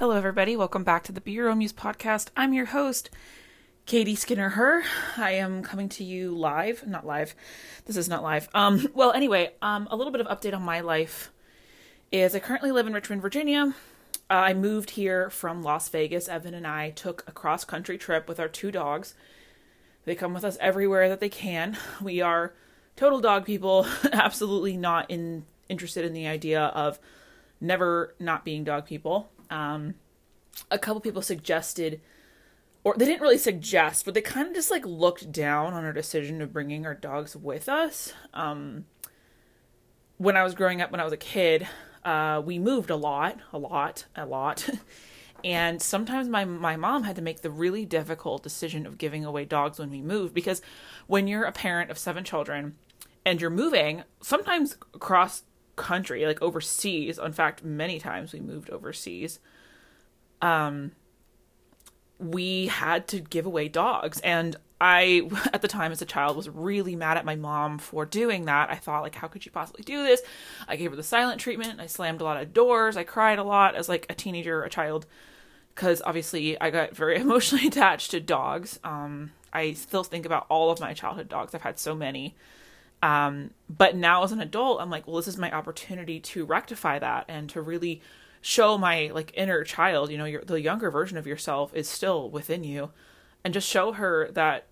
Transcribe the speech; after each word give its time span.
Hello, 0.00 0.16
everybody. 0.16 0.56
Welcome 0.56 0.82
back 0.82 1.04
to 1.04 1.12
the 1.12 1.40
Own 1.42 1.58
Muse 1.58 1.74
podcast. 1.74 2.28
I'm 2.34 2.54
your 2.54 2.64
host, 2.64 3.10
Katie 3.84 4.14
Skinner. 4.14 4.48
Her. 4.48 4.82
I 5.18 5.32
am 5.32 5.62
coming 5.62 5.90
to 5.90 6.02
you 6.02 6.34
live. 6.34 6.86
Not 6.86 7.04
live. 7.04 7.34
This 7.84 7.98
is 7.98 8.08
not 8.08 8.22
live. 8.22 8.48
Um. 8.54 8.88
Well, 8.94 9.12
anyway. 9.12 9.52
Um. 9.60 9.86
A 9.90 9.96
little 9.96 10.10
bit 10.10 10.22
of 10.22 10.26
update 10.26 10.54
on 10.54 10.62
my 10.62 10.80
life 10.80 11.30
is 12.10 12.34
I 12.34 12.38
currently 12.38 12.72
live 12.72 12.86
in 12.86 12.94
Richmond, 12.94 13.20
Virginia. 13.20 13.74
Uh, 14.30 14.32
I 14.32 14.54
moved 14.54 14.92
here 14.92 15.28
from 15.28 15.62
Las 15.62 15.90
Vegas. 15.90 16.30
Evan 16.30 16.54
and 16.54 16.66
I 16.66 16.92
took 16.92 17.22
a 17.26 17.32
cross 17.32 17.66
country 17.66 17.98
trip 17.98 18.26
with 18.26 18.40
our 18.40 18.48
two 18.48 18.70
dogs. 18.70 19.14
They 20.06 20.14
come 20.14 20.32
with 20.32 20.44
us 20.44 20.56
everywhere 20.62 21.10
that 21.10 21.20
they 21.20 21.28
can. 21.28 21.76
We 22.00 22.22
are 22.22 22.54
total 22.96 23.20
dog 23.20 23.44
people. 23.44 23.86
Absolutely 24.14 24.78
not 24.78 25.10
in 25.10 25.44
interested 25.68 26.06
in 26.06 26.14
the 26.14 26.26
idea 26.26 26.62
of 26.62 26.98
never 27.60 28.14
not 28.18 28.46
being 28.46 28.64
dog 28.64 28.86
people. 28.86 29.30
Um, 29.50 29.94
a 30.70 30.78
couple 30.78 31.00
people 31.00 31.22
suggested, 31.22 32.00
or 32.84 32.94
they 32.96 33.04
didn't 33.04 33.22
really 33.22 33.38
suggest, 33.38 34.04
but 34.04 34.14
they 34.14 34.20
kind 34.20 34.48
of 34.48 34.54
just 34.54 34.70
like 34.70 34.86
looked 34.86 35.32
down 35.32 35.74
on 35.74 35.84
our 35.84 35.92
decision 35.92 36.40
of 36.40 36.52
bringing 36.52 36.86
our 36.86 36.94
dogs 36.94 37.36
with 37.36 37.68
us. 37.68 38.12
Um, 38.32 38.86
when 40.18 40.36
I 40.36 40.42
was 40.42 40.54
growing 40.54 40.80
up, 40.80 40.90
when 40.90 41.00
I 41.00 41.04
was 41.04 41.12
a 41.12 41.18
kid, 41.18 41.66
uh, 42.04 42.42
we 42.44 42.58
moved 42.58 42.90
a 42.90 42.96
lot, 42.96 43.38
a 43.52 43.58
lot, 43.58 44.06
a 44.16 44.26
lot. 44.26 44.68
and 45.44 45.80
sometimes 45.80 46.28
my 46.28 46.44
my 46.44 46.76
mom 46.76 47.04
had 47.04 47.16
to 47.16 47.22
make 47.22 47.40
the 47.40 47.50
really 47.50 47.84
difficult 47.84 48.42
decision 48.42 48.86
of 48.86 48.98
giving 48.98 49.24
away 49.24 49.44
dogs 49.44 49.78
when 49.78 49.90
we 49.90 50.02
moved 50.02 50.34
because 50.34 50.60
when 51.06 51.26
you're 51.26 51.44
a 51.44 51.52
parent 51.52 51.90
of 51.90 51.98
seven 51.98 52.24
children 52.24 52.76
and 53.24 53.40
you're 53.40 53.50
moving 53.50 54.02
sometimes 54.20 54.76
across 54.94 55.42
country, 55.80 56.24
like 56.26 56.42
overseas. 56.42 57.18
In 57.18 57.32
fact, 57.32 57.64
many 57.64 57.98
times 57.98 58.32
we 58.32 58.40
moved 58.40 58.70
overseas. 58.70 59.38
Um, 60.42 60.92
we 62.18 62.66
had 62.66 63.08
to 63.08 63.20
give 63.20 63.46
away 63.46 63.68
dogs, 63.68 64.20
and 64.20 64.56
I, 64.80 65.28
at 65.52 65.62
the 65.62 65.68
time 65.68 65.92
as 65.92 66.02
a 66.02 66.06
child, 66.06 66.36
was 66.36 66.48
really 66.48 66.96
mad 66.96 67.16
at 67.16 67.24
my 67.24 67.36
mom 67.36 67.78
for 67.78 68.04
doing 68.06 68.46
that. 68.46 68.70
I 68.70 68.76
thought, 68.76 69.02
like, 69.02 69.14
how 69.14 69.28
could 69.28 69.42
she 69.42 69.50
possibly 69.50 69.82
do 69.82 70.02
this? 70.02 70.22
I 70.68 70.76
gave 70.76 70.90
her 70.90 70.96
the 70.96 71.02
silent 71.02 71.40
treatment. 71.40 71.80
I 71.80 71.86
slammed 71.86 72.20
a 72.20 72.24
lot 72.24 72.40
of 72.40 72.52
doors. 72.52 72.96
I 72.96 73.04
cried 73.04 73.38
a 73.38 73.44
lot 73.44 73.74
as 73.74 73.88
like 73.88 74.06
a 74.08 74.14
teenager, 74.14 74.62
a 74.62 74.70
child, 74.70 75.06
because 75.74 76.02
obviously 76.04 76.60
I 76.60 76.70
got 76.70 76.96
very 76.96 77.16
emotionally 77.20 77.68
attached 77.68 78.10
to 78.12 78.20
dogs. 78.20 78.80
Um, 78.84 79.32
I 79.52 79.72
still 79.72 80.04
think 80.04 80.26
about 80.26 80.46
all 80.48 80.70
of 80.70 80.80
my 80.80 80.94
childhood 80.94 81.28
dogs. 81.28 81.54
I've 81.54 81.62
had 81.62 81.78
so 81.78 81.94
many. 81.94 82.34
Um, 83.02 83.50
but 83.68 83.96
now 83.96 84.22
as 84.22 84.32
an 84.32 84.40
adult, 84.40 84.80
I'm 84.80 84.90
like, 84.90 85.06
well, 85.06 85.16
this 85.16 85.28
is 85.28 85.38
my 85.38 85.50
opportunity 85.50 86.20
to 86.20 86.44
rectify 86.44 86.98
that 86.98 87.24
and 87.28 87.48
to 87.50 87.60
really 87.60 88.02
show 88.42 88.78
my 88.78 89.10
like 89.12 89.32
inner 89.34 89.64
child, 89.64 90.10
you 90.10 90.18
know, 90.18 90.24
your, 90.24 90.42
the 90.42 90.60
younger 90.60 90.90
version 90.90 91.18
of 91.18 91.26
yourself 91.26 91.74
is 91.74 91.88
still 91.88 92.30
within 92.30 92.64
you 92.64 92.90
and 93.44 93.54
just 93.54 93.68
show 93.68 93.92
her 93.92 94.30
that 94.32 94.66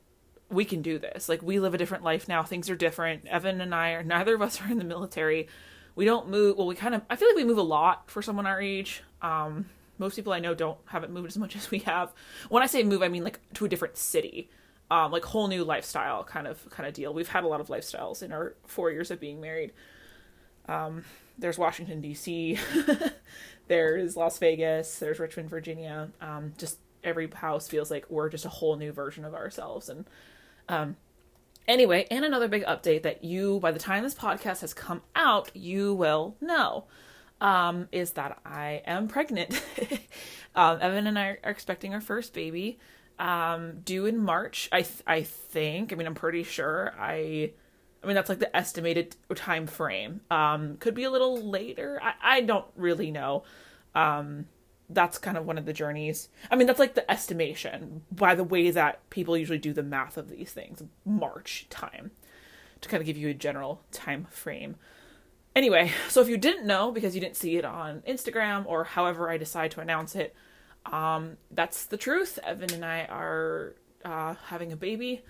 we 0.50 0.64
can 0.64 0.82
do 0.82 0.98
this. 0.98 1.28
Like 1.28 1.42
we 1.42 1.58
live 1.60 1.74
a 1.74 1.78
different 1.78 2.04
life 2.04 2.28
now. 2.28 2.42
Things 2.42 2.70
are 2.70 2.76
different. 2.76 3.26
Evan 3.26 3.60
and 3.60 3.74
I 3.74 3.90
are 3.90 4.02
neither 4.04 4.34
of 4.34 4.42
us 4.42 4.60
are 4.60 4.70
in 4.70 4.78
the 4.78 4.84
military. 4.84 5.48
We 5.94 6.04
don't 6.04 6.28
move. 6.28 6.56
Well, 6.56 6.66
we 6.66 6.74
kind 6.74 6.94
of, 6.94 7.02
I 7.10 7.16
feel 7.16 7.28
like 7.28 7.36
we 7.36 7.44
move 7.44 7.58
a 7.58 7.62
lot 7.62 8.10
for 8.10 8.22
someone 8.22 8.46
our 8.46 8.60
age. 8.60 9.02
Um, 9.20 9.66
most 9.98 10.14
people 10.14 10.32
I 10.32 10.38
know 10.38 10.54
don't 10.54 10.78
haven't 10.86 11.12
moved 11.12 11.28
as 11.28 11.38
much 11.38 11.56
as 11.56 11.70
we 11.70 11.80
have. 11.80 12.12
When 12.48 12.62
I 12.62 12.66
say 12.66 12.82
move, 12.82 13.02
I 13.02 13.08
mean 13.08 13.24
like 13.24 13.40
to 13.54 13.64
a 13.64 13.68
different 13.68 13.96
city 13.96 14.48
um, 14.90 15.12
like 15.12 15.24
whole 15.24 15.48
new 15.48 15.64
lifestyle 15.64 16.24
kind 16.24 16.46
of 16.46 16.68
kind 16.70 16.86
of 16.86 16.94
deal. 16.94 17.12
We've 17.12 17.28
had 17.28 17.44
a 17.44 17.48
lot 17.48 17.60
of 17.60 17.68
lifestyles 17.68 18.22
in 18.22 18.32
our 18.32 18.54
four 18.66 18.90
years 18.90 19.10
of 19.10 19.20
being 19.20 19.40
married. 19.40 19.72
Um, 20.66 21.04
there's 21.38 21.58
Washington 21.58 22.00
D.C., 22.00 22.58
there's 23.68 24.16
Las 24.16 24.38
Vegas, 24.38 24.98
there's 24.98 25.18
Richmond, 25.18 25.48
Virginia. 25.48 26.10
Um, 26.20 26.52
just 26.58 26.78
every 27.04 27.28
house 27.28 27.68
feels 27.68 27.90
like 27.90 28.06
we're 28.10 28.28
just 28.28 28.44
a 28.44 28.48
whole 28.48 28.76
new 28.76 28.92
version 28.92 29.24
of 29.24 29.34
ourselves. 29.34 29.88
And 29.88 30.04
um, 30.68 30.96
anyway, 31.66 32.06
and 32.10 32.24
another 32.24 32.48
big 32.48 32.64
update 32.64 33.02
that 33.02 33.24
you, 33.24 33.60
by 33.60 33.70
the 33.70 33.78
time 33.78 34.02
this 34.02 34.14
podcast 34.14 34.62
has 34.62 34.74
come 34.74 35.02
out, 35.14 35.50
you 35.54 35.94
will 35.94 36.36
know. 36.40 36.84
Um, 37.40 37.86
is 37.92 38.12
that 38.12 38.40
I 38.44 38.82
am 38.84 39.06
pregnant. 39.06 39.62
um, 40.56 40.78
Evan 40.80 41.06
and 41.06 41.16
I 41.16 41.38
are 41.44 41.50
expecting 41.50 41.94
our 41.94 42.00
first 42.00 42.34
baby 42.34 42.80
um, 43.18 43.80
due 43.84 44.06
in 44.06 44.18
March. 44.18 44.68
I 44.72 44.82
th- 44.82 45.02
I 45.06 45.22
think. 45.22 45.92
I 45.92 45.96
mean, 45.96 46.06
I'm 46.06 46.14
pretty 46.14 46.42
sure. 46.42 46.94
I 46.98 47.52
I 48.02 48.06
mean, 48.06 48.14
that's 48.14 48.28
like 48.28 48.38
the 48.38 48.54
estimated 48.56 49.16
time 49.34 49.66
frame. 49.66 50.20
Um, 50.30 50.76
could 50.78 50.94
be 50.94 51.04
a 51.04 51.10
little 51.10 51.40
later. 51.42 52.00
I 52.02 52.14
I 52.22 52.40
don't 52.42 52.66
really 52.76 53.10
know. 53.10 53.44
Um, 53.94 54.46
that's 54.90 55.18
kind 55.18 55.36
of 55.36 55.44
one 55.44 55.58
of 55.58 55.66
the 55.66 55.72
journeys. 55.72 56.28
I 56.50 56.56
mean, 56.56 56.66
that's 56.66 56.78
like 56.78 56.94
the 56.94 57.10
estimation 57.10 58.02
by 58.10 58.34
the 58.34 58.44
way 58.44 58.70
that 58.70 59.08
people 59.10 59.36
usually 59.36 59.58
do 59.58 59.72
the 59.72 59.82
math 59.82 60.16
of 60.16 60.30
these 60.30 60.52
things. 60.52 60.82
March 61.04 61.66
time 61.70 62.12
to 62.80 62.88
kind 62.88 63.00
of 63.00 63.06
give 63.06 63.16
you 63.16 63.28
a 63.28 63.34
general 63.34 63.82
time 63.90 64.26
frame. 64.30 64.76
Anyway, 65.56 65.90
so 66.08 66.20
if 66.20 66.28
you 66.28 66.36
didn't 66.36 66.66
know 66.66 66.92
because 66.92 67.14
you 67.14 67.20
didn't 67.20 67.36
see 67.36 67.56
it 67.56 67.64
on 67.64 68.02
Instagram 68.08 68.64
or 68.66 68.84
however 68.84 69.28
I 69.28 69.36
decide 69.36 69.72
to 69.72 69.80
announce 69.80 70.14
it, 70.14 70.34
um, 70.86 71.36
that's 71.50 71.86
the 71.86 71.96
truth. 71.96 72.38
Evan 72.44 72.72
and 72.72 72.84
I 72.84 73.04
are 73.04 73.74
uh, 74.04 74.34
having 74.46 74.72
a 74.72 74.76
baby, 74.76 75.22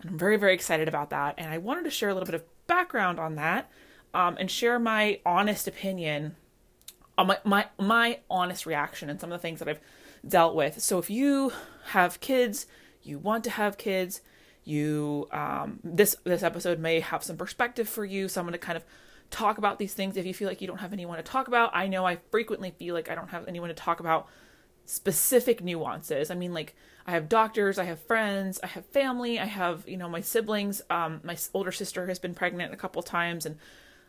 and 0.00 0.10
I'm 0.10 0.18
very, 0.18 0.36
very 0.36 0.54
excited 0.54 0.88
about 0.88 1.10
that. 1.10 1.34
And 1.38 1.52
I 1.52 1.58
wanted 1.58 1.84
to 1.84 1.90
share 1.90 2.08
a 2.08 2.14
little 2.14 2.26
bit 2.26 2.34
of 2.34 2.44
background 2.66 3.18
on 3.18 3.34
that 3.36 3.70
um, 4.14 4.36
and 4.38 4.50
share 4.50 4.78
my 4.78 5.20
honest 5.24 5.68
opinion 5.68 6.36
on 7.18 7.26
my, 7.26 7.38
my, 7.44 7.66
my 7.78 8.18
honest 8.30 8.66
reaction 8.66 9.10
and 9.10 9.20
some 9.20 9.30
of 9.30 9.38
the 9.38 9.42
things 9.42 9.58
that 9.58 9.68
I've 9.68 9.80
dealt 10.26 10.54
with. 10.54 10.80
So 10.82 10.98
if 10.98 11.10
you 11.10 11.52
have 11.86 12.20
kids, 12.20 12.66
you 13.02 13.18
want 13.18 13.44
to 13.44 13.50
have 13.50 13.76
kids, 13.76 14.20
you 14.64 15.28
um, 15.32 15.80
this 15.82 16.14
this 16.24 16.42
episode 16.42 16.78
may 16.78 17.00
have 17.00 17.24
some 17.24 17.36
perspective 17.36 17.88
for 17.88 18.04
you, 18.04 18.28
someone 18.28 18.52
to 18.52 18.58
kind 18.58 18.76
of 18.76 18.84
talk 19.30 19.58
about 19.58 19.78
these 19.78 19.94
things 19.94 20.16
if 20.16 20.24
you 20.24 20.34
feel 20.34 20.46
like 20.46 20.60
you 20.60 20.68
don't 20.68 20.78
have 20.78 20.92
anyone 20.92 21.16
to 21.16 21.22
talk 21.22 21.48
about. 21.48 21.70
I 21.74 21.88
know 21.88 22.06
I 22.06 22.18
frequently 22.30 22.70
feel 22.78 22.94
like 22.94 23.10
I 23.10 23.14
don't 23.14 23.30
have 23.30 23.48
anyone 23.48 23.68
to 23.70 23.74
talk 23.74 23.98
about 23.98 24.28
specific 24.84 25.62
nuances. 25.62 26.30
I 26.30 26.34
mean, 26.34 26.52
like 26.52 26.74
I 27.06 27.12
have 27.12 27.28
doctors, 27.28 27.78
I 27.78 27.84
have 27.84 28.00
friends, 28.00 28.60
I 28.62 28.68
have 28.68 28.86
family, 28.86 29.38
I 29.38 29.46
have 29.46 29.88
you 29.88 29.96
know 29.96 30.08
my 30.08 30.20
siblings. 30.20 30.82
Um, 30.90 31.20
my 31.24 31.36
older 31.54 31.72
sister 31.72 32.06
has 32.06 32.18
been 32.18 32.34
pregnant 32.34 32.72
a 32.72 32.76
couple 32.76 33.02
times, 33.02 33.46
and 33.46 33.56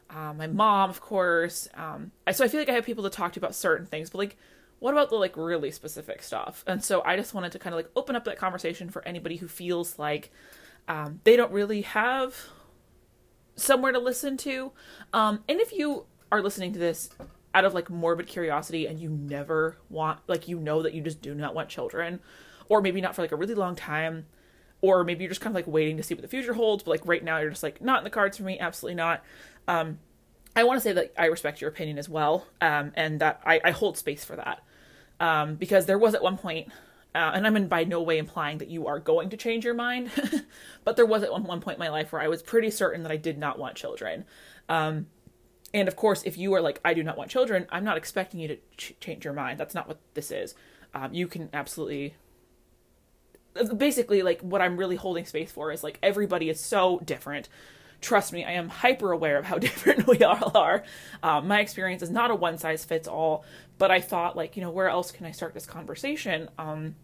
uh, 0.10 0.34
my 0.34 0.48
mom, 0.48 0.90
of 0.90 1.02
course. 1.02 1.68
Um, 1.76 2.12
so 2.32 2.44
I 2.44 2.48
feel 2.48 2.60
like 2.60 2.70
I 2.70 2.74
have 2.74 2.86
people 2.86 3.04
to 3.04 3.10
talk 3.10 3.34
to 3.34 3.40
about 3.40 3.56
certain 3.56 3.86
things, 3.86 4.10
but 4.10 4.20
like, 4.20 4.38
what 4.80 4.94
about 4.94 5.10
the 5.10 5.16
like 5.16 5.36
really 5.38 5.72
specific 5.72 6.22
stuff? 6.22 6.64
And 6.68 6.84
so 6.84 7.02
I 7.04 7.16
just 7.16 7.34
wanted 7.34 7.52
to 7.54 7.60
kind 7.60 7.74
of 7.74 7.78
like 7.78 7.90
open 7.96 8.16
up 8.16 8.26
that 8.26 8.38
conversation 8.38 8.90
for 8.90 9.06
anybody 9.08 9.38
who 9.38 9.48
feels 9.48 9.98
like 9.98 10.32
um, 10.88 11.22
they 11.24 11.36
don't 11.36 11.52
really 11.52 11.82
have 11.82 12.36
somewhere 13.56 13.92
to 13.92 14.00
listen 14.00 14.38
to. 14.38 14.72
Um, 15.14 15.44
and 15.48 15.60
if 15.60 15.72
you 15.72 16.06
are 16.32 16.42
listening 16.42 16.74
to 16.74 16.80
this 16.80 17.10
out 17.54 17.66
of 17.66 17.74
like 17.74 17.90
morbid 17.90 18.28
curiosity 18.28 18.88
and 18.88 19.00
you 19.00 19.10
never 19.10 19.78
want 19.90 20.20
like 20.28 20.48
you 20.48 20.60
know 20.60 20.82
that 20.82 20.94
you 20.94 21.02
just 21.02 21.22
do 21.22 21.36
not 21.36 21.54
want 21.54 21.70
children 21.70 22.20
or 22.70 22.82
maybe 22.82 23.02
not 23.02 23.16
for 23.16 23.22
like 23.22 23.32
a 23.32 23.36
really 23.36 23.54
long 23.54 23.76
time 23.76 24.26
or 24.82 25.04
maybe 25.04 25.24
you're 25.24 25.30
just 25.30 25.42
kind 25.42 25.52
of 25.52 25.56
like 25.56 25.68
waiting 25.68 25.98
to 25.98 26.04
see 26.04 26.14
what 26.14 26.22
the 26.22 26.28
future 26.28 26.54
holds 26.54 26.84
but 26.84 26.92
like 26.92 27.06
right 27.06 27.24
now 27.24 27.38
you're 27.38 27.52
just 27.52 27.64
like 27.64 27.82
not 27.82 28.00
in 28.00 28.04
the 28.04 28.10
cards 28.10 28.38
for 28.38 28.44
me 28.44 28.60
absolutely 28.60 28.96
not 28.96 29.24
um 29.68 30.00
i 30.56 30.64
want 30.64 30.78
to 30.78 30.82
say 30.82 30.94
that 30.94 31.14
i 31.18 31.26
respect 31.26 31.62
your 31.62 31.70
opinion 31.70 31.98
as 31.98 32.10
well 32.10 32.48
um 32.62 32.92
and 32.96 33.20
that 33.20 33.42
i, 33.46 33.62
I 33.64 33.72
hold 33.72 33.98
space 33.98 34.26
for 34.26 34.36
that 34.36 34.64
um 35.20 35.56
because 35.56 35.86
there 35.86 36.00
was 36.00 36.16
at 36.16 36.24
one 36.24 36.38
point 36.38 36.70
uh, 37.16 37.32
and 37.36 37.46
I'm 37.46 37.56
in 37.56 37.68
by 37.68 37.84
no 37.84 38.02
way 38.02 38.18
implying 38.18 38.58
that 38.58 38.70
you 38.70 38.88
are 38.88 39.00
going 39.00 39.30
to 39.30 39.38
change 39.38 39.64
your 39.64 39.76
mind, 39.76 40.10
but 40.84 40.96
there 40.96 41.06
was 41.06 41.22
at 41.22 41.32
one, 41.32 41.44
one 41.44 41.62
point 41.62 41.76
in 41.76 41.80
my 41.80 41.90
life 41.90 42.12
where 42.12 42.22
I 42.22 42.28
was 42.28 42.42
pretty 42.42 42.72
certain 42.72 43.04
that 43.04 43.12
I 43.12 43.18
did 43.18 43.38
not 43.38 43.60
want 43.60 43.76
children. 43.76 44.26
Um, 44.68 45.06
and 45.74 45.88
of 45.88 45.96
course, 45.96 46.24
if 46.24 46.38
you 46.38 46.54
are 46.54 46.62
like, 46.62 46.80
I 46.86 46.94
do 46.94 47.04
not 47.04 47.18
want 47.18 47.32
children, 47.32 47.66
I'm 47.72 47.84
not 47.84 47.98
expecting 47.98 48.40
you 48.40 48.48
to 48.50 48.58
ch- 48.78 48.94
change 49.00 49.26
your 49.26 49.34
mind. 49.34 49.60
That's 49.60 49.74
not 49.74 49.88
what 49.88 50.00
this 50.14 50.32
is. 50.32 50.54
Um, 50.94 51.14
you 51.14 51.28
can 51.28 51.50
absolutely. 51.54 52.16
Basically, 53.78 54.24
like, 54.24 54.42
what 54.42 54.62
I'm 54.62 54.78
really 54.78 54.96
holding 54.96 55.26
space 55.26 55.52
for 55.52 55.72
is 55.72 55.84
like, 55.84 56.00
everybody 56.02 56.50
is 56.50 56.60
so 56.60 57.00
different. 57.06 57.50
Trust 58.02 58.34
me, 58.34 58.44
I 58.44 58.54
am 58.54 58.68
hyper 58.68 59.12
aware 59.12 59.38
of 59.38 59.46
how 59.46 59.58
different 59.60 60.08
we 60.08 60.24
all 60.24 60.52
are. 60.56 60.84
Um, 61.22 61.48
my 61.48 61.60
experience 61.60 62.02
is 62.02 62.10
not 62.10 62.32
a 62.32 62.36
one 62.36 62.58
size 62.58 62.84
fits 62.84 63.08
all, 63.08 63.46
but 63.78 63.92
I 63.92 64.02
thought, 64.02 64.36
like, 64.36 64.56
you 64.56 64.62
know, 64.62 64.72
where 64.72 64.90
else 64.90 65.12
can 65.12 65.26
I 65.26 65.32
start 65.32 65.54
this 65.54 65.66
conversation? 65.66 66.50
Um, 66.58 66.96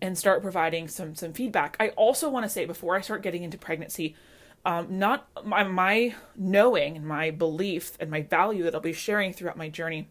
and 0.00 0.16
start 0.16 0.42
providing 0.42 0.88
some 0.88 1.14
some 1.14 1.32
feedback. 1.32 1.76
I 1.80 1.88
also 1.90 2.28
want 2.28 2.44
to 2.44 2.48
say 2.48 2.64
before 2.64 2.96
I 2.96 3.00
start 3.00 3.22
getting 3.22 3.42
into 3.42 3.58
pregnancy, 3.58 4.14
um, 4.64 4.98
not 4.98 5.28
my, 5.44 5.62
my 5.64 6.14
knowing 6.36 6.96
and 6.96 7.06
my 7.06 7.30
belief 7.30 7.92
and 8.00 8.10
my 8.10 8.22
value 8.22 8.64
that 8.64 8.74
I'll 8.74 8.80
be 8.80 8.92
sharing 8.92 9.32
throughout 9.32 9.56
my 9.56 9.68
journey 9.68 10.08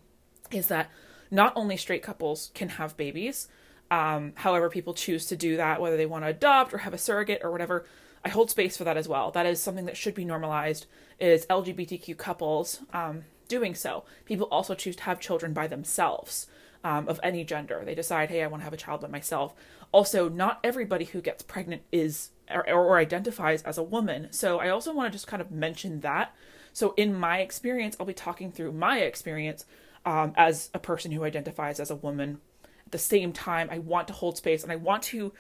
is 0.52 0.68
that 0.68 0.90
not 1.30 1.54
only 1.56 1.78
straight 1.78 2.04
couples 2.04 2.52
can 2.54 2.70
have 2.70 2.98
babies, 2.98 3.48
um, 3.92 4.34
however 4.36 4.70
people 4.70 4.94
choose 4.94 5.26
to 5.28 5.36
do 5.36 5.58
that, 5.58 5.82
whether 5.82 5.98
they 5.98 6.06
want 6.06 6.24
to 6.24 6.30
adopt 6.30 6.74
or 6.74 6.80
have 6.80 6.94
a 6.94 6.98
surrogate 6.98 7.42
or 7.44 7.52
whatever, 7.52 7.86
I 8.24 8.30
hold 8.30 8.50
space 8.50 8.78
for 8.78 8.84
that 8.84 8.98
as 8.98 9.08
well. 9.08 9.32
That 9.32 9.46
is 9.46 9.62
something 9.62 9.86
that 9.86 9.98
should 9.98 10.16
be 10.16 10.26
normalized. 10.26 10.86
Is 11.20 11.46
LGBTQ 11.48 12.18
couples 12.18 12.82
um, 12.94 13.24
doing 13.48 13.76
so? 13.76 14.04
People 14.26 14.48
also 14.52 14.76
choose 14.76 14.96
to 14.98 15.04
have 15.04 15.20
children 15.20 15.54
by 15.54 15.68
themselves. 15.68 16.48
um, 16.84 17.08
of 17.08 17.20
any 17.24 17.44
gender. 17.44 17.82
They 17.84 17.96
decide, 17.96 18.30
hey, 18.30 18.44
I 18.44 18.48
want 18.48 18.62
to 18.62 18.66
have 18.66 18.74
a 18.74 18.78
child 18.78 19.02
by 19.02 19.08
myself. 19.08 19.54
Also, 19.92 20.30
not 20.30 20.60
everybody 20.64 21.06
who 21.06 21.22
gets 21.22 21.44
pregnant 21.44 21.82
is 21.92 22.30
or, 22.50 22.68
or 22.70 22.98
identifies 22.98 23.62
as 23.64 23.78
a 23.78 23.84
woman. 23.84 24.28
So 24.32 24.60
I 24.60 24.70
also 24.70 24.94
want 24.94 25.12
to 25.12 25.16
just 25.16 25.28
kind 25.28 25.42
of 25.42 25.52
mention 25.52 26.02
that. 26.02 26.36
So 26.74 26.94
in 26.98 27.14
my 27.14 27.40
experience, 27.40 27.96
I'll 28.00 28.06
be 28.06 28.14
talking 28.14 28.52
through 28.52 28.72
my 28.72 29.00
experience 29.00 29.66
um, 30.06 30.34
as 30.36 30.70
a 30.74 30.80
person 30.80 31.12
who 31.12 31.24
identifies 31.24 31.80
as 31.80 31.92
a 31.92 31.96
woman. 31.96 32.40
At 32.86 32.92
the 32.92 32.98
same 32.98 33.34
time, 33.34 33.68
I 33.72 33.80
want 33.80 34.08
to 34.08 34.14
hold 34.14 34.38
space 34.38 34.64
and 34.64 34.72
I 34.72 34.78
want 34.78 35.04
to 35.04 35.34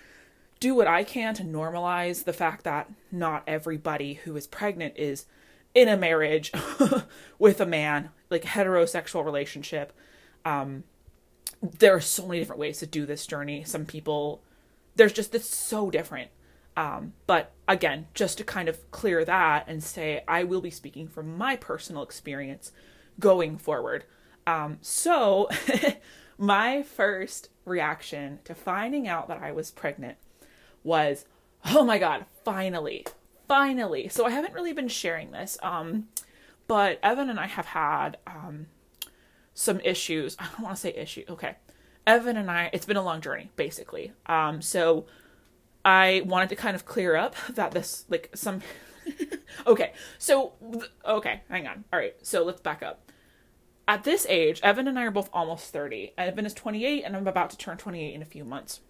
do 0.60 0.76
what 0.76 0.88
I 0.88 1.04
can 1.04 1.34
to 1.36 1.44
normalize 1.44 2.24
the 2.24 2.34
fact 2.34 2.64
that 2.64 2.90
not 3.12 3.44
everybody 3.48 4.16
who 4.16 4.36
is 4.36 4.48
pregnant 4.48 4.96
is 4.98 5.26
in 5.74 5.88
a 5.88 5.96
marriage 5.96 6.52
with 7.40 7.62
a 7.62 7.66
man, 7.66 8.10
like 8.30 8.44
heterosexual 8.44 9.24
relationship. 9.24 9.94
Um, 10.44 10.84
there 11.62 11.96
are 11.96 12.02
so 12.02 12.28
many 12.28 12.40
different 12.40 12.60
ways 12.60 12.80
to 12.80 12.88
do 12.88 13.06
this 13.06 13.28
journey. 13.28 13.64
Some 13.64 13.86
people, 13.86 14.42
there's 14.96 15.14
just, 15.14 15.36
it's 15.36 15.54
so 15.54 15.92
different. 15.92 16.32
Um, 16.78 17.14
but 17.26 17.54
again, 17.68 18.06
just 18.14 18.38
to 18.38 18.44
kind 18.44 18.70
of 18.70 18.90
clear 18.92 19.26
that 19.26 19.66
and 19.68 19.84
say, 19.84 20.24
I 20.28 20.44
will 20.44 20.62
be 20.62 20.70
speaking 20.70 21.08
from 21.08 21.36
my 21.36 21.56
personal 21.56 22.04
experience 22.04 22.72
going 23.20 23.58
forward. 23.58 24.06
Um, 24.46 24.78
so, 24.82 25.50
my 26.38 26.84
first 26.84 27.50
reaction 27.66 28.40
to 28.46 28.54
finding 28.54 29.08
out 29.08 29.28
that 29.28 29.42
I 29.42 29.52
was 29.52 29.72
pregnant 29.72 30.18
was, 30.84 31.26
oh 31.66 31.84
my 31.84 31.98
God, 31.98 32.26
finally, 32.46 33.06
finally. 33.48 34.08
So, 34.08 34.28
I 34.28 34.30
haven't 34.30 34.54
really 34.54 34.72
been 34.72 34.88
sharing 34.88 35.32
this, 35.32 35.58
um, 35.64 36.10
but 36.68 37.00
Evan 37.02 37.32
and 37.32 37.40
I 37.40 37.48
have 37.48 37.66
had 37.66 38.18
um, 38.28 38.68
some 39.56 39.80
issues. 39.80 40.38
I 40.40 40.46
don't 40.46 40.62
want 40.62 40.76
to 40.76 40.82
say 40.82 40.94
issue. 40.94 41.24
Okay. 41.28 41.56
Evan 42.06 42.38
and 42.38 42.52
I, 42.52 42.70
it's 42.72 42.86
been 42.86 42.98
a 42.98 43.04
long 43.04 43.20
journey, 43.20 43.50
basically. 43.56 44.14
Um, 44.28 44.62
so, 44.62 45.08
I 45.88 46.22
wanted 46.26 46.50
to 46.50 46.56
kind 46.56 46.76
of 46.76 46.86
clear 46.86 47.16
up 47.16 47.36
that 47.56 47.72
this, 47.72 48.06
like, 48.10 48.30
some. 48.36 48.62
okay, 49.68 49.94
so, 50.20 50.54
okay, 51.06 51.42
hang 51.50 51.66
on. 51.66 51.86
All 51.92 52.00
right, 52.00 52.16
so 52.22 52.44
let's 52.44 52.62
back 52.62 52.84
up 52.84 53.08
at 53.88 54.04
this 54.04 54.26
age, 54.30 54.60
Evan 54.64 54.88
and 54.88 55.00
I 55.00 55.04
are 55.04 55.12
both 55.12 55.30
almost 55.32 55.72
30. 55.72 56.14
Evan 56.18 56.46
is 56.46 56.54
28, 56.54 57.04
and 57.04 57.16
I'm 57.16 57.28
about 57.28 57.50
to 57.52 57.58
turn 57.58 57.78
28 57.78 58.14
in 58.14 58.22
a 58.22 58.26
few 58.26 58.44
months. 58.44 58.82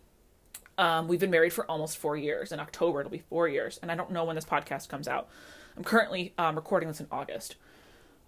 Um, 0.77 1.07
we've 1.07 1.19
been 1.19 1.31
married 1.31 1.53
for 1.53 1.69
almost 1.69 1.97
four 1.97 2.17
years. 2.17 2.51
In 2.51 2.59
October, 2.59 3.01
it'll 3.01 3.11
be 3.11 3.23
four 3.29 3.47
years, 3.47 3.79
and 3.81 3.91
I 3.91 3.95
don't 3.95 4.11
know 4.11 4.25
when 4.25 4.35
this 4.35 4.45
podcast 4.45 4.89
comes 4.89 5.07
out. 5.07 5.29
I'm 5.75 5.83
currently 5.83 6.33
um, 6.37 6.55
recording 6.55 6.89
this 6.89 6.99
in 6.99 7.07
August. 7.11 7.55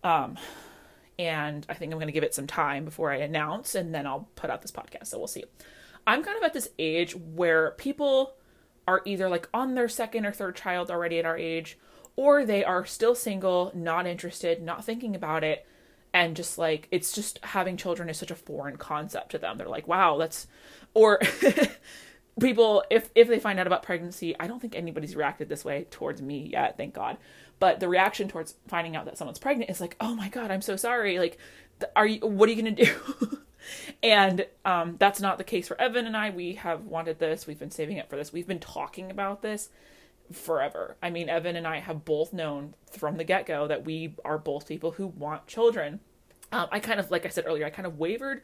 Um, 0.03 0.37
and 1.17 1.65
I 1.67 1.73
think 1.73 1.91
I'm 1.91 1.97
going 1.97 2.07
to 2.07 2.13
give 2.13 2.23
it 2.23 2.35
some 2.35 2.47
time 2.47 2.85
before 2.85 3.11
I 3.11 3.17
announce, 3.17 3.73
and 3.73 3.93
then 3.93 4.05
I'll 4.05 4.29
put 4.35 4.51
out 4.51 4.61
this 4.61 4.71
podcast. 4.71 5.07
So 5.07 5.17
we'll 5.17 5.27
see. 5.27 5.43
I'm 6.05 6.23
kind 6.23 6.37
of 6.37 6.43
at 6.43 6.53
this 6.53 6.69
age 6.77 7.15
where 7.15 7.71
people 7.71 8.35
are 8.89 9.03
either 9.05 9.29
like 9.29 9.47
on 9.53 9.75
their 9.75 9.87
second 9.87 10.25
or 10.25 10.31
third 10.31 10.55
child 10.55 10.89
already 10.89 11.19
at 11.19 11.25
our 11.25 11.37
age, 11.37 11.77
or 12.15 12.43
they 12.43 12.63
are 12.63 12.85
still 12.85 13.13
single, 13.13 13.71
not 13.75 14.07
interested, 14.07 14.63
not 14.63 14.83
thinking 14.83 15.15
about 15.15 15.43
it, 15.43 15.67
and 16.11 16.35
just 16.35 16.57
like 16.57 16.87
it's 16.89 17.11
just 17.11 17.37
having 17.43 17.77
children 17.77 18.09
is 18.09 18.17
such 18.17 18.31
a 18.31 18.35
foreign 18.35 18.77
concept 18.77 19.29
to 19.31 19.37
them. 19.37 19.57
They're 19.59 19.67
like 19.67 19.87
wow 19.87 20.17
that's 20.17 20.47
or 20.95 21.19
people 22.39 22.83
if 22.89 23.11
if 23.13 23.27
they 23.27 23.37
find 23.37 23.59
out 23.59 23.67
about 23.67 23.83
pregnancy 23.83 24.33
i 24.39 24.47
don't 24.47 24.61
think 24.61 24.73
anybody's 24.73 25.15
reacted 25.15 25.49
this 25.49 25.65
way 25.65 25.85
towards 25.91 26.21
me 26.21 26.49
yet 26.51 26.77
thank 26.77 26.93
god. 26.93 27.17
But 27.59 27.81
the 27.81 27.89
reaction 27.89 28.29
towards 28.29 28.55
finding 28.69 28.95
out 28.95 29.03
that 29.05 29.17
someone's 29.17 29.39
pregnant 29.39 29.69
is 29.69 29.81
like 29.81 29.95
oh 30.01 30.15
my 30.15 30.29
god 30.29 30.49
i'm 30.49 30.63
so 30.63 30.75
sorry. 30.75 31.19
Like 31.19 31.37
are 31.95 32.07
you 32.07 32.21
what 32.21 32.49
are 32.49 32.53
you 32.53 32.63
to 32.63 32.71
do 32.71 33.39
and 34.01 34.45
um, 34.65 34.95
that's 34.99 35.19
not 35.19 35.37
the 35.37 35.43
case 35.43 35.67
for 35.67 35.79
evan 35.79 36.05
and 36.05 36.15
i 36.15 36.29
we 36.29 36.53
have 36.53 36.85
wanted 36.85 37.19
this 37.19 37.45
we've 37.45 37.59
been 37.59 37.71
saving 37.71 37.99
up 37.99 38.09
for 38.09 38.15
this 38.15 38.33
we've 38.33 38.47
been 38.47 38.59
talking 38.59 39.11
about 39.11 39.41
this 39.41 39.69
forever. 40.31 40.97
I 41.01 41.09
mean, 41.09 41.29
Evan 41.29 41.55
and 41.55 41.67
I 41.67 41.79
have 41.79 42.05
both 42.05 42.33
known 42.33 42.73
from 42.91 43.17
the 43.17 43.23
get 43.23 43.45
go 43.45 43.67
that 43.67 43.85
we 43.85 44.15
are 44.23 44.37
both 44.37 44.67
people 44.67 44.91
who 44.91 45.07
want 45.07 45.47
children. 45.47 45.99
Um, 46.51 46.67
I 46.71 46.79
kind 46.79 46.99
of, 46.99 47.11
like 47.11 47.25
I 47.25 47.29
said 47.29 47.45
earlier, 47.47 47.65
I 47.65 47.69
kind 47.69 47.85
of 47.85 47.97
wavered 47.97 48.41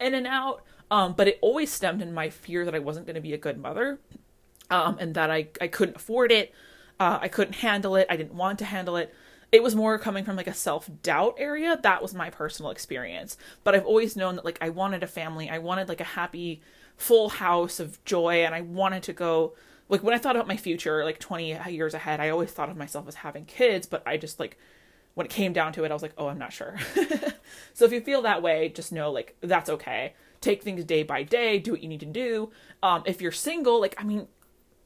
in 0.00 0.14
and 0.14 0.26
out, 0.26 0.62
um, 0.90 1.14
but 1.14 1.28
it 1.28 1.38
always 1.40 1.70
stemmed 1.70 2.02
in 2.02 2.12
my 2.12 2.30
fear 2.30 2.64
that 2.64 2.74
I 2.74 2.78
wasn't 2.78 3.06
going 3.06 3.14
to 3.14 3.20
be 3.20 3.32
a 3.32 3.38
good 3.38 3.58
mother 3.58 4.00
um, 4.70 4.96
and 4.98 5.14
that 5.14 5.30
I, 5.30 5.48
I 5.60 5.68
couldn't 5.68 5.96
afford 5.96 6.32
it. 6.32 6.52
Uh, 6.98 7.18
I 7.20 7.28
couldn't 7.28 7.56
handle 7.56 7.96
it. 7.96 8.06
I 8.10 8.16
didn't 8.16 8.34
want 8.34 8.58
to 8.60 8.64
handle 8.64 8.96
it. 8.96 9.14
It 9.54 9.62
was 9.62 9.76
more 9.76 10.00
coming 10.00 10.24
from 10.24 10.34
like 10.34 10.48
a 10.48 10.52
self 10.52 10.90
doubt 11.04 11.36
area. 11.38 11.78
That 11.80 12.02
was 12.02 12.12
my 12.12 12.28
personal 12.28 12.72
experience. 12.72 13.36
But 13.62 13.76
I've 13.76 13.86
always 13.86 14.16
known 14.16 14.34
that 14.34 14.44
like 14.44 14.58
I 14.60 14.70
wanted 14.70 15.04
a 15.04 15.06
family. 15.06 15.48
I 15.48 15.58
wanted 15.58 15.88
like 15.88 16.00
a 16.00 16.04
happy, 16.18 16.60
full 16.96 17.28
house 17.28 17.78
of 17.78 18.04
joy, 18.04 18.44
and 18.44 18.52
I 18.52 18.62
wanted 18.62 19.04
to 19.04 19.12
go 19.12 19.54
like 19.88 20.02
when 20.02 20.12
I 20.12 20.18
thought 20.18 20.34
about 20.34 20.48
my 20.48 20.56
future, 20.56 21.04
like 21.04 21.20
20 21.20 21.70
years 21.70 21.94
ahead, 21.94 22.18
I 22.18 22.30
always 22.30 22.50
thought 22.50 22.68
of 22.68 22.76
myself 22.76 23.06
as 23.06 23.14
having 23.14 23.44
kids, 23.44 23.86
but 23.86 24.02
I 24.04 24.16
just 24.16 24.40
like 24.40 24.58
when 25.14 25.24
it 25.24 25.30
came 25.30 25.52
down 25.52 25.72
to 25.74 25.84
it, 25.84 25.92
I 25.92 25.94
was 25.94 26.02
like, 26.02 26.14
oh, 26.18 26.26
I'm 26.26 26.38
not 26.38 26.52
sure. 26.52 26.76
so 27.74 27.84
if 27.84 27.92
you 27.92 28.00
feel 28.00 28.22
that 28.22 28.42
way, 28.42 28.70
just 28.70 28.90
know 28.90 29.12
like 29.12 29.36
that's 29.40 29.70
okay. 29.70 30.14
Take 30.40 30.64
things 30.64 30.84
day 30.84 31.04
by 31.04 31.22
day, 31.22 31.60
do 31.60 31.70
what 31.70 31.80
you 31.80 31.88
need 31.88 32.00
to 32.00 32.06
do. 32.06 32.50
Um, 32.82 33.04
if 33.06 33.22
you're 33.22 33.30
single, 33.30 33.80
like, 33.80 33.94
I 33.98 34.02
mean, 34.02 34.26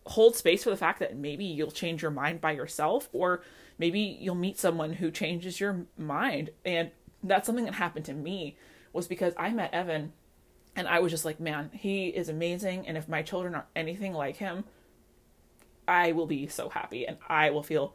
hold 0.09 0.37
space 0.37 0.65
for 0.65 0.70
the 0.70 0.76
fact 0.76 1.00
that 1.00 1.17
maybe 1.17 1.47
you'll 1.47 1.70
change 1.70 2.03
your 2.03 2.11
mind 2.11 2.43
by 2.43 2.53
yourself, 2.53 3.09
or 3.15 3.43
maybe 3.79 4.01
you'll 4.01 4.35
meet 4.35 4.59
someone 4.59 4.95
who 4.95 5.11
changes 5.11 5.61
your 5.61 5.87
mind. 5.97 6.51
And 6.65 6.91
that's 7.23 7.47
something 7.47 7.65
that 7.65 7.75
happened 7.75 8.05
to 8.07 8.15
me 8.15 8.57
was 8.93 9.07
because 9.07 9.35
I 9.37 9.51
met 9.51 9.73
Evan 9.73 10.13
and 10.77 10.87
I 10.87 11.01
was 11.01 11.11
just 11.11 11.25
like, 11.25 11.41
man, 11.41 11.71
he 11.73 12.09
is 12.09 12.29
amazing. 12.29 12.87
And 12.87 12.97
if 12.97 13.09
my 13.09 13.23
children 13.23 13.55
are 13.55 13.67
anything 13.75 14.13
like 14.13 14.37
him, 14.37 14.65
I 15.87 16.13
will 16.13 16.27
be 16.27 16.47
so 16.49 16.69
happy 16.69 17.07
and 17.07 17.17
I 17.29 17.51
will 17.51 17.63
feel 17.63 17.95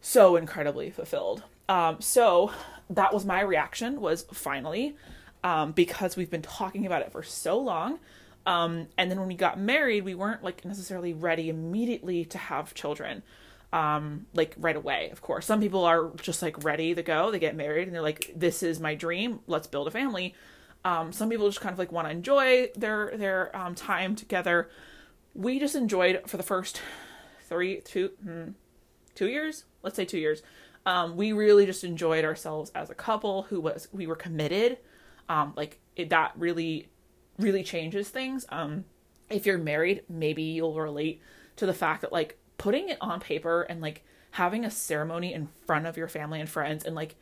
so 0.00 0.36
incredibly 0.36 0.90
fulfilled. 0.90 1.42
Um, 1.68 2.00
so 2.00 2.52
that 2.90 3.12
was 3.12 3.24
my 3.24 3.40
reaction 3.40 4.00
was 4.00 4.26
finally, 4.32 4.96
um, 5.42 5.72
because 5.72 6.16
we've 6.16 6.30
been 6.30 6.42
talking 6.42 6.86
about 6.86 7.02
it 7.02 7.10
for 7.12 7.22
so 7.22 7.58
long. 7.58 7.98
Um, 8.46 8.88
and 8.98 9.10
then 9.10 9.18
when 9.18 9.28
we 9.28 9.34
got 9.34 9.58
married, 9.58 10.04
we 10.04 10.14
weren't 10.14 10.44
like 10.44 10.64
necessarily 10.64 11.14
ready 11.14 11.48
immediately 11.48 12.24
to 12.26 12.38
have 12.38 12.74
children. 12.74 13.22
Um, 13.74 14.26
like 14.34 14.54
right 14.56 14.76
away, 14.76 15.10
of 15.10 15.20
course. 15.20 15.46
Some 15.46 15.60
people 15.60 15.84
are 15.84 16.12
just 16.22 16.42
like 16.42 16.62
ready 16.62 16.94
to 16.94 17.02
go. 17.02 17.32
They 17.32 17.40
get 17.40 17.56
married 17.56 17.88
and 17.88 17.94
they're 17.94 18.02
like, 18.02 18.32
"This 18.36 18.62
is 18.62 18.78
my 18.78 18.94
dream. 18.94 19.40
Let's 19.48 19.66
build 19.66 19.88
a 19.88 19.90
family." 19.90 20.32
Um, 20.84 21.12
some 21.12 21.28
people 21.28 21.48
just 21.48 21.60
kind 21.60 21.72
of 21.72 21.78
like 21.78 21.90
want 21.90 22.06
to 22.06 22.12
enjoy 22.12 22.68
their 22.76 23.16
their 23.16 23.56
um, 23.56 23.74
time 23.74 24.14
together. 24.14 24.70
We 25.34 25.58
just 25.58 25.74
enjoyed 25.74 26.22
for 26.28 26.36
the 26.36 26.44
first 26.44 26.80
three, 27.48 27.80
two, 27.80 28.12
hmm, 28.22 28.50
two 29.16 29.28
years. 29.28 29.64
Let's 29.82 29.96
say 29.96 30.04
two 30.04 30.18
years. 30.18 30.42
Um, 30.86 31.16
we 31.16 31.32
really 31.32 31.66
just 31.66 31.82
enjoyed 31.82 32.24
ourselves 32.24 32.70
as 32.74 32.90
a 32.90 32.94
couple 32.94 33.42
who 33.44 33.60
was 33.60 33.88
we 33.92 34.06
were 34.06 34.16
committed. 34.16 34.78
Um, 35.28 35.54
like 35.56 35.80
it, 35.96 36.10
that 36.10 36.32
really, 36.36 36.90
really 37.38 37.64
changes 37.64 38.08
things. 38.10 38.46
Um, 38.50 38.84
if 39.30 39.46
you're 39.46 39.58
married, 39.58 40.02
maybe 40.08 40.42
you'll 40.42 40.78
relate 40.78 41.22
to 41.56 41.66
the 41.66 41.74
fact 41.74 42.02
that 42.02 42.12
like 42.12 42.38
putting 42.58 42.88
it 42.88 42.98
on 43.00 43.20
paper 43.20 43.62
and 43.62 43.80
like 43.80 44.04
having 44.32 44.64
a 44.64 44.70
ceremony 44.70 45.32
in 45.32 45.48
front 45.66 45.86
of 45.86 45.96
your 45.96 46.08
family 46.08 46.40
and 46.40 46.48
friends 46.48 46.84
and 46.84 46.94
like 46.94 47.16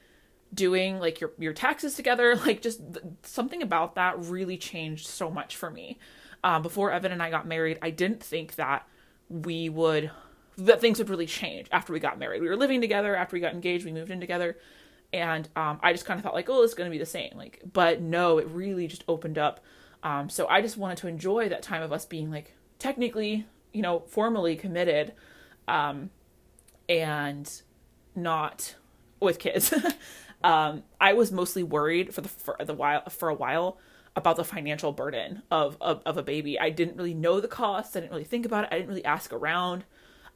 doing 0.54 0.98
like 0.98 1.20
your 1.20 1.32
your 1.38 1.52
taxes 1.52 1.94
together 1.94 2.36
like 2.46 2.60
just 2.60 2.80
th- 2.92 3.04
something 3.22 3.62
about 3.62 3.94
that 3.94 4.18
really 4.18 4.56
changed 4.56 5.06
so 5.06 5.30
much 5.30 5.56
for 5.56 5.70
me 5.70 5.98
um, 6.44 6.62
before 6.62 6.90
evan 6.90 7.12
and 7.12 7.22
i 7.22 7.30
got 7.30 7.46
married 7.46 7.78
i 7.80 7.90
didn't 7.90 8.22
think 8.22 8.54
that 8.56 8.86
we 9.28 9.68
would 9.68 10.10
that 10.58 10.80
things 10.80 10.98
would 10.98 11.08
really 11.08 11.26
change 11.26 11.66
after 11.72 11.92
we 11.92 12.00
got 12.00 12.18
married. 12.18 12.42
We 12.42 12.48
were 12.48 12.56
living 12.56 12.80
together 12.80 13.14
after 13.16 13.34
we 13.34 13.40
got 13.40 13.54
engaged. 13.54 13.84
We 13.84 13.92
moved 13.92 14.10
in 14.10 14.20
together, 14.20 14.58
and 15.12 15.48
um, 15.56 15.80
I 15.82 15.92
just 15.92 16.04
kind 16.04 16.18
of 16.18 16.24
thought 16.24 16.34
like, 16.34 16.48
oh, 16.48 16.62
it's 16.62 16.74
going 16.74 16.88
to 16.88 16.92
be 16.92 16.98
the 16.98 17.06
same. 17.06 17.32
Like, 17.36 17.62
but 17.72 18.00
no, 18.00 18.38
it 18.38 18.46
really 18.48 18.86
just 18.86 19.04
opened 19.08 19.38
up. 19.38 19.60
Um, 20.02 20.28
so 20.28 20.46
I 20.48 20.60
just 20.60 20.76
wanted 20.76 20.98
to 20.98 21.08
enjoy 21.08 21.48
that 21.48 21.62
time 21.62 21.82
of 21.82 21.92
us 21.92 22.04
being 22.04 22.30
like 22.30 22.54
technically, 22.78 23.46
you 23.72 23.82
know, 23.82 24.00
formally 24.00 24.56
committed, 24.56 25.12
um, 25.68 26.10
and 26.88 27.62
not 28.14 28.76
with 29.20 29.38
kids. 29.38 29.72
um, 30.44 30.82
I 31.00 31.12
was 31.12 31.32
mostly 31.32 31.62
worried 31.62 32.14
for 32.14 32.20
the 32.20 32.28
for 32.28 32.56
the 32.64 32.74
while 32.74 33.08
for 33.08 33.28
a 33.28 33.34
while 33.34 33.78
about 34.14 34.36
the 34.36 34.44
financial 34.44 34.92
burden 34.92 35.42
of, 35.50 35.76
of, 35.80 36.02
of 36.04 36.18
a 36.18 36.22
baby. 36.22 36.58
I 36.60 36.70
didn't 36.70 36.96
really 36.96 37.14
know 37.14 37.40
the 37.40 37.48
costs. 37.48 37.96
I 37.96 38.00
didn't 38.00 38.12
really 38.12 38.24
think 38.24 38.44
about 38.44 38.64
it. 38.64 38.68
I 38.70 38.76
didn't 38.76 38.88
really 38.88 39.04
ask 39.04 39.32
around. 39.32 39.84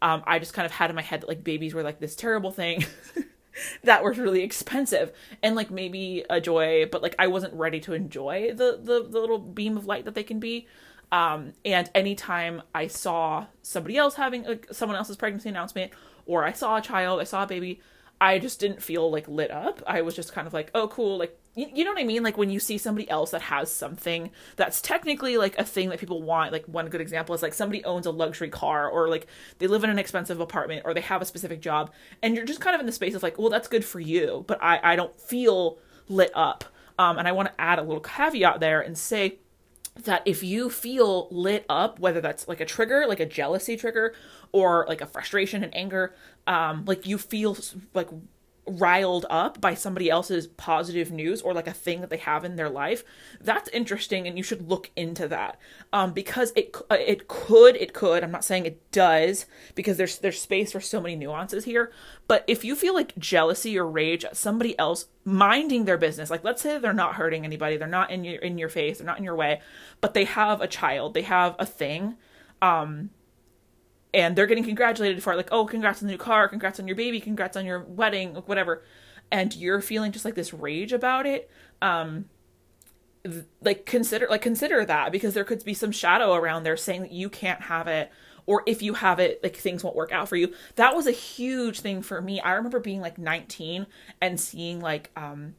Um, 0.00 0.22
I 0.26 0.38
just 0.38 0.54
kind 0.54 0.66
of 0.66 0.72
had 0.72 0.90
in 0.90 0.96
my 0.96 1.02
head 1.02 1.22
that 1.22 1.28
like 1.28 1.44
babies 1.44 1.74
were 1.74 1.82
like 1.82 2.00
this 2.00 2.16
terrible 2.16 2.50
thing 2.50 2.84
that 3.84 4.04
was 4.04 4.18
really 4.18 4.42
expensive 4.42 5.12
and 5.42 5.56
like 5.56 5.70
maybe 5.70 6.24
a 6.28 6.40
joy, 6.40 6.86
but 6.90 7.02
like 7.02 7.14
I 7.18 7.26
wasn't 7.26 7.54
ready 7.54 7.80
to 7.80 7.92
enjoy 7.92 8.52
the 8.54 8.78
the, 8.82 9.06
the 9.08 9.20
little 9.20 9.38
beam 9.38 9.76
of 9.76 9.86
light 9.86 10.04
that 10.04 10.14
they 10.14 10.24
can 10.24 10.38
be. 10.38 10.66
Um, 11.12 11.52
and 11.64 11.88
anytime 11.94 12.62
I 12.74 12.88
saw 12.88 13.46
somebody 13.62 13.96
else 13.96 14.14
having 14.14 14.60
someone 14.72 14.96
else's 14.96 15.16
pregnancy 15.16 15.48
announcement, 15.48 15.92
or 16.26 16.44
I 16.44 16.52
saw 16.52 16.76
a 16.76 16.82
child, 16.82 17.20
I 17.20 17.24
saw 17.24 17.44
a 17.44 17.46
baby, 17.46 17.80
I 18.20 18.38
just 18.38 18.60
didn't 18.60 18.82
feel 18.82 19.10
like 19.10 19.28
lit 19.28 19.50
up. 19.50 19.82
I 19.86 20.02
was 20.02 20.16
just 20.16 20.32
kind 20.32 20.46
of 20.46 20.54
like, 20.54 20.70
oh, 20.74 20.88
cool. 20.88 21.18
Like, 21.18 21.38
you, 21.54 21.66
you 21.72 21.84
know 21.84 21.92
what 21.92 22.00
I 22.00 22.04
mean? 22.04 22.22
Like 22.22 22.38
when 22.38 22.48
you 22.48 22.58
see 22.58 22.78
somebody 22.78 23.08
else 23.10 23.30
that 23.32 23.42
has 23.42 23.70
something 23.70 24.30
that's 24.56 24.80
technically 24.80 25.36
like 25.36 25.58
a 25.58 25.64
thing 25.64 25.90
that 25.90 26.00
people 26.00 26.22
want. 26.22 26.52
Like 26.52 26.64
one 26.64 26.88
good 26.88 27.02
example 27.02 27.34
is 27.34 27.42
like 27.42 27.54
somebody 27.54 27.84
owns 27.84 28.06
a 28.06 28.10
luxury 28.10 28.48
car 28.48 28.88
or 28.88 29.08
like 29.08 29.26
they 29.58 29.66
live 29.66 29.84
in 29.84 29.90
an 29.90 29.98
expensive 29.98 30.40
apartment 30.40 30.82
or 30.84 30.94
they 30.94 31.02
have 31.02 31.20
a 31.20 31.26
specific 31.26 31.60
job. 31.60 31.92
And 32.22 32.34
you're 32.34 32.46
just 32.46 32.60
kind 32.60 32.74
of 32.74 32.80
in 32.80 32.86
the 32.86 32.92
space 32.92 33.14
of 33.14 33.22
like, 33.22 33.38
well, 33.38 33.50
that's 33.50 33.68
good 33.68 33.84
for 33.84 34.00
you. 34.00 34.44
But 34.46 34.62
I, 34.62 34.80
I 34.82 34.96
don't 34.96 35.18
feel 35.20 35.78
lit 36.08 36.30
up. 36.34 36.64
Um, 36.98 37.18
and 37.18 37.28
I 37.28 37.32
want 37.32 37.48
to 37.48 37.60
add 37.60 37.78
a 37.78 37.82
little 37.82 38.00
caveat 38.00 38.60
there 38.60 38.80
and 38.80 38.96
say, 38.96 39.38
that 40.04 40.22
if 40.24 40.42
you 40.42 40.70
feel 40.70 41.28
lit 41.30 41.64
up, 41.68 41.98
whether 41.98 42.20
that's 42.20 42.46
like 42.48 42.60
a 42.60 42.64
trigger, 42.64 43.04
like 43.06 43.20
a 43.20 43.26
jealousy 43.26 43.76
trigger, 43.76 44.14
or 44.52 44.84
like 44.88 45.00
a 45.00 45.06
frustration 45.06 45.64
and 45.64 45.74
anger, 45.74 46.14
um, 46.46 46.84
like 46.86 47.06
you 47.06 47.18
feel 47.18 47.56
like 47.94 48.08
riled 48.66 49.26
up 49.30 49.60
by 49.60 49.74
somebody 49.74 50.10
else's 50.10 50.46
positive 50.46 51.12
news 51.12 51.40
or 51.40 51.54
like 51.54 51.68
a 51.68 51.72
thing 51.72 52.00
that 52.00 52.10
they 52.10 52.16
have 52.16 52.44
in 52.44 52.56
their 52.56 52.68
life 52.68 53.04
that's 53.40 53.68
interesting 53.70 54.26
and 54.26 54.36
you 54.36 54.42
should 54.42 54.68
look 54.68 54.90
into 54.96 55.28
that. 55.28 55.58
Um 55.92 56.12
because 56.12 56.52
it 56.56 56.74
uh, 56.90 56.96
it 56.98 57.28
could 57.28 57.76
it 57.76 57.92
could 57.92 58.24
i'm 58.24 58.30
not 58.30 58.44
saying 58.44 58.66
it 58.66 58.90
does 58.90 59.46
because 59.74 59.96
there's 59.96 60.18
there's 60.18 60.40
space 60.40 60.72
for 60.72 60.80
so 60.80 61.00
many 61.00 61.14
nuances 61.14 61.64
here 61.64 61.92
but 62.26 62.44
if 62.46 62.64
you 62.64 62.74
feel 62.74 62.94
like 62.94 63.16
jealousy 63.18 63.78
or 63.78 63.86
rage 63.86 64.24
at 64.24 64.36
somebody 64.36 64.78
else 64.78 65.06
minding 65.24 65.84
their 65.84 65.98
business 65.98 66.30
like 66.30 66.42
let's 66.42 66.62
say 66.62 66.78
they're 66.78 66.92
not 66.92 67.14
hurting 67.16 67.44
anybody 67.44 67.76
they're 67.76 67.86
not 67.86 68.10
in 68.10 68.24
your 68.24 68.40
in 68.40 68.58
your 68.58 68.68
face 68.68 68.98
they're 68.98 69.06
not 69.06 69.18
in 69.18 69.24
your 69.24 69.36
way 69.36 69.60
but 70.00 70.14
they 70.14 70.24
have 70.24 70.60
a 70.60 70.66
child 70.66 71.14
they 71.14 71.22
have 71.22 71.54
a 71.58 71.66
thing 71.66 72.16
um 72.62 73.10
and 74.16 74.34
they're 74.34 74.46
getting 74.46 74.64
congratulated 74.64 75.22
for 75.22 75.34
it, 75.34 75.36
like, 75.36 75.50
oh, 75.52 75.66
congrats 75.66 76.02
on 76.02 76.08
the 76.08 76.14
new 76.14 76.18
car, 76.18 76.48
congrats 76.48 76.80
on 76.80 76.88
your 76.88 76.96
baby, 76.96 77.20
congrats 77.20 77.54
on 77.54 77.66
your 77.66 77.80
wedding, 77.84 78.32
like 78.32 78.48
whatever, 78.48 78.82
and 79.30 79.54
you're 79.54 79.82
feeling 79.82 80.10
just 80.10 80.24
like 80.24 80.34
this 80.34 80.54
rage 80.54 80.92
about 80.92 81.26
it, 81.26 81.50
um, 81.82 82.24
like 83.60 83.84
consider 83.84 84.26
like 84.30 84.40
consider 84.40 84.84
that 84.84 85.12
because 85.12 85.34
there 85.34 85.44
could 85.44 85.62
be 85.64 85.74
some 85.74 85.92
shadow 85.92 86.32
around 86.32 86.62
there 86.62 86.76
saying 86.76 87.02
that 87.02 87.12
you 87.12 87.28
can't 87.28 87.60
have 87.60 87.88
it 87.88 88.10
or 88.46 88.62
if 88.66 88.80
you 88.80 88.94
have 88.94 89.18
it 89.18 89.42
like 89.42 89.56
things 89.56 89.82
won't 89.82 89.96
work 89.96 90.12
out 90.12 90.28
for 90.28 90.36
you. 90.36 90.54
That 90.76 90.94
was 90.94 91.08
a 91.08 91.12
huge 91.12 91.80
thing 91.80 92.02
for 92.02 92.22
me. 92.22 92.40
I 92.40 92.52
remember 92.52 92.78
being 92.78 93.00
like 93.00 93.18
19 93.18 93.86
and 94.22 94.40
seeing 94.40 94.80
like 94.80 95.10
um 95.16 95.56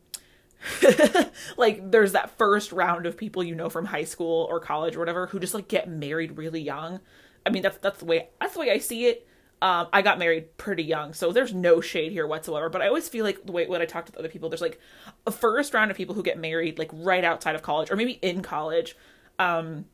like 1.58 1.92
there's 1.92 2.14
that 2.14 2.38
first 2.38 2.72
round 2.72 3.06
of 3.06 3.18
people 3.18 3.44
you 3.44 3.54
know 3.54 3.70
from 3.70 3.86
high 3.86 4.06
school 4.06 4.48
or 4.50 4.60
college 4.60 4.96
or 4.96 5.00
whatever 5.00 5.28
who 5.28 5.40
just 5.40 5.54
like 5.54 5.68
get 5.68 5.90
married 5.90 6.38
really 6.38 6.62
young 6.62 7.00
I 7.48 7.50
mean, 7.50 7.64
that's 7.64 7.78
that's 7.78 8.00
the 8.00 8.06
way 8.06 8.30
that's 8.40 8.54
the 8.54 8.60
way 8.60 8.72
I 8.72 8.78
see 8.78 9.06
it. 9.06 9.28
Um, 9.60 9.88
I 9.92 10.04
got 10.04 10.20
married 10.20 10.56
pretty 10.58 10.84
young, 10.84 11.14
so 11.14 11.32
there's 11.32 11.54
no 11.54 11.82
shade 11.82 12.12
here 12.12 12.28
whatsoever. 12.28 12.70
But 12.70 12.84
I 12.84 12.88
always 12.88 13.10
feel 13.10 13.26
like 13.26 13.44
the 13.46 13.52
way 13.52 13.66
when 13.66 13.82
I 13.82 13.86
talk 13.86 14.06
to 14.06 14.20
other 14.20 14.30
people, 14.30 14.50
there's 14.50 14.62
like 14.62 14.80
a 15.26 15.32
first 15.32 15.74
round 15.74 15.90
of 15.90 15.98
people 15.98 16.14
who 16.14 16.22
get 16.22 16.38
married 16.38 16.78
like 16.78 16.92
right 16.94 17.24
outside 17.24 17.56
of 17.56 17.64
college 17.64 17.90
or 17.90 17.96
maybe 17.96 18.20
in 18.22 18.44
college. 18.44 18.96
Um, 19.40 19.86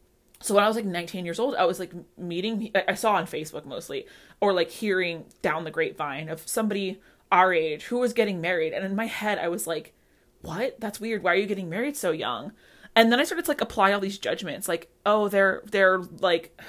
so 0.41 0.53
when 0.53 0.63
I 0.65 0.67
was 0.67 0.75
like 0.75 0.83
19 0.83 1.23
years 1.23 1.39
old, 1.39 1.55
I 1.55 1.63
was 1.63 1.79
like 1.79 1.93
meeting. 2.17 2.71
I 2.75 2.95
saw 2.95 3.13
on 3.13 3.25
Facebook 3.25 3.63
mostly, 3.63 4.05
or 4.41 4.51
like 4.51 4.69
hearing 4.69 5.25
down 5.41 5.63
the 5.63 5.71
grapevine 5.71 6.27
of 6.27 6.45
somebody 6.47 6.99
our 7.31 7.53
age 7.53 7.85
who 7.85 7.99
was 7.99 8.11
getting 8.11 8.41
married, 8.41 8.73
and 8.73 8.83
in 8.83 8.95
my 8.95 9.05
head 9.05 9.39
I 9.39 9.47
was 9.47 9.65
like, 9.65 9.93
"What? 10.41 10.79
That's 10.81 10.99
weird. 10.99 11.23
Why 11.23 11.31
are 11.31 11.37
you 11.37 11.47
getting 11.47 11.69
married 11.69 11.95
so 11.95 12.11
young?" 12.11 12.51
And 12.95 13.11
then 13.11 13.21
I 13.21 13.23
started 13.23 13.45
to 13.45 13.51
like 13.51 13.61
apply 13.61 13.93
all 13.93 14.01
these 14.01 14.17
judgments, 14.19 14.67
like, 14.67 14.91
"Oh, 15.05 15.29
they're 15.29 15.63
they're 15.71 15.99
like." 16.19 16.59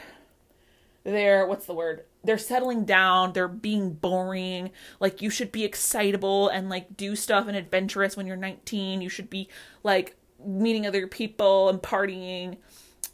They're 1.04 1.46
what's 1.46 1.66
the 1.66 1.74
word? 1.74 2.04
They're 2.24 2.38
settling 2.38 2.84
down. 2.86 3.34
They're 3.34 3.46
being 3.46 3.92
boring. 3.92 4.70
Like 4.98 5.20
you 5.20 5.28
should 5.28 5.52
be 5.52 5.62
excitable 5.64 6.48
and 6.48 6.70
like 6.70 6.96
do 6.96 7.14
stuff 7.14 7.46
and 7.46 7.56
adventurous 7.56 8.16
when 8.16 8.26
you're 8.26 8.36
19 8.36 9.02
you 9.02 9.10
should 9.10 9.30
be 9.30 9.48
like 9.82 10.16
meeting 10.44 10.86
other 10.86 11.06
people 11.06 11.68
and 11.68 11.80
partying. 11.80 12.56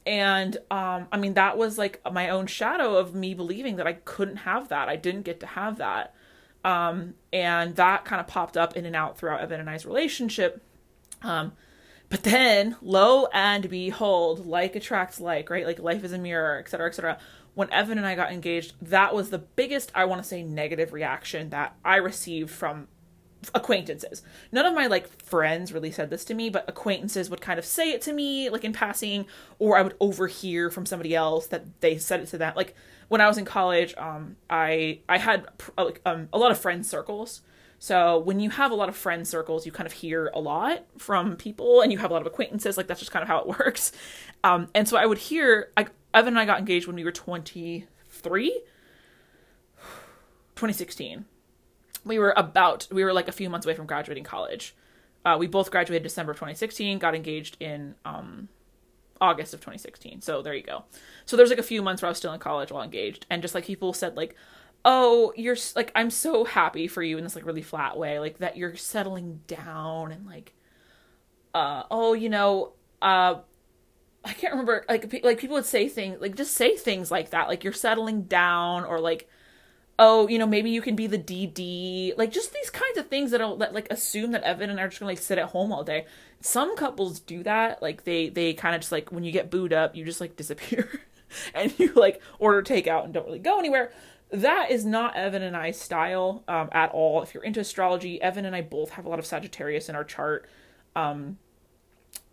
And 0.06 0.56
um 0.70 1.08
i 1.12 1.18
mean 1.18 1.34
that 1.34 1.58
was 1.58 1.76
like 1.76 2.00
my 2.10 2.30
own 2.30 2.46
shadow 2.46 2.96
of 2.96 3.14
me 3.14 3.34
believing 3.34 3.76
that 3.76 3.86
i 3.86 3.94
couldn't 3.94 4.38
have 4.38 4.68
that. 4.68 4.88
I 4.88 4.96
didn't 4.96 5.22
get 5.22 5.40
to 5.40 5.46
have 5.46 5.78
that. 5.78 6.14
Um 6.64 7.14
and 7.32 7.74
that 7.74 8.04
kind 8.04 8.20
of 8.20 8.28
popped 8.28 8.56
up 8.56 8.76
in 8.76 8.86
and 8.86 8.94
out 8.94 9.18
throughout 9.18 9.40
evan 9.40 9.58
and 9.58 9.68
i's 9.68 9.84
relationship. 9.84 10.62
Um 11.22 11.52
but 12.08 12.22
then 12.22 12.76
lo 12.82 13.26
and 13.32 13.68
behold 13.68 14.46
like 14.46 14.76
attracts 14.76 15.20
like 15.20 15.50
right? 15.50 15.66
Like 15.66 15.80
life 15.80 16.04
is 16.04 16.12
a 16.12 16.18
mirror 16.18 16.58
etc 16.60 16.86
etc 16.86 17.18
when 17.54 17.70
Evan 17.72 17.98
and 17.98 18.06
I 18.06 18.14
got 18.14 18.32
engaged, 18.32 18.74
that 18.82 19.14
was 19.14 19.30
the 19.30 19.38
biggest, 19.38 19.90
I 19.94 20.04
want 20.04 20.22
to 20.22 20.28
say, 20.28 20.42
negative 20.42 20.92
reaction 20.92 21.50
that 21.50 21.76
I 21.84 21.96
received 21.96 22.50
from 22.50 22.88
acquaintances. 23.54 24.22
None 24.52 24.66
of 24.66 24.74
my 24.74 24.86
like 24.86 25.08
friends 25.22 25.72
really 25.72 25.90
said 25.90 26.10
this 26.10 26.24
to 26.26 26.34
me, 26.34 26.50
but 26.50 26.68
acquaintances 26.68 27.30
would 27.30 27.40
kind 27.40 27.58
of 27.58 27.64
say 27.64 27.90
it 27.90 28.02
to 28.02 28.12
me 28.12 28.50
like 28.50 28.64
in 28.64 28.72
passing 28.72 29.26
or 29.58 29.78
I 29.78 29.82
would 29.82 29.96
overhear 30.00 30.70
from 30.70 30.86
somebody 30.86 31.14
else 31.14 31.46
that 31.48 31.80
they 31.80 31.98
said 31.98 32.20
it 32.20 32.26
to 32.28 32.38
them. 32.38 32.52
Like 32.54 32.74
when 33.08 33.20
I 33.20 33.28
was 33.28 33.38
in 33.38 33.44
college, 33.44 33.94
um 33.96 34.36
I 34.48 35.00
I 35.08 35.18
had 35.18 35.46
like 35.78 36.00
um 36.04 36.28
a 36.32 36.38
lot 36.38 36.50
of 36.50 36.58
friend 36.58 36.84
circles. 36.84 37.42
So 37.78 38.18
when 38.18 38.40
you 38.40 38.50
have 38.50 38.72
a 38.72 38.74
lot 38.74 38.90
of 38.90 38.96
friend 38.96 39.26
circles, 39.26 39.64
you 39.64 39.72
kind 39.72 39.86
of 39.86 39.94
hear 39.94 40.30
a 40.34 40.40
lot 40.40 40.84
from 40.98 41.36
people 41.36 41.80
and 41.80 41.90
you 41.90 41.96
have 41.96 42.10
a 42.10 42.12
lot 42.12 42.20
of 42.20 42.26
acquaintances, 42.26 42.76
like 42.76 42.88
that's 42.88 43.00
just 43.00 43.12
kind 43.12 43.22
of 43.22 43.28
how 43.28 43.38
it 43.38 43.46
works. 43.58 43.92
Um 44.44 44.68
and 44.74 44.86
so 44.86 44.96
I 44.96 45.06
would 45.06 45.18
hear 45.18 45.72
I 45.76 45.86
Evan 46.12 46.34
and 46.34 46.38
I 46.38 46.44
got 46.44 46.58
engaged 46.58 46.86
when 46.86 46.96
we 46.96 47.04
were 47.04 47.12
23. 47.12 48.62
2016. 50.60 51.24
We 52.04 52.18
were 52.18 52.34
about, 52.36 52.88
we 52.90 53.04
were 53.04 53.12
like 53.12 53.28
a 53.28 53.32
few 53.32 53.48
months 53.48 53.66
away 53.66 53.74
from 53.74 53.86
graduating 53.86 54.24
college. 54.24 54.74
Uh, 55.24 55.36
we 55.38 55.46
both 55.46 55.70
graduated 55.70 56.02
December 56.02 56.32
of 56.32 56.38
2016, 56.38 56.98
got 56.98 57.14
engaged 57.14 57.56
in 57.60 57.94
um, 58.04 58.48
August 59.20 59.52
of 59.54 59.60
2016. 59.60 60.22
So 60.22 60.42
there 60.42 60.54
you 60.54 60.62
go. 60.62 60.84
So 61.26 61.36
there's 61.36 61.50
like 61.50 61.58
a 61.58 61.62
few 61.62 61.82
months 61.82 62.02
where 62.02 62.08
I 62.08 62.10
was 62.10 62.18
still 62.18 62.32
in 62.32 62.40
college 62.40 62.72
while 62.72 62.82
engaged. 62.82 63.26
And 63.28 63.42
just 63.42 63.54
like 63.54 63.64
people 63.64 63.92
said, 63.92 64.16
like, 64.16 64.34
oh, 64.84 65.32
you're 65.36 65.56
like, 65.76 65.92
I'm 65.94 66.10
so 66.10 66.44
happy 66.44 66.88
for 66.88 67.02
you 67.02 67.18
in 67.18 67.24
this 67.24 67.36
like 67.36 67.44
really 67.44 67.62
flat 67.62 67.98
way, 67.98 68.18
like 68.18 68.38
that 68.38 68.56
you're 68.56 68.76
settling 68.76 69.40
down 69.46 70.12
and 70.12 70.26
like, 70.26 70.54
uh, 71.54 71.82
oh, 71.90 72.14
you 72.14 72.28
know, 72.28 72.72
uh, 73.02 73.36
I 74.24 74.32
can't 74.32 74.52
remember 74.52 74.84
like 74.88 75.22
like 75.24 75.38
people 75.38 75.54
would 75.54 75.64
say 75.64 75.88
things 75.88 76.20
like 76.20 76.36
just 76.36 76.54
say 76.54 76.76
things 76.76 77.10
like 77.10 77.30
that 77.30 77.48
like 77.48 77.64
you're 77.64 77.72
settling 77.72 78.22
down 78.22 78.84
or 78.84 79.00
like 79.00 79.28
oh 79.98 80.28
you 80.28 80.38
know 80.38 80.46
maybe 80.46 80.70
you 80.70 80.82
can 80.82 80.94
be 80.94 81.06
the 81.06 81.18
DD 81.18 82.16
like 82.18 82.30
just 82.30 82.52
these 82.52 82.68
kinds 82.68 82.98
of 82.98 83.08
things 83.08 83.30
that'll 83.30 83.56
that 83.56 83.72
like 83.72 83.90
assume 83.90 84.32
that 84.32 84.42
Evan 84.42 84.68
and 84.68 84.78
I 84.78 84.84
are 84.84 84.88
just 84.88 85.00
gonna 85.00 85.10
like 85.10 85.18
sit 85.18 85.38
at 85.38 85.48
home 85.48 85.72
all 85.72 85.84
day. 85.84 86.06
Some 86.40 86.76
couples 86.76 87.20
do 87.20 87.42
that 87.44 87.80
like 87.80 88.04
they 88.04 88.28
they 88.28 88.52
kind 88.52 88.74
of 88.74 88.82
just 88.82 88.92
like 88.92 89.10
when 89.10 89.24
you 89.24 89.32
get 89.32 89.50
booed 89.50 89.72
up 89.72 89.96
you 89.96 90.04
just 90.04 90.20
like 90.20 90.36
disappear 90.36 90.88
and 91.54 91.72
you 91.78 91.92
like 91.94 92.20
order 92.38 92.62
takeout 92.62 93.04
and 93.04 93.14
don't 93.14 93.26
really 93.26 93.38
go 93.38 93.58
anywhere. 93.58 93.90
That 94.32 94.70
is 94.70 94.84
not 94.84 95.16
Evan 95.16 95.42
and 95.42 95.56
I 95.56 95.72
style 95.72 96.44
um, 96.46 96.68
at 96.70 96.92
all. 96.92 97.22
If 97.22 97.34
you're 97.34 97.42
into 97.42 97.58
astrology, 97.58 98.22
Evan 98.22 98.44
and 98.44 98.54
I 98.54 98.60
both 98.60 98.90
have 98.90 99.04
a 99.04 99.08
lot 99.08 99.18
of 99.18 99.26
Sagittarius 99.26 99.88
in 99.88 99.96
our 99.96 100.04
chart. 100.04 100.48
Um, 100.94 101.38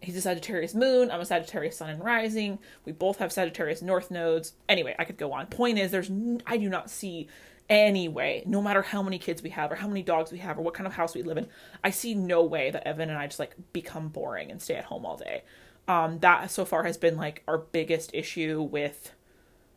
he's 0.01 0.17
a 0.17 0.21
Sagittarius 0.21 0.75
moon. 0.75 1.11
I'm 1.11 1.19
a 1.19 1.25
Sagittarius 1.25 1.77
sun 1.77 1.89
and 1.89 2.03
rising. 2.03 2.59
We 2.85 2.91
both 2.91 3.17
have 3.17 3.31
Sagittarius 3.31 3.81
north 3.81 4.11
nodes. 4.11 4.53
Anyway, 4.69 4.95
I 4.97 5.05
could 5.05 5.17
go 5.17 5.33
on. 5.33 5.47
Point 5.47 5.79
is, 5.79 5.91
there's 5.91 6.11
I 6.45 6.57
do 6.57 6.69
not 6.69 6.89
see 6.89 7.27
any 7.69 8.07
way, 8.07 8.43
no 8.45 8.61
matter 8.61 8.81
how 8.81 9.03
many 9.03 9.19
kids 9.19 9.43
we 9.43 9.49
have 9.49 9.71
or 9.71 9.75
how 9.75 9.87
many 9.87 10.01
dogs 10.01 10.31
we 10.31 10.37
have 10.37 10.57
or 10.57 10.61
what 10.61 10.73
kind 10.73 10.87
of 10.87 10.93
house 10.93 11.13
we 11.13 11.21
live 11.21 11.37
in, 11.37 11.47
I 11.83 11.89
see 11.89 12.15
no 12.15 12.43
way 12.43 12.71
that 12.71 12.87
Evan 12.87 13.09
and 13.09 13.17
I 13.17 13.27
just 13.27 13.39
like 13.39 13.55
become 13.73 14.07
boring 14.07 14.51
and 14.51 14.61
stay 14.61 14.75
at 14.75 14.85
home 14.85 15.05
all 15.05 15.17
day. 15.17 15.43
Um, 15.87 16.19
that 16.19 16.49
so 16.49 16.63
far 16.63 16.83
has 16.83 16.97
been 16.97 17.17
like 17.17 17.43
our 17.47 17.57
biggest 17.57 18.11
issue 18.13 18.61
with 18.61 19.13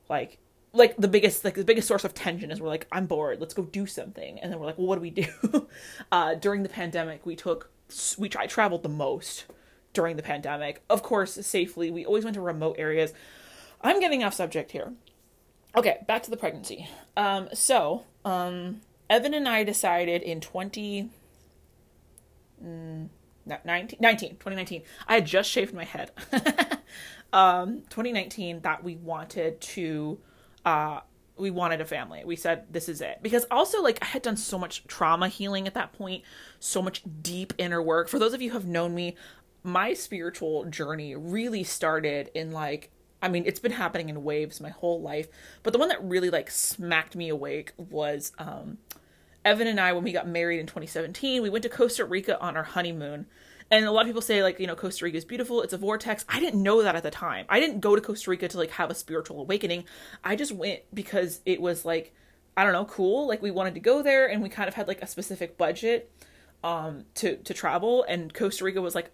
like 0.09 0.39
like 0.73 0.97
the 0.97 1.09
biggest 1.09 1.45
like 1.45 1.55
the 1.55 1.65
biggest 1.65 1.89
source 1.89 2.05
of 2.05 2.15
tension 2.15 2.53
is 2.53 2.61
we're 2.61 2.69
like 2.69 2.87
i'm 2.93 3.07
bored 3.07 3.41
let's 3.41 3.55
go 3.55 3.63
do 3.65 3.87
something 3.87 4.39
and 4.39 4.53
then 4.53 4.61
we're 4.61 4.67
like 4.67 4.79
well 4.79 4.87
what 4.87 4.95
do 4.95 5.01
we 5.01 5.11
do 5.11 5.27
uh 6.13 6.35
during 6.35 6.63
the 6.63 6.69
pandemic 6.69 7.27
we 7.27 7.35
took 7.35 7.71
we 8.19 8.31
I 8.37 8.47
traveled 8.47 8.83
the 8.83 8.89
most 8.89 9.47
during 9.93 10.17
the 10.17 10.23
pandemic. 10.23 10.83
Of 10.89 11.03
course, 11.03 11.35
safely. 11.47 11.91
We 11.91 12.05
always 12.05 12.25
went 12.25 12.35
to 12.35 12.41
remote 12.41 12.77
areas. 12.79 13.13
I'm 13.81 14.01
getting 14.01 14.23
off 14.23 14.35
subject 14.35 14.73
here. 14.73 14.93
Okay, 15.77 15.99
back 16.07 16.23
to 16.25 16.31
the 16.31 16.37
pregnancy. 16.37 16.89
Um, 17.17 17.49
so, 17.53 18.05
um, 18.25 18.81
Evan 19.09 19.35
and 19.35 19.49
I 19.49 19.65
decided 19.65 20.23
in 20.23 20.41
20 20.41 21.11
mm, 22.65 23.09
19, 23.47 23.99
19 24.01 24.31
2019. 24.31 24.83
I 25.07 25.15
had 25.15 25.27
just 25.27 25.51
shaved 25.51 25.75
my 25.75 25.85
head. 25.85 26.11
um, 27.33 27.83
2019 27.91 28.61
that 28.61 28.85
we 28.85 28.97
wanted 28.97 29.61
to 29.61 30.19
uh 30.65 31.01
we 31.41 31.51
wanted 31.51 31.81
a 31.81 31.87
family. 31.87 32.23
We 32.25 32.37
said 32.37 32.67
this 32.71 32.89
is 32.89 33.01
it. 33.01 33.19
Because 33.23 33.47
also 33.51 33.83
like 33.83 33.99
I 34.03 34.07
had 34.07 34.23
done 34.23 34.37
so 34.37 34.59
much 34.59 34.87
trauma 34.87 35.29
healing 35.29 35.67
at 35.67 35.75
that 35.75 35.93
point, 35.93 36.23
so 36.61 36.83
much 36.83 37.03
deep 37.23 37.55
inner 37.59 37.83
work. 37.83 38.09
For 38.09 38.19
those 38.19 38.35
of 38.35 38.43
you 38.43 38.51
who 38.51 38.59
have 38.59 38.67
known 38.67 38.95
me, 38.95 39.17
my 39.63 39.93
spiritual 39.93 40.65
journey 40.65 41.15
really 41.15 41.65
started 41.65 42.31
in 42.35 42.53
like 42.53 42.91
I 43.23 43.29
mean, 43.29 43.45
it's 43.45 43.61
been 43.61 43.73
happening 43.73 44.09
in 44.09 44.25
waves 44.25 44.63
my 44.63 44.71
whole 44.71 45.03
life, 45.03 45.29
but 45.63 45.75
the 45.75 45.79
one 45.79 45.89
that 45.91 46.03
really 46.03 46.31
like 46.31 46.51
smacked 46.51 47.15
me 47.15 47.29
awake 47.29 47.73
was 47.77 48.33
um 48.39 48.79
Evan 49.45 49.67
and 49.67 49.81
I, 49.81 49.93
when 49.93 50.05
we 50.05 50.13
got 50.13 50.29
married 50.29 50.61
in 50.61 50.67
2017, 50.67 51.43
we 51.43 51.49
went 51.49 51.63
to 51.63 51.69
Costa 51.69 52.05
Rica 52.05 52.39
on 52.41 52.57
our 52.57 52.63
honeymoon. 52.63 53.27
And 53.71 53.85
a 53.87 53.93
lot 53.93 54.03
of 54.03 54.07
people 54.07 54.21
say 54.21 54.43
like, 54.43 54.59
you 54.59 54.67
know, 54.67 54.75
Costa 54.75 55.05
Rica 55.05 55.17
is 55.17 55.25
beautiful. 55.25 55.63
It's 55.63 55.73
a 55.73 55.79
vortex. 55.79 56.25
I 56.29 56.41
didn't 56.41 56.63
know 56.63 56.83
that 56.83 56.97
at 56.97 57.03
the 57.03 57.11
time. 57.11 57.47
I 57.49 57.61
didn't 57.61 57.81
go 57.81 57.95
to 57.95 58.03
Costa 58.03 58.31
Rica 58.31 58.49
to 58.49 58.59
like 58.59 58.73
have 58.73 58.91
a 58.91 58.95
spiritual 58.95 59.41
awakening. 59.41 59.85
I 60.25 60.37
just 60.37 60.53
went 60.53 60.81
because 60.93 61.41
it 61.47 61.61
was 61.61 61.85
like, 61.85 62.13
I 62.57 62.65
don't 62.65 62.73
know, 62.73 62.85
cool. 62.85 63.29
Like 63.29 63.41
we 63.41 63.51
wanted 63.51 63.75
to 63.75 63.81
go 63.81 64.03
there 64.03 64.29
and 64.29 64.43
we 64.43 64.49
kind 64.49 64.69
of 64.69 64.75
had 64.75 64.89
like 64.89 65.03
a 65.03 65.07
specific 65.07 65.57
budget 65.57 66.11
um 66.63 67.07
to 67.15 67.37
to 67.37 67.55
travel 67.55 68.05
and 68.07 68.35
Costa 68.35 68.65
Rica 68.65 68.83
was 68.83 68.95
like 68.95 69.11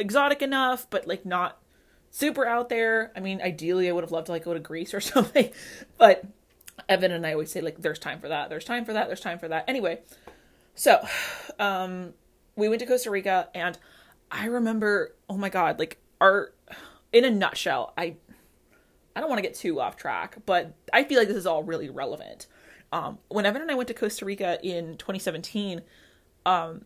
exotic 0.00 0.42
enough 0.42 0.88
but 0.90 1.06
like 1.06 1.24
not 1.24 1.60
super 2.10 2.44
out 2.44 2.68
there. 2.68 3.12
I 3.14 3.20
mean, 3.20 3.40
ideally 3.40 3.88
I 3.88 3.92
would 3.92 4.04
have 4.04 4.10
loved 4.10 4.26
to 4.26 4.32
like 4.32 4.44
go 4.44 4.54
to 4.54 4.60
Greece 4.60 4.92
or 4.92 5.00
something. 5.00 5.50
But 5.98 6.24
Evan 6.88 7.12
and 7.12 7.26
I 7.26 7.32
always 7.32 7.50
say 7.50 7.60
like 7.60 7.80
there's 7.80 7.98
time 7.98 8.20
for 8.20 8.28
that. 8.28 8.48
There's 8.48 8.64
time 8.64 8.84
for 8.84 8.92
that. 8.92 9.06
There's 9.06 9.20
time 9.20 9.38
for 9.38 9.48
that. 9.48 9.64
Anyway, 9.68 10.00
so 10.74 11.00
um 11.58 12.14
we 12.56 12.68
went 12.68 12.80
to 12.80 12.86
Costa 12.86 13.10
Rica 13.10 13.48
and 13.54 13.78
I 14.30 14.46
remember, 14.46 15.14
oh 15.28 15.36
my 15.36 15.48
god, 15.48 15.78
like 15.78 15.98
our 16.20 16.52
in 17.12 17.24
a 17.24 17.30
nutshell, 17.30 17.92
I 17.96 18.16
I 19.14 19.20
don't 19.20 19.28
want 19.28 19.38
to 19.38 19.42
get 19.42 19.54
too 19.54 19.80
off 19.80 19.96
track, 19.96 20.36
but 20.46 20.74
I 20.92 21.04
feel 21.04 21.18
like 21.18 21.28
this 21.28 21.36
is 21.36 21.46
all 21.46 21.62
really 21.62 21.90
relevant. 21.90 22.46
Um, 22.92 23.18
when 23.28 23.46
Evan 23.46 23.62
and 23.62 23.70
I 23.70 23.74
went 23.74 23.88
to 23.88 23.94
Costa 23.94 24.24
Rica 24.24 24.58
in 24.62 24.96
2017, 24.96 25.82
um, 26.46 26.84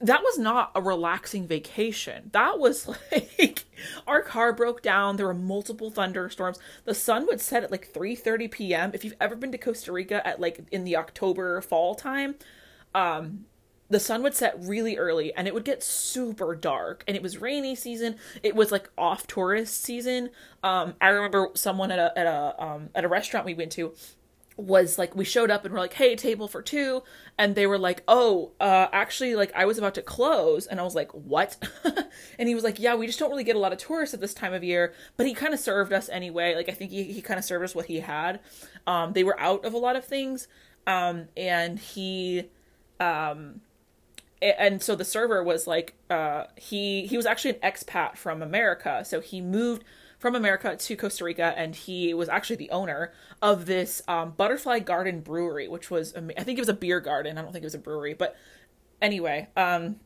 that 0.00 0.22
was 0.22 0.38
not 0.38 0.72
a 0.74 0.80
relaxing 0.80 1.46
vacation. 1.46 2.30
That 2.32 2.58
was 2.58 2.88
like 3.12 3.64
our 4.06 4.22
car 4.22 4.52
broke 4.52 4.82
down. 4.82 5.16
There 5.16 5.26
were 5.26 5.34
multiple 5.34 5.90
thunderstorms. 5.90 6.58
The 6.84 6.94
sun 6.94 7.26
would 7.26 7.40
set 7.40 7.64
at 7.64 7.70
like 7.70 7.92
3:30 7.92 8.50
p.m. 8.50 8.90
If 8.94 9.04
you've 9.04 9.16
ever 9.20 9.36
been 9.36 9.52
to 9.52 9.58
Costa 9.58 9.92
Rica 9.92 10.26
at 10.26 10.40
like 10.40 10.60
in 10.70 10.84
the 10.84 10.96
October 10.96 11.60
fall 11.60 11.94
time, 11.94 12.36
um, 12.94 13.44
the 13.90 14.00
sun 14.00 14.22
would 14.22 14.34
set 14.34 14.56
really 14.60 14.96
early 14.96 15.34
and 15.34 15.46
it 15.46 15.52
would 15.52 15.64
get 15.64 15.82
super 15.82 16.54
dark 16.54 17.04
and 17.06 17.16
it 17.16 17.22
was 17.22 17.38
rainy 17.38 17.74
season 17.74 18.16
it 18.42 18.54
was 18.54 18.70
like 18.72 18.88
off 18.96 19.26
tourist 19.26 19.82
season 19.82 20.30
um 20.62 20.94
i 21.00 21.08
remember 21.08 21.48
someone 21.54 21.90
at 21.90 21.98
a 21.98 22.16
at 22.16 22.26
a 22.26 22.54
um 22.62 22.88
at 22.94 23.04
a 23.04 23.08
restaurant 23.08 23.44
we 23.44 23.52
went 23.52 23.72
to 23.72 23.92
was 24.60 24.98
like 24.98 25.14
we 25.16 25.24
showed 25.24 25.50
up 25.50 25.64
and 25.64 25.72
we're 25.72 25.80
like 25.80 25.94
hey 25.94 26.14
table 26.14 26.48
for 26.48 26.62
two 26.62 27.02
and 27.38 27.54
they 27.54 27.66
were 27.66 27.78
like 27.78 28.02
oh 28.08 28.52
uh 28.60 28.86
actually 28.92 29.34
like 29.34 29.52
i 29.54 29.64
was 29.64 29.78
about 29.78 29.94
to 29.94 30.02
close 30.02 30.66
and 30.66 30.80
i 30.80 30.82
was 30.82 30.94
like 30.94 31.10
what? 31.12 31.56
And 32.38 32.48
he 32.48 32.54
was 32.54 32.64
like 32.64 32.78
yeah 32.78 32.94
we 32.94 33.06
just 33.06 33.18
don't 33.18 33.30
really 33.30 33.44
get 33.44 33.56
a 33.56 33.58
lot 33.58 33.72
of 33.72 33.78
tourists 33.78 34.14
at 34.14 34.20
this 34.20 34.34
time 34.34 34.52
of 34.52 34.64
year 34.64 34.92
but 35.16 35.26
he 35.26 35.34
kind 35.34 35.54
of 35.54 35.60
served 35.60 35.92
us 35.92 36.08
anyway 36.08 36.54
like 36.54 36.68
i 36.68 36.72
think 36.72 36.90
he, 36.90 37.04
he 37.04 37.22
kind 37.22 37.38
of 37.38 37.44
served 37.44 37.64
us 37.64 37.74
what 37.74 37.86
he 37.86 38.00
had. 38.00 38.40
Um 38.86 39.12
they 39.12 39.24
were 39.24 39.38
out 39.38 39.64
of 39.64 39.74
a 39.74 39.78
lot 39.78 39.96
of 39.96 40.04
things 40.04 40.48
um 40.86 41.28
and 41.36 41.78
he 41.78 42.48
um 42.98 43.60
and 44.42 44.82
so 44.82 44.94
the 44.94 45.04
server 45.04 45.42
was 45.42 45.66
like 45.66 45.94
uh 46.08 46.44
he 46.56 47.06
he 47.06 47.16
was 47.16 47.26
actually 47.26 47.50
an 47.50 47.60
expat 47.60 48.16
from 48.16 48.42
america 48.42 49.04
so 49.04 49.20
he 49.20 49.40
moved 49.40 49.84
from 50.20 50.36
america 50.36 50.76
to 50.76 50.96
costa 50.96 51.24
rica 51.24 51.52
and 51.56 51.74
he 51.74 52.14
was 52.14 52.28
actually 52.28 52.54
the 52.54 52.70
owner 52.70 53.12
of 53.42 53.66
this 53.66 54.00
um, 54.06 54.30
butterfly 54.36 54.78
garden 54.78 55.20
brewery 55.20 55.66
which 55.66 55.90
was 55.90 56.14
i 56.14 56.44
think 56.44 56.56
it 56.58 56.62
was 56.62 56.68
a 56.68 56.74
beer 56.74 57.00
garden. 57.00 57.36
I 57.36 57.42
don't 57.42 57.52
think 57.52 57.64
it 57.64 57.66
was 57.66 57.74
a 57.74 57.78
brewery 57.78 58.14
but 58.14 58.36
anyway 59.02 59.48
um 59.56 59.96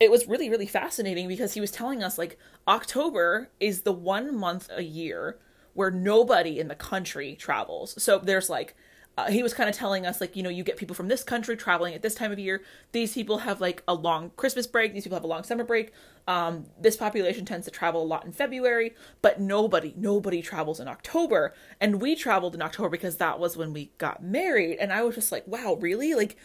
it 0.00 0.10
was 0.10 0.26
really 0.26 0.48
really 0.48 0.66
fascinating 0.66 1.28
because 1.28 1.52
he 1.52 1.60
was 1.60 1.70
telling 1.70 2.02
us 2.02 2.16
like 2.16 2.38
october 2.66 3.50
is 3.60 3.82
the 3.82 3.92
one 3.92 4.34
month 4.34 4.70
a 4.74 4.82
year 4.82 5.38
where 5.76 5.90
nobody 5.90 6.58
in 6.58 6.68
the 6.68 6.74
country 6.74 7.36
travels. 7.36 8.02
So 8.02 8.18
there's 8.18 8.48
like 8.48 8.74
uh, 9.18 9.30
he 9.30 9.42
was 9.42 9.54
kind 9.54 9.68
of 9.68 9.74
telling 9.74 10.04
us 10.04 10.20
like 10.20 10.36
you 10.36 10.42
know 10.42 10.50
you 10.50 10.62
get 10.62 10.76
people 10.76 10.94
from 10.94 11.08
this 11.08 11.24
country 11.24 11.56
traveling 11.56 11.94
at 11.94 12.02
this 12.02 12.14
time 12.14 12.32
of 12.32 12.38
year. 12.38 12.62
These 12.92 13.14
people 13.14 13.38
have 13.38 13.60
like 13.60 13.82
a 13.88 13.94
long 13.94 14.30
christmas 14.36 14.66
break. 14.66 14.92
These 14.92 15.04
people 15.04 15.16
have 15.16 15.24
a 15.24 15.28
long 15.28 15.42
summer 15.42 15.64
break. 15.64 15.92
Um, 16.28 16.66
this 16.78 16.96
population 16.96 17.44
tends 17.46 17.64
to 17.66 17.70
travel 17.70 18.02
a 18.02 18.04
lot 18.04 18.24
in 18.24 18.32
february 18.32 18.94
but 19.22 19.40
nobody 19.40 19.94
nobody 19.96 20.42
travels 20.42 20.80
in 20.80 20.88
october. 20.88 21.54
And 21.80 22.00
we 22.00 22.14
traveled 22.14 22.54
in 22.54 22.60
october 22.62 22.90
because 22.90 23.16
that 23.16 23.38
was 23.38 23.56
when 23.56 23.72
we 23.72 23.92
got 23.96 24.22
married. 24.22 24.78
And 24.78 24.92
i 24.92 25.02
was 25.02 25.14
just 25.14 25.32
like 25.32 25.46
wow 25.46 25.78
really? 25.80 26.14
Like 26.14 26.36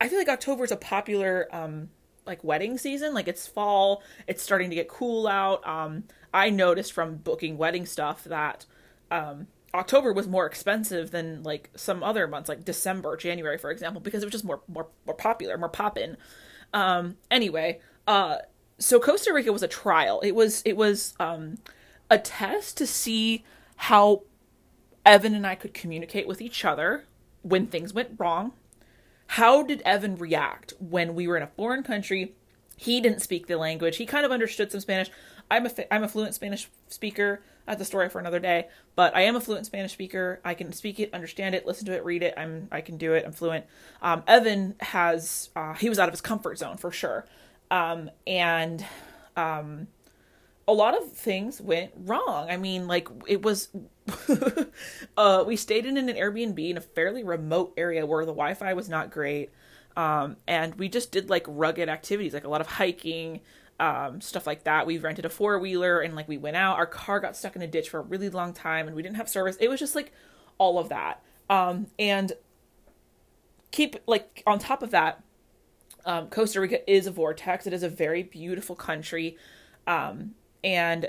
i 0.00 0.08
feel 0.08 0.18
like 0.18 0.28
october 0.28 0.64
is 0.64 0.70
a 0.70 0.76
popular 0.76 1.48
um 1.50 1.88
like 2.26 2.44
wedding 2.44 2.78
season. 2.78 3.12
Like 3.12 3.26
it's 3.26 3.48
fall. 3.48 4.04
It's 4.28 4.42
starting 4.42 4.70
to 4.70 4.76
get 4.76 4.88
cool 4.88 5.26
out. 5.26 5.66
Um 5.66 6.04
i 6.32 6.48
noticed 6.48 6.92
from 6.92 7.16
booking 7.16 7.58
wedding 7.58 7.86
stuff 7.86 8.22
that 8.22 8.66
um 9.10 9.48
October 9.74 10.12
was 10.12 10.26
more 10.26 10.46
expensive 10.46 11.10
than 11.10 11.42
like 11.42 11.70
some 11.76 12.02
other 12.02 12.26
months, 12.26 12.48
like 12.48 12.64
December, 12.64 13.16
January, 13.16 13.58
for 13.58 13.70
example, 13.70 14.00
because 14.00 14.22
it 14.22 14.26
was 14.26 14.32
just 14.32 14.44
more 14.44 14.60
more 14.68 14.88
more 15.06 15.14
popular, 15.14 15.56
more 15.56 15.68
poppin'. 15.68 16.16
Um, 16.72 17.16
anyway, 17.30 17.80
uh, 18.06 18.38
so 18.78 18.98
Costa 18.98 19.32
Rica 19.32 19.52
was 19.52 19.62
a 19.62 19.68
trial. 19.68 20.20
It 20.20 20.34
was 20.34 20.62
it 20.64 20.76
was 20.76 21.14
um, 21.20 21.58
a 22.10 22.18
test 22.18 22.76
to 22.78 22.86
see 22.86 23.44
how 23.76 24.22
Evan 25.06 25.34
and 25.34 25.46
I 25.46 25.54
could 25.54 25.74
communicate 25.74 26.26
with 26.26 26.40
each 26.40 26.64
other 26.64 27.04
when 27.42 27.66
things 27.66 27.94
went 27.94 28.16
wrong. 28.18 28.52
How 29.34 29.62
did 29.62 29.80
Evan 29.82 30.16
react 30.16 30.74
when 30.80 31.14
we 31.14 31.28
were 31.28 31.36
in 31.36 31.42
a 31.42 31.46
foreign 31.56 31.84
country? 31.84 32.34
He 32.76 33.00
didn't 33.00 33.22
speak 33.22 33.46
the 33.46 33.56
language. 33.56 33.98
He 33.98 34.06
kind 34.06 34.26
of 34.26 34.32
understood 34.32 34.72
some 34.72 34.80
Spanish. 34.80 35.10
I'm 35.50 35.66
a 35.66 35.94
I'm 35.94 36.04
a 36.04 36.08
fluent 36.08 36.34
Spanish 36.34 36.68
speaker. 36.88 37.42
That's 37.66 37.82
a 37.82 37.84
story 37.84 38.08
for 38.08 38.18
another 38.18 38.38
day. 38.38 38.68
But 38.94 39.14
I 39.16 39.22
am 39.22 39.36
a 39.36 39.40
fluent 39.40 39.66
Spanish 39.66 39.92
speaker. 39.92 40.40
I 40.44 40.54
can 40.54 40.72
speak 40.72 41.00
it, 41.00 41.12
understand 41.12 41.54
it, 41.54 41.66
listen 41.66 41.86
to 41.86 41.94
it, 41.94 42.04
read 42.04 42.22
it. 42.22 42.34
I'm 42.36 42.68
I 42.70 42.80
can 42.80 42.96
do 42.96 43.14
it. 43.14 43.24
I'm 43.26 43.32
fluent. 43.32 43.66
Um, 44.00 44.22
Evan 44.26 44.76
has 44.80 45.50
uh, 45.56 45.74
he 45.74 45.88
was 45.88 45.98
out 45.98 46.08
of 46.08 46.12
his 46.12 46.20
comfort 46.20 46.58
zone 46.58 46.76
for 46.76 46.92
sure, 46.92 47.26
um, 47.70 48.10
and 48.26 48.84
um, 49.36 49.88
a 50.68 50.72
lot 50.72 50.96
of 50.96 51.12
things 51.12 51.60
went 51.60 51.92
wrong. 51.96 52.48
I 52.48 52.56
mean, 52.56 52.86
like 52.86 53.08
it 53.26 53.42
was. 53.42 53.68
uh, 55.16 55.44
we 55.46 55.54
stayed 55.54 55.86
in 55.86 55.96
an 55.96 56.08
Airbnb 56.08 56.70
in 56.70 56.76
a 56.76 56.80
fairly 56.80 57.22
remote 57.22 57.74
area 57.76 58.04
where 58.06 58.24
the 58.24 58.32
Wi-Fi 58.32 58.74
was 58.74 58.88
not 58.88 59.10
great. 59.10 59.50
Um, 59.96 60.36
and 60.46 60.74
we 60.76 60.88
just 60.88 61.12
did 61.12 61.30
like 61.30 61.44
rugged 61.48 61.88
activities, 61.88 62.34
like 62.34 62.44
a 62.44 62.48
lot 62.48 62.60
of 62.60 62.66
hiking, 62.66 63.40
um, 63.80 64.20
stuff 64.20 64.46
like 64.46 64.64
that. 64.64 64.86
We 64.86 64.98
rented 64.98 65.24
a 65.24 65.30
four 65.30 65.58
wheeler 65.58 66.00
and 66.00 66.14
like 66.14 66.28
we 66.28 66.38
went 66.38 66.56
out. 66.56 66.76
Our 66.76 66.86
car 66.86 67.18
got 67.18 67.36
stuck 67.36 67.56
in 67.56 67.62
a 67.62 67.66
ditch 67.66 67.88
for 67.88 67.98
a 68.00 68.02
really 68.02 68.28
long 68.28 68.52
time 68.52 68.86
and 68.86 68.94
we 68.94 69.02
didn't 69.02 69.16
have 69.16 69.28
service. 69.28 69.56
It 69.58 69.68
was 69.68 69.80
just 69.80 69.94
like 69.94 70.12
all 70.58 70.78
of 70.78 70.90
that. 70.90 71.22
Um, 71.48 71.86
and 71.98 72.32
keep 73.70 73.96
like 74.06 74.42
on 74.46 74.58
top 74.58 74.82
of 74.82 74.90
that, 74.90 75.24
um, 76.04 76.28
Costa 76.28 76.60
Rica 76.60 76.88
is 76.90 77.06
a 77.06 77.10
vortex. 77.10 77.66
It 77.66 77.72
is 77.72 77.82
a 77.82 77.88
very 77.88 78.22
beautiful 78.22 78.76
country. 78.76 79.38
Um, 79.86 80.32
and 80.62 81.08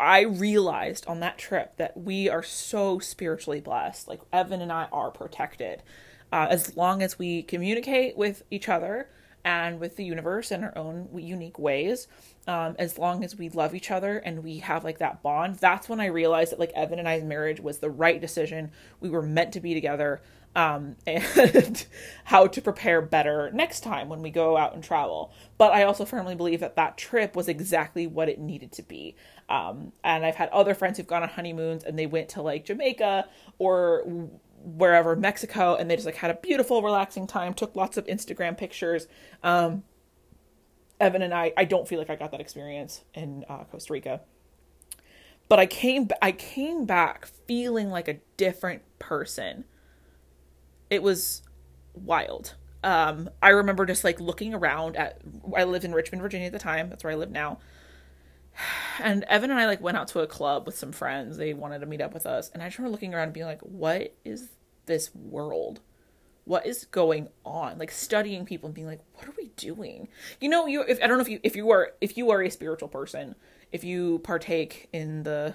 I 0.00 0.22
realized 0.22 1.06
on 1.06 1.20
that 1.20 1.38
trip 1.38 1.76
that 1.76 1.96
we 1.96 2.28
are 2.28 2.42
so 2.42 2.98
spiritually 2.98 3.60
blessed. 3.60 4.08
Like 4.08 4.20
Evan 4.32 4.60
and 4.60 4.72
I 4.72 4.88
are 4.92 5.12
protected. 5.12 5.84
Uh, 6.32 6.48
as 6.50 6.76
long 6.76 7.00
as 7.00 7.16
we 7.16 7.44
communicate 7.44 8.16
with 8.16 8.42
each 8.50 8.68
other, 8.68 9.08
and 9.46 9.78
with 9.78 9.94
the 9.94 10.04
universe 10.04 10.50
in 10.50 10.64
our 10.64 10.76
own 10.76 11.08
unique 11.14 11.58
ways. 11.58 12.08
Um, 12.48 12.74
as 12.80 12.98
long 12.98 13.24
as 13.24 13.36
we 13.36 13.48
love 13.48 13.76
each 13.76 13.92
other 13.92 14.18
and 14.18 14.42
we 14.42 14.58
have 14.58 14.82
like 14.82 14.98
that 14.98 15.22
bond, 15.22 15.56
that's 15.56 15.88
when 15.88 16.00
I 16.00 16.06
realized 16.06 16.50
that 16.50 16.58
like 16.58 16.72
Evan 16.74 16.98
and 16.98 17.08
I's 17.08 17.22
marriage 17.22 17.60
was 17.60 17.78
the 17.78 17.88
right 17.88 18.20
decision. 18.20 18.72
We 19.00 19.08
were 19.08 19.22
meant 19.22 19.52
to 19.52 19.60
be 19.60 19.72
together. 19.72 20.20
Um, 20.56 20.96
and 21.06 21.86
how 22.24 22.46
to 22.46 22.62
prepare 22.62 23.02
better 23.02 23.50
next 23.52 23.80
time 23.80 24.08
when 24.08 24.22
we 24.22 24.30
go 24.30 24.56
out 24.56 24.72
and 24.72 24.82
travel. 24.82 25.30
But 25.58 25.72
I 25.72 25.82
also 25.82 26.06
firmly 26.06 26.34
believe 26.34 26.60
that 26.60 26.76
that 26.76 26.96
trip 26.96 27.36
was 27.36 27.46
exactly 27.46 28.06
what 28.06 28.30
it 28.30 28.38
needed 28.38 28.72
to 28.72 28.82
be. 28.82 29.16
Um, 29.50 29.92
and 30.02 30.24
I've 30.24 30.36
had 30.36 30.48
other 30.48 30.72
friends 30.72 30.96
who've 30.96 31.06
gone 31.06 31.22
on 31.22 31.28
honeymoons 31.28 31.84
and 31.84 31.98
they 31.98 32.06
went 32.06 32.30
to 32.30 32.42
like 32.42 32.64
Jamaica 32.64 33.28
or 33.58 34.30
wherever 34.66 35.14
Mexico, 35.14 35.76
and 35.76 35.88
they 35.88 35.94
just 35.94 36.06
like 36.06 36.16
had 36.16 36.30
a 36.30 36.34
beautiful, 36.34 36.82
relaxing 36.82 37.26
time. 37.26 37.54
Took 37.54 37.76
lots 37.76 37.96
of 37.96 38.06
Instagram 38.06 38.58
pictures. 38.58 39.06
Um, 39.42 39.84
Evan 40.98 41.22
and 41.22 41.32
I, 41.32 41.52
I 41.56 41.64
don't 41.64 41.86
feel 41.86 41.98
like 41.98 42.10
I 42.10 42.16
got 42.16 42.32
that 42.32 42.40
experience 42.40 43.04
in 43.14 43.44
uh, 43.48 43.64
Costa 43.64 43.92
Rica, 43.92 44.20
but 45.48 45.60
I 45.60 45.66
came, 45.66 46.08
I 46.20 46.32
came 46.32 46.84
back 46.84 47.26
feeling 47.46 47.90
like 47.90 48.08
a 48.08 48.18
different 48.36 48.82
person. 48.98 49.64
It 50.90 51.02
was 51.02 51.42
wild. 51.94 52.54
Um, 52.82 53.30
I 53.42 53.50
remember 53.50 53.86
just 53.86 54.04
like 54.04 54.20
looking 54.20 54.54
around 54.54 54.96
at. 54.96 55.20
I 55.56 55.64
lived 55.64 55.84
in 55.84 55.92
Richmond, 55.92 56.22
Virginia 56.22 56.46
at 56.46 56.52
the 56.52 56.58
time. 56.58 56.88
That's 56.88 57.04
where 57.04 57.12
I 57.12 57.16
live 57.16 57.30
now 57.30 57.58
and 59.00 59.24
Evan 59.24 59.50
and 59.50 59.60
I 59.60 59.66
like 59.66 59.80
went 59.80 59.96
out 59.96 60.08
to 60.08 60.20
a 60.20 60.26
club 60.26 60.66
with 60.66 60.76
some 60.76 60.92
friends. 60.92 61.36
They 61.36 61.54
wanted 61.54 61.80
to 61.80 61.86
meet 61.86 62.00
up 62.00 62.14
with 62.14 62.26
us, 62.26 62.50
and 62.52 62.62
I 62.62 62.66
just 62.66 62.78
remember 62.78 62.92
looking 62.92 63.14
around 63.14 63.24
and 63.24 63.32
being 63.32 63.46
like, 63.46 63.60
"What 63.60 64.14
is 64.24 64.50
this 64.86 65.14
world? 65.14 65.80
What 66.44 66.66
is 66.66 66.84
going 66.86 67.28
on?" 67.44 67.78
Like 67.78 67.90
studying 67.90 68.44
people 68.44 68.68
and 68.68 68.74
being 68.74 68.86
like, 68.86 69.00
"What 69.14 69.28
are 69.28 69.34
we 69.36 69.48
doing?" 69.56 70.08
You 70.40 70.48
know, 70.48 70.66
you 70.66 70.82
if 70.82 70.98
I 71.02 71.06
don't 71.06 71.18
know 71.18 71.22
if 71.22 71.28
you 71.28 71.40
if 71.42 71.56
you 71.56 71.70
are 71.70 71.92
if 72.00 72.16
you 72.16 72.30
are 72.30 72.42
a 72.42 72.50
spiritual 72.50 72.88
person, 72.88 73.34
if 73.72 73.84
you 73.84 74.20
partake 74.20 74.88
in 74.92 75.22
the 75.24 75.54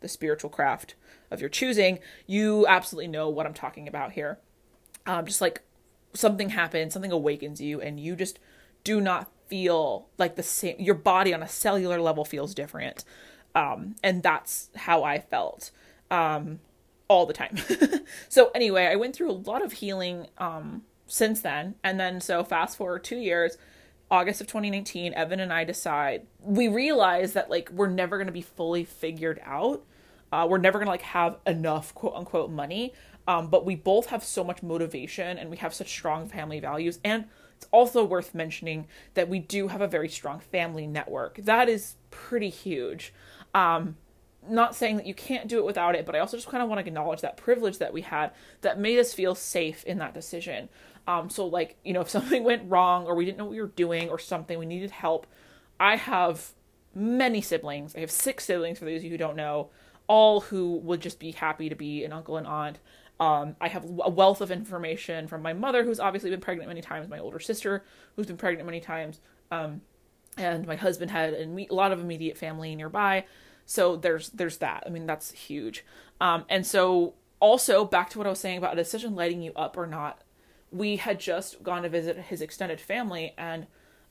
the 0.00 0.08
spiritual 0.08 0.50
craft 0.50 0.94
of 1.30 1.40
your 1.40 1.50
choosing, 1.50 1.98
you 2.26 2.66
absolutely 2.66 3.08
know 3.08 3.28
what 3.28 3.46
I'm 3.46 3.54
talking 3.54 3.88
about 3.88 4.12
here. 4.12 4.38
Um, 5.06 5.26
just 5.26 5.40
like 5.40 5.62
something 6.14 6.50
happens, 6.50 6.92
something 6.92 7.12
awakens 7.12 7.60
you, 7.60 7.80
and 7.80 7.98
you 7.98 8.16
just 8.16 8.38
do 8.84 9.00
not 9.00 9.30
feel 9.48 10.08
like 10.18 10.36
the 10.36 10.42
same. 10.42 10.76
Your 10.78 10.94
body 10.94 11.34
on 11.34 11.42
a 11.42 11.48
cellular 11.48 12.00
level 12.00 12.24
feels 12.24 12.54
different, 12.54 13.04
um, 13.54 13.96
and 14.02 14.22
that's 14.22 14.70
how 14.76 15.04
I 15.04 15.18
felt 15.18 15.70
um, 16.10 16.60
all 17.08 17.26
the 17.26 17.32
time. 17.32 17.56
so 18.28 18.50
anyway, 18.54 18.86
I 18.86 18.96
went 18.96 19.14
through 19.14 19.30
a 19.30 19.32
lot 19.32 19.64
of 19.64 19.72
healing 19.72 20.26
um, 20.38 20.82
since 21.06 21.40
then, 21.40 21.74
and 21.82 21.98
then 21.98 22.20
so 22.20 22.44
fast 22.44 22.76
forward 22.76 23.04
two 23.04 23.18
years. 23.18 23.58
August 24.10 24.40
of 24.40 24.46
2019, 24.46 25.12
Evan 25.12 25.38
and 25.38 25.52
I 25.52 25.64
decide 25.64 26.26
we 26.40 26.68
realize 26.68 27.34
that 27.34 27.50
like 27.50 27.70
we're 27.70 27.88
never 27.88 28.16
going 28.16 28.26
to 28.26 28.32
be 28.32 28.42
fully 28.42 28.84
figured 28.84 29.40
out. 29.44 29.84
Uh, 30.32 30.46
we're 30.48 30.58
never 30.58 30.78
going 30.78 30.86
to 30.86 30.90
like 30.90 31.02
have 31.02 31.38
enough 31.46 31.94
quote 31.94 32.14
unquote 32.14 32.50
money. 32.50 32.94
Um, 33.26 33.48
but 33.48 33.66
we 33.66 33.74
both 33.74 34.06
have 34.06 34.24
so 34.24 34.42
much 34.42 34.62
motivation 34.62 35.36
and 35.36 35.50
we 35.50 35.58
have 35.58 35.74
such 35.74 35.88
strong 35.90 36.28
family 36.28 36.60
values. 36.60 36.98
And 37.04 37.26
it's 37.58 37.66
also 37.72 38.04
worth 38.04 38.36
mentioning 38.36 38.86
that 39.14 39.28
we 39.28 39.40
do 39.40 39.66
have 39.66 39.80
a 39.80 39.88
very 39.88 40.08
strong 40.08 40.38
family 40.38 40.86
network. 40.86 41.38
That 41.38 41.68
is 41.68 41.96
pretty 42.12 42.50
huge. 42.50 43.12
Um, 43.52 43.96
not 44.48 44.76
saying 44.76 44.96
that 44.96 45.06
you 45.06 45.14
can't 45.14 45.48
do 45.48 45.58
it 45.58 45.64
without 45.64 45.96
it, 45.96 46.06
but 46.06 46.14
I 46.14 46.20
also 46.20 46.36
just 46.36 46.48
kind 46.48 46.62
of 46.62 46.68
want 46.68 46.80
to 46.80 46.86
acknowledge 46.86 47.20
that 47.22 47.36
privilege 47.36 47.78
that 47.78 47.92
we 47.92 48.02
had 48.02 48.30
that 48.60 48.78
made 48.78 49.00
us 49.00 49.12
feel 49.12 49.34
safe 49.34 49.82
in 49.82 49.98
that 49.98 50.14
decision. 50.14 50.68
Um, 51.08 51.28
so, 51.30 51.46
like, 51.46 51.76
you 51.84 51.92
know, 51.92 52.02
if 52.02 52.08
something 52.16 52.44
went 52.44 52.70
wrong 52.70 53.06
or 53.06 53.16
we 53.16 53.24
didn't 53.24 53.38
know 53.38 53.44
what 53.46 53.54
we 53.54 53.60
were 53.60 53.66
doing 53.66 54.08
or 54.08 54.20
something, 54.20 54.56
we 54.56 54.64
needed 54.64 54.92
help. 54.92 55.26
I 55.80 55.96
have 55.96 56.52
many 56.94 57.40
siblings. 57.40 57.96
I 57.96 58.00
have 58.00 58.10
six 58.12 58.44
siblings, 58.44 58.78
for 58.78 58.84
those 58.84 58.98
of 58.98 59.04
you 59.04 59.10
who 59.10 59.18
don't 59.18 59.36
know, 59.36 59.70
all 60.06 60.42
who 60.42 60.76
would 60.76 61.00
just 61.00 61.18
be 61.18 61.32
happy 61.32 61.68
to 61.68 61.74
be 61.74 62.04
an 62.04 62.12
uncle 62.12 62.36
and 62.36 62.46
aunt. 62.46 62.78
Um, 63.20 63.56
I 63.60 63.68
have 63.68 63.84
a 63.84 64.10
wealth 64.10 64.40
of 64.40 64.50
information 64.50 65.26
from 65.26 65.42
my 65.42 65.52
mother, 65.52 65.82
who's 65.84 65.98
obviously 65.98 66.30
been 66.30 66.40
pregnant 66.40 66.68
many 66.68 66.80
times, 66.80 67.08
my 67.08 67.18
older 67.18 67.40
sister, 67.40 67.84
who's 68.14 68.26
been 68.26 68.36
pregnant 68.36 68.66
many 68.66 68.80
times, 68.80 69.20
um, 69.50 69.80
and 70.36 70.66
my 70.66 70.76
husband 70.76 71.10
had 71.10 71.34
a 71.34 71.66
lot 71.70 71.90
of 71.90 72.00
immediate 72.00 72.38
family 72.38 72.74
nearby. 72.76 73.24
So 73.66 73.96
there's 73.96 74.30
there's 74.30 74.58
that. 74.58 74.84
I 74.86 74.90
mean, 74.90 75.06
that's 75.06 75.32
huge. 75.32 75.84
Um, 76.20 76.44
and 76.48 76.64
so 76.64 77.14
also 77.40 77.84
back 77.84 78.10
to 78.10 78.18
what 78.18 78.26
I 78.26 78.30
was 78.30 78.38
saying 78.38 78.58
about 78.58 78.72
a 78.72 78.76
decision 78.76 79.14
lighting 79.14 79.42
you 79.42 79.52
up 79.54 79.76
or 79.76 79.86
not. 79.86 80.22
We 80.70 80.96
had 80.96 81.18
just 81.18 81.62
gone 81.62 81.82
to 81.82 81.88
visit 81.88 82.16
his 82.16 82.40
extended 82.40 82.80
family, 82.80 83.34
and 83.36 83.66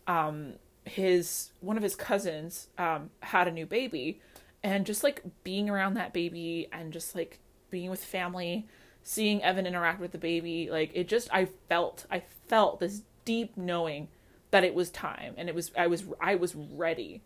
um, 0.06 0.54
his 0.84 1.52
one 1.62 1.78
of 1.78 1.84
his 1.84 1.96
cousins 1.96 2.68
um, 2.78 3.10
had 3.22 3.48
a 3.48 3.52
new 3.52 3.66
baby, 3.66 4.20
and 4.64 4.86
just 4.86 5.04
like 5.04 5.22
being 5.44 5.70
around 5.70 5.94
that 5.94 6.14
baby 6.14 6.68
and 6.72 6.92
just 6.92 7.16
like 7.16 7.40
being 7.70 7.90
with 7.90 8.04
family 8.04 8.68
seeing 9.08 9.42
Evan 9.42 9.66
interact 9.66 10.02
with 10.02 10.12
the 10.12 10.18
baby, 10.18 10.68
like 10.70 10.92
it 10.94 11.08
just 11.08 11.30
I 11.32 11.46
felt 11.70 12.06
I 12.12 12.24
felt 12.50 12.82
this 12.82 13.04
deep 13.24 13.56
knowing 13.56 14.10
that 14.52 14.66
it 14.66 14.76
was 14.76 14.90
time 14.90 15.34
and 15.38 15.48
it 15.48 15.56
was 15.56 15.72
I 15.78 15.88
was 15.88 16.04
I 16.20 16.36
was 16.36 16.54
ready. 16.56 17.24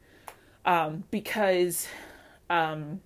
Um 0.63 1.05
because 1.09 1.87
um 2.51 3.01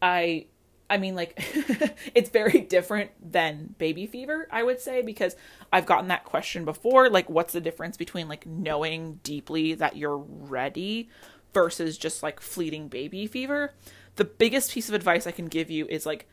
I 0.00 0.46
I 0.88 0.96
mean 0.96 1.14
like 1.14 1.34
it's 2.14 2.30
very 2.30 2.60
different 2.62 3.10
than 3.20 3.74
baby 3.76 4.06
fever, 4.06 4.48
I 4.50 4.62
would 4.62 4.80
say 4.80 5.02
because 5.02 5.36
I've 5.70 5.84
gotten 5.84 6.08
that 6.08 6.24
question 6.24 6.64
before 6.64 7.10
like 7.10 7.28
what's 7.28 7.52
the 7.52 7.60
difference 7.60 7.98
between 7.98 8.28
like 8.28 8.46
knowing 8.46 9.20
deeply 9.22 9.74
that 9.74 9.96
you're 9.98 10.16
ready 10.16 11.10
versus 11.52 11.98
just 11.98 12.22
like 12.22 12.40
fleeting 12.40 12.88
baby 12.88 13.26
fever? 13.26 13.74
The 14.16 14.24
biggest 14.24 14.72
piece 14.72 14.88
of 14.88 14.94
advice 14.94 15.26
I 15.26 15.32
can 15.32 15.48
give 15.48 15.70
you 15.70 15.86
is 15.88 16.06
like 16.06 16.28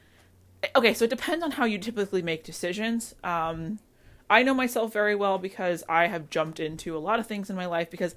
okay, 0.75 0.93
so 0.93 1.05
it 1.05 1.09
depends 1.09 1.43
on 1.43 1.51
how 1.51 1.65
you 1.65 1.77
typically 1.77 2.21
make 2.21 2.43
decisions. 2.43 3.15
Um, 3.23 3.79
I 4.29 4.43
know 4.43 4.53
myself 4.53 4.93
very 4.93 5.15
well 5.15 5.37
because 5.37 5.83
I 5.89 6.07
have 6.07 6.29
jumped 6.29 6.59
into 6.59 6.95
a 6.95 6.99
lot 6.99 7.19
of 7.19 7.27
things 7.27 7.49
in 7.49 7.55
my 7.55 7.65
life 7.65 7.89
because 7.89 8.15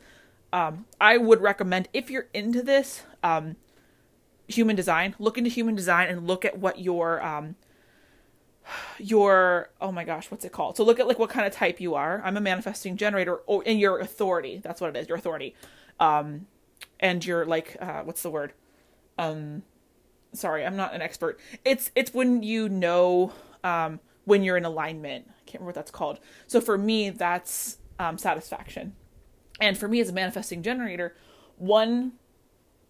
um, 0.52 0.86
I 1.00 1.16
would 1.18 1.40
recommend 1.40 1.88
if 1.92 2.10
you're 2.10 2.28
into 2.32 2.62
this 2.62 3.02
um, 3.22 3.56
human 4.46 4.76
design, 4.76 5.16
look 5.18 5.36
into 5.36 5.50
human 5.50 5.74
design 5.74 6.08
and 6.08 6.26
look 6.26 6.44
at 6.44 6.58
what 6.58 6.78
your 6.78 7.20
um, 7.24 7.56
your 8.98 9.70
oh 9.80 9.90
my 9.90 10.04
gosh, 10.04 10.30
what's 10.30 10.44
it 10.44 10.52
called? 10.52 10.76
So 10.76 10.84
look 10.84 11.00
at 11.00 11.08
like 11.08 11.18
what 11.18 11.30
kind 11.30 11.46
of 11.46 11.52
type 11.52 11.80
you 11.80 11.94
are. 11.94 12.22
I'm 12.24 12.36
a 12.36 12.40
manifesting 12.40 12.96
generator, 12.96 13.36
or 13.46 13.64
in 13.64 13.78
your 13.78 13.98
authority. 13.98 14.60
That's 14.62 14.80
what 14.80 14.94
it 14.94 15.00
is. 15.00 15.08
Your 15.08 15.18
authority, 15.18 15.54
um, 15.98 16.46
and 17.00 17.24
your 17.24 17.44
like 17.44 17.76
uh, 17.80 18.02
what's 18.02 18.22
the 18.22 18.30
word? 18.30 18.52
Um, 19.18 19.62
sorry, 20.34 20.64
I'm 20.64 20.76
not 20.76 20.94
an 20.94 21.02
expert. 21.02 21.38
It's 21.64 21.90
it's 21.94 22.12
when 22.12 22.42
you 22.42 22.68
know 22.68 23.32
um, 23.62 24.00
when 24.24 24.42
you're 24.42 24.56
in 24.56 24.64
alignment. 24.64 25.26
I 25.28 25.32
can't 25.46 25.60
remember 25.60 25.66
what 25.68 25.74
that's 25.74 25.90
called. 25.90 26.20
So 26.46 26.60
for 26.60 26.76
me, 26.78 27.10
that's 27.10 27.78
um, 27.98 28.18
satisfaction. 28.18 28.94
And 29.60 29.78
for 29.78 29.88
me 29.88 30.00
as 30.00 30.08
a 30.08 30.12
manifesting 30.12 30.62
generator, 30.62 31.14
one 31.56 32.12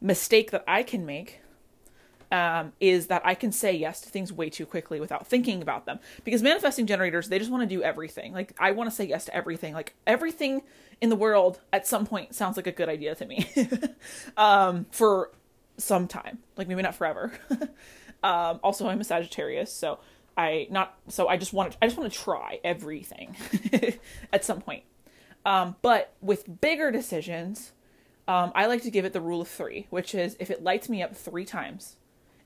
mistake 0.00 0.50
that 0.50 0.64
I 0.66 0.83
can 0.83 1.04
make 1.04 1.40
um, 2.33 2.72
is 2.80 3.07
that 3.09 3.22
I 3.24 3.35
can 3.35 3.52
say 3.52 3.72
yes 3.72 4.00
to 4.00 4.09
things 4.09 4.33
way 4.33 4.50
too 4.50 4.66
quickly 4.66 4.98
without 4.98 5.26
thinking 5.26 5.62
about 5.62 5.87
them. 5.87 6.00
Because 6.24 6.42
manifesting 6.42 6.87
generators, 6.87 7.28
they 7.28 7.38
just 7.38 7.50
want 7.50 7.62
to 7.62 7.66
do 7.66 7.83
everything. 7.83 8.33
Like, 8.33 8.54
I 8.59 8.72
want 8.72 8.90
to 8.90 8.96
say 8.96 9.04
yes 9.04 9.26
to 9.26 9.37
everything. 9.37 9.72
Like, 9.72 9.94
everything 10.07 10.62
in 11.00 11.11
the 11.11 11.16
world 11.16 11.61
at 11.72 11.87
some 11.87 12.07
point 12.07 12.35
sounds 12.35 12.57
like 12.57 12.66
a 12.66 12.72
good 12.72 12.88
idea 12.88 13.14
to 13.14 13.26
me 13.26 13.48
um, 14.37 14.87
for 14.90 15.30
sometime, 15.76 16.38
like 16.56 16.68
maybe 16.68 16.82
not 16.82 16.94
forever. 16.94 17.32
um, 18.22 18.60
also, 18.62 18.88
I'm 18.88 19.00
a 19.00 19.04
Sagittarius, 19.04 19.72
so 19.72 19.98
I 20.37 20.66
not 20.70 20.98
so 21.08 21.28
I 21.28 21.37
just 21.37 21.52
want 21.52 21.72
to 21.72 21.78
I 21.82 21.87
just 21.87 21.96
want 21.98 22.12
to 22.12 22.18
try 22.18 22.60
everything 22.64 23.37
at 24.32 24.44
some 24.44 24.60
point. 24.60 24.84
Um, 25.46 25.76
but 25.82 26.14
with 26.20 26.60
bigger 26.60 26.90
decisions, 26.90 27.72
um, 28.26 28.52
I 28.54 28.66
like 28.66 28.82
to 28.82 28.90
give 28.90 29.04
it 29.04 29.12
the 29.12 29.20
rule 29.20 29.42
of 29.42 29.48
three, 29.48 29.87
which 29.90 30.14
is 30.14 30.37
if 30.40 30.50
it 30.50 30.62
lights 30.62 30.88
me 30.88 31.02
up 31.02 31.14
three 31.14 31.44
times, 31.44 31.96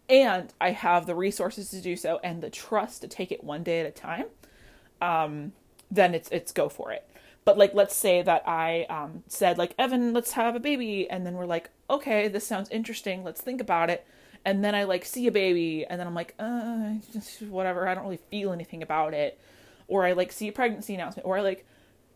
and 0.08 0.52
I 0.60 0.70
have 0.70 1.06
the 1.06 1.14
resources 1.14 1.70
to 1.70 1.80
do 1.80 1.96
so 1.96 2.18
and 2.24 2.42
the 2.42 2.50
trust 2.50 3.02
to 3.02 3.08
take 3.08 3.30
it 3.30 3.44
one 3.44 3.62
day 3.62 3.80
at 3.80 3.86
a 3.86 3.90
time, 3.90 4.26
um, 5.00 5.52
then 5.90 6.14
it's 6.14 6.28
it's 6.30 6.52
go 6.52 6.68
for 6.68 6.92
it. 6.92 7.08
But 7.44 7.56
like, 7.56 7.72
let's 7.72 7.96
say 7.96 8.20
that 8.20 8.46
I 8.46 8.82
um, 8.90 9.22
said 9.28 9.56
like 9.56 9.74
Evan, 9.78 10.12
let's 10.12 10.32
have 10.32 10.56
a 10.56 10.60
baby, 10.60 11.08
and 11.08 11.24
then 11.24 11.34
we're 11.34 11.46
like, 11.46 11.70
okay, 11.90 12.28
this 12.28 12.46
sounds 12.46 12.68
interesting. 12.70 13.24
Let's 13.24 13.40
think 13.40 13.60
about 13.60 13.90
it. 13.90 14.06
And 14.44 14.64
then 14.64 14.74
I 14.74 14.84
like 14.84 15.04
see 15.04 15.26
a 15.26 15.32
baby, 15.32 15.84
and 15.84 15.98
then 16.00 16.06
I'm 16.06 16.14
like, 16.14 16.34
uh, 16.38 16.94
whatever. 17.48 17.88
I 17.88 17.94
don't 17.94 18.04
really 18.04 18.20
feel 18.30 18.52
anything 18.52 18.82
about 18.82 19.14
it. 19.14 19.38
Or 19.88 20.04
I 20.04 20.12
like 20.12 20.32
see 20.32 20.48
a 20.48 20.52
pregnancy 20.52 20.94
announcement, 20.94 21.26
or 21.26 21.38
I 21.38 21.42
like 21.42 21.66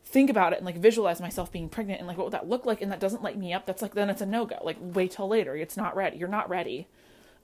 think 0.05 0.29
about 0.29 0.53
it 0.53 0.57
and 0.57 0.67
like 0.67 0.77
visualize 0.77 1.21
myself 1.21 1.51
being 1.53 1.69
pregnant 1.69 2.01
and 2.01 2.09
like 2.09 2.19
what 2.19 2.25
would 2.25 2.35
that 2.35 2.49
look 2.49 2.67
like, 2.67 2.83
and 2.83 2.93
that 2.93 3.01
doesn't 3.01 3.23
light 3.23 3.39
me 3.39 3.53
up. 3.53 3.67
That's 3.67 3.83
like 3.83 3.95
then 3.95 4.11
it's 4.11 4.21
a 4.21 4.27
no 4.27 4.47
go. 4.47 4.59
Like 4.63 4.77
wait 4.81 5.13
till 5.13 5.29
later. 5.29 5.57
It's 5.57 5.77
not 5.77 5.97
ready. 5.97 6.19
You're 6.19 6.29
not 6.29 6.49
ready. 6.49 6.87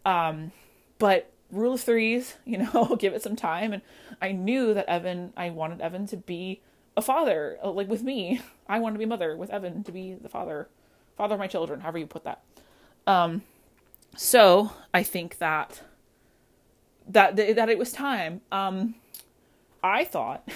Um, 0.04 0.52
but 0.98 1.30
rule 1.50 1.74
of 1.74 1.80
threes, 1.80 2.36
you 2.44 2.58
know, 2.58 2.96
give 2.98 3.14
it 3.14 3.22
some 3.22 3.36
time. 3.36 3.72
And 3.72 3.82
I 4.20 4.32
knew 4.32 4.74
that 4.74 4.88
Evan, 4.88 5.32
I 5.36 5.50
wanted 5.50 5.80
Evan 5.80 6.06
to 6.08 6.16
be 6.16 6.60
a 6.96 7.02
father, 7.02 7.58
uh, 7.62 7.70
like 7.70 7.88
with 7.88 8.02
me. 8.02 8.40
I 8.68 8.78
wanted 8.78 8.94
to 8.94 8.98
be 8.98 9.04
a 9.04 9.08
mother 9.08 9.36
with 9.36 9.50
Evan 9.50 9.84
to 9.84 9.92
be 9.92 10.14
the 10.14 10.28
father, 10.28 10.68
father 11.18 11.34
of 11.34 11.40
my 11.40 11.48
children, 11.48 11.80
however 11.80 11.98
you 11.98 12.06
put 12.06 12.24
that. 12.24 12.42
Um, 13.06 13.42
so 14.16 14.72
I 14.94 15.02
think 15.02 15.38
that 15.38 15.82
that 17.08 17.36
that 17.36 17.68
it 17.68 17.76
was 17.78 17.92
time. 17.92 18.40
Um, 18.50 18.94
I 19.82 20.04
thought, 20.04 20.48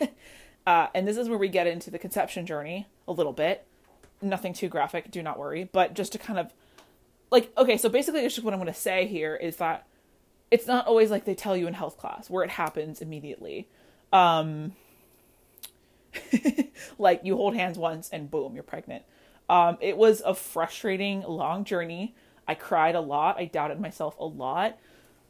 uh, 0.66 0.86
and 0.94 1.06
this 1.06 1.16
is 1.16 1.28
where 1.28 1.38
we 1.38 1.48
get 1.48 1.66
into 1.66 1.90
the 1.90 1.98
conception 1.98 2.46
journey 2.46 2.86
a 3.06 3.12
little 3.12 3.32
bit. 3.32 3.66
Nothing 4.22 4.54
too 4.54 4.68
graphic, 4.68 5.10
do 5.10 5.22
not 5.22 5.38
worry, 5.38 5.68
but 5.70 5.94
just 5.94 6.12
to 6.12 6.18
kind 6.18 6.38
of 6.38 6.52
like 7.30 7.52
okay, 7.58 7.76
so 7.76 7.88
basically, 7.88 8.22
just 8.22 8.42
what 8.42 8.54
I'm 8.54 8.60
going 8.60 8.72
to 8.72 8.78
say 8.78 9.06
here 9.06 9.34
is 9.34 9.56
that 9.56 9.86
it's 10.50 10.66
not 10.66 10.86
always 10.86 11.10
like 11.10 11.24
they 11.24 11.34
tell 11.34 11.56
you 11.56 11.66
in 11.66 11.74
health 11.74 11.98
class 11.98 12.30
where 12.30 12.44
it 12.44 12.50
happens 12.50 13.02
immediately. 13.02 13.68
Um, 14.12 14.72
like 16.98 17.22
you 17.24 17.36
hold 17.36 17.56
hands 17.56 17.76
once 17.76 18.08
and 18.10 18.30
boom, 18.30 18.54
you're 18.54 18.62
pregnant. 18.62 19.04
Um, 19.48 19.78
it 19.80 19.96
was 19.96 20.22
a 20.24 20.34
frustrating, 20.34 21.22
long 21.22 21.64
journey. 21.64 22.14
I 22.46 22.54
cried 22.54 22.94
a 22.94 23.00
lot. 23.00 23.38
I 23.38 23.46
doubted 23.46 23.80
myself 23.80 24.18
a 24.18 24.24
lot. 24.24 24.78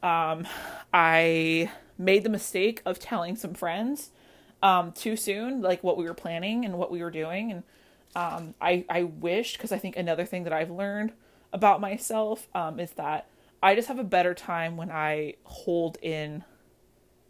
Um, 0.03 0.47
I 0.93 1.71
made 1.99 2.25
the 2.25 2.29
mistake 2.29 2.83
of 2.85 2.99
telling 2.99 3.37
some 3.37 3.55
friends 3.55 4.11
um, 4.63 4.93
too 4.93 5.17
soon, 5.17 5.63
like 5.63 5.83
what 5.83 5.97
we 5.97 6.05
were 6.05 6.15
planning 6.15 6.65
and 6.65 6.79
what 6.79 6.91
we 6.91 7.03
were 7.03 7.11
doing. 7.11 7.51
And 7.51 7.63
um, 8.17 8.55
I, 8.61 8.85
I 8.89 9.05
wished, 9.05 9.57
because 9.57 9.73
I 9.73 9.79
think 9.79 9.97
another 9.97 10.25
thing 10.25 10.45
that 10.45 10.53
I've 10.53 10.71
learned 10.71 11.13
about 11.53 11.81
myself 11.81 12.49
um, 12.55 12.81
is 12.81 12.91
that 12.93 13.29
I 13.63 13.75
just 13.75 13.89
have 13.89 13.99
a 13.99 14.05
better 14.05 14.35
time 14.35 14.77
when 14.77 14.91
I 14.91 15.35
hold 15.45 15.99
in 16.03 16.45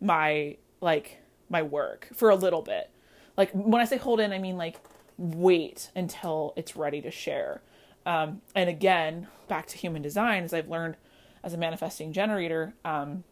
my 0.00 0.56
like 0.80 1.18
my 1.48 1.62
work 1.62 2.08
for 2.12 2.28
a 2.28 2.34
little 2.34 2.60
bit 2.60 2.90
like 3.36 3.50
when 3.52 3.80
I 3.80 3.84
say 3.84 3.96
hold 3.96 4.20
in, 4.20 4.32
I 4.32 4.38
mean 4.38 4.56
like 4.56 4.78
wait 5.16 5.90
until 5.94 6.52
it's 6.56 6.76
ready 6.76 7.00
to 7.02 7.10
share. 7.10 7.60
Um, 8.06 8.42
and 8.54 8.68
again, 8.68 9.28
back 9.48 9.66
to 9.68 9.78
human 9.78 10.02
design, 10.02 10.44
as 10.44 10.52
I've 10.52 10.68
learned 10.68 10.96
as 11.42 11.54
a 11.54 11.58
manifesting 11.58 12.12
generator, 12.12 12.74
um, 12.84 13.24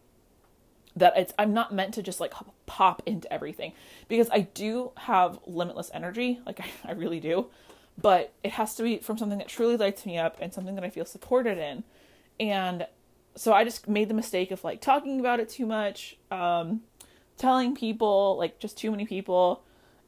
that 0.95 1.13
it's 1.17 1.33
I'm 1.39 1.53
not 1.53 1.73
meant 1.73 1.93
to 1.95 2.03
just 2.03 2.19
like 2.19 2.33
pop 2.65 3.01
into 3.05 3.31
everything 3.31 3.73
because 4.07 4.29
I 4.31 4.41
do 4.41 4.91
have 4.95 5.39
limitless 5.45 5.89
energy, 5.93 6.39
like 6.45 6.59
I, 6.85 6.89
I 6.89 6.91
really 6.93 7.19
do, 7.19 7.47
but 7.99 8.33
it 8.43 8.51
has 8.53 8.75
to 8.75 8.83
be 8.83 8.99
from 8.99 9.17
something 9.17 9.37
that 9.39 9.47
truly 9.47 9.77
lights 9.77 10.05
me 10.05 10.17
up 10.17 10.37
and 10.39 10.53
something 10.53 10.75
that 10.75 10.83
I 10.83 10.89
feel 10.89 11.05
supported 11.05 11.57
in. 11.57 11.83
And 12.39 12.87
so 13.35 13.53
I 13.53 13.63
just 13.63 13.87
made 13.87 14.09
the 14.09 14.13
mistake 14.13 14.51
of 14.51 14.63
like 14.63 14.81
talking 14.81 15.19
about 15.19 15.39
it 15.39 15.49
too 15.49 15.65
much, 15.65 16.17
um, 16.31 16.81
telling 17.37 17.75
people 17.75 18.37
like 18.37 18.59
just 18.59 18.77
too 18.77 18.91
many 18.91 19.05
people, 19.05 19.63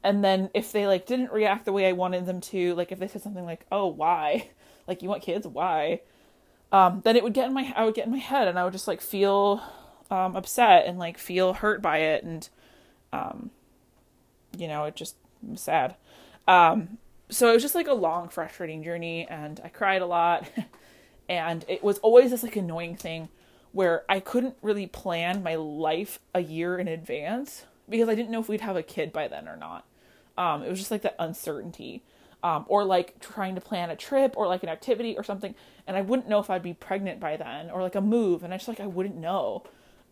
and 0.06 0.24
then 0.24 0.50
if 0.54 0.72
they 0.72 0.86
like 0.86 1.06
didn't 1.06 1.32
react 1.32 1.64
the 1.64 1.72
way 1.72 1.86
I 1.86 1.92
wanted 1.92 2.26
them 2.26 2.40
to, 2.42 2.74
like 2.74 2.92
if 2.92 2.98
they 2.98 3.08
said 3.08 3.22
something 3.22 3.44
like, 3.44 3.66
"Oh, 3.70 3.86
why?" 3.86 4.50
like 4.86 5.02
you 5.02 5.08
want 5.08 5.22
kids, 5.22 5.46
why? 5.46 6.00
Um, 6.72 7.00
then 7.04 7.16
it 7.16 7.22
would 7.22 7.34
get 7.34 7.46
in 7.46 7.54
my 7.54 7.72
I 7.76 7.84
would 7.84 7.94
get 7.94 8.06
in 8.06 8.12
my 8.12 8.18
head 8.18 8.48
and 8.48 8.58
I 8.58 8.64
would 8.64 8.72
just 8.72 8.88
like 8.88 9.00
feel 9.00 9.62
um, 10.10 10.36
upset 10.36 10.86
and 10.86 10.98
like 10.98 11.18
feel 11.18 11.54
hurt 11.54 11.82
by 11.82 11.98
it 11.98 12.24
and 12.24 12.48
um, 13.12 13.50
you 14.56 14.68
know 14.68 14.84
it 14.84 14.96
just 14.96 15.16
sad 15.54 15.96
um, 16.48 16.98
so 17.28 17.50
it 17.50 17.54
was 17.54 17.62
just 17.62 17.74
like 17.74 17.88
a 17.88 17.94
long 17.94 18.28
frustrating 18.28 18.82
journey 18.82 19.26
and 19.28 19.60
i 19.64 19.68
cried 19.68 20.02
a 20.02 20.06
lot 20.06 20.48
and 21.28 21.64
it 21.68 21.82
was 21.82 21.98
always 21.98 22.30
this 22.30 22.42
like 22.42 22.56
annoying 22.56 22.96
thing 22.96 23.28
where 23.72 24.04
i 24.08 24.20
couldn't 24.20 24.56
really 24.62 24.86
plan 24.86 25.42
my 25.42 25.54
life 25.56 26.20
a 26.34 26.40
year 26.40 26.78
in 26.78 26.88
advance 26.88 27.64
because 27.88 28.08
i 28.08 28.14
didn't 28.14 28.30
know 28.30 28.40
if 28.40 28.48
we'd 28.48 28.60
have 28.60 28.76
a 28.76 28.82
kid 28.82 29.12
by 29.12 29.26
then 29.26 29.48
or 29.48 29.56
not 29.56 29.84
um, 30.38 30.62
it 30.62 30.68
was 30.68 30.78
just 30.78 30.90
like 30.90 31.02
that 31.02 31.16
uncertainty 31.18 32.02
um, 32.42 32.64
or 32.68 32.84
like 32.84 33.18
trying 33.20 33.54
to 33.54 33.60
plan 33.60 33.90
a 33.90 33.96
trip 33.96 34.34
or 34.36 34.46
like 34.46 34.62
an 34.62 34.68
activity 34.68 35.16
or 35.16 35.24
something 35.24 35.54
and 35.86 35.96
i 35.96 36.00
wouldn't 36.00 36.28
know 36.28 36.38
if 36.38 36.50
i'd 36.50 36.62
be 36.62 36.74
pregnant 36.74 37.18
by 37.20 37.36
then 37.36 37.70
or 37.70 37.82
like 37.82 37.94
a 37.94 38.00
move 38.00 38.42
and 38.42 38.52
i 38.52 38.56
just 38.56 38.68
like 38.68 38.80
i 38.80 38.86
wouldn't 38.86 39.16
know 39.16 39.62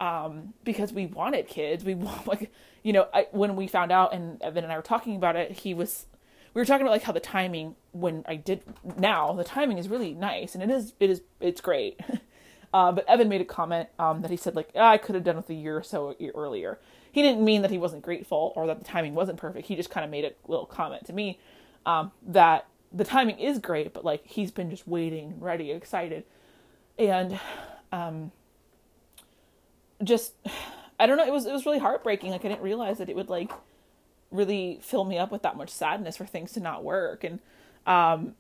um, 0.01 0.55
because 0.65 0.93
we 0.93 1.07
wanted 1.07 1.49
kids. 1.49 1.85
We 1.85 1.95
want 1.95 2.27
like 2.27 2.53
you 2.83 2.93
know 2.93 3.09
I, 3.13 3.27
when 3.33 3.57
we 3.57 3.67
found 3.67 3.93
out 3.93 4.15
and 4.15 4.41
Evan 4.43 4.65
and 4.65 4.73
I 4.73 4.77
were 4.77 4.83
talking 4.83 5.17
about 5.17 5.37
it, 5.37 5.53
he 5.53 5.75
was 5.75 6.07
we 6.53 6.61
were 6.61 6.67
talking 6.67 6.83
about 6.83 6.93
like 6.93 7.03
how 7.03 7.13
the 7.13 7.21
timing 7.21 7.77
when 7.93 8.25
I 8.29 8.37
did 8.37 8.63
now 8.97 9.33
the 9.33 9.45
timing 9.45 9.79
is 9.79 9.89
really 9.89 10.15
nice 10.15 10.55
and 10.55 10.63
it 10.63 10.71
is 10.71 10.95
it 11.01 11.11
is 11.11 11.23
it's 11.41 11.61
great. 11.61 12.01
uh, 12.75 12.93
but 12.93 13.09
Evan 13.09 13.29
made 13.29 13.41
a 13.41 13.47
comment 13.47 13.89
um, 13.99 14.23
that 14.23 14.31
he 14.31 14.37
said 14.37 14.55
like 14.55 14.71
oh, 14.75 14.81
I 14.81 14.99
could 14.99 15.15
have 15.15 15.25
done 15.25 15.37
with 15.37 15.51
a 15.51 15.55
year 15.55 15.77
or 15.77 15.83
so 15.83 16.15
earlier. 16.35 16.79
He 17.15 17.23
didn't 17.23 17.45
mean 17.45 17.63
that 17.63 17.71
he 17.71 17.79
wasn't 17.79 18.03
grateful 18.03 18.53
or 18.57 18.67
that 18.67 18.81
the 18.81 18.85
timing 18.85 19.15
wasn't 19.15 19.39
perfect. 19.39 19.69
He 19.69 19.77
just 19.77 19.89
kind 19.89 20.05
of 20.05 20.11
made 20.11 20.25
a 20.25 20.33
little 20.49 20.67
comment 20.67 21.05
to 21.07 21.13
me 21.13 21.39
um, 21.87 22.11
that 22.27 22.67
the 22.93 23.05
timing 23.05 23.39
is 23.39 23.61
great, 23.61 23.95
but 23.95 24.05
like 24.05 24.27
he's 24.27 24.51
been 24.51 24.69
just 24.69 24.89
waiting, 24.89 25.37
ready, 25.39 25.71
excited, 25.71 26.25
and 26.99 27.39
um, 27.93 28.33
just 30.03 30.33
I 30.99 31.07
don't 31.07 31.17
know, 31.17 31.25
it 31.25 31.33
was 31.33 31.47
it 31.47 31.53
was 31.53 31.65
really 31.65 31.79
heartbreaking. 31.79 32.33
Like 32.33 32.45
I 32.45 32.49
didn't 32.49 32.63
realize 32.63 32.99
that 32.99 33.09
it 33.09 33.15
would 33.15 33.29
like 33.29 33.53
really 34.33 34.81
fill 34.83 35.05
me 35.05 35.17
up 35.17 35.31
with 35.31 35.43
that 35.43 35.57
much 35.57 35.71
sadness 35.71 36.17
for 36.17 36.27
things 36.27 36.51
to 36.55 36.61
not 36.61 36.83
work 36.83 37.23
and 37.23 37.39
um 37.87 38.35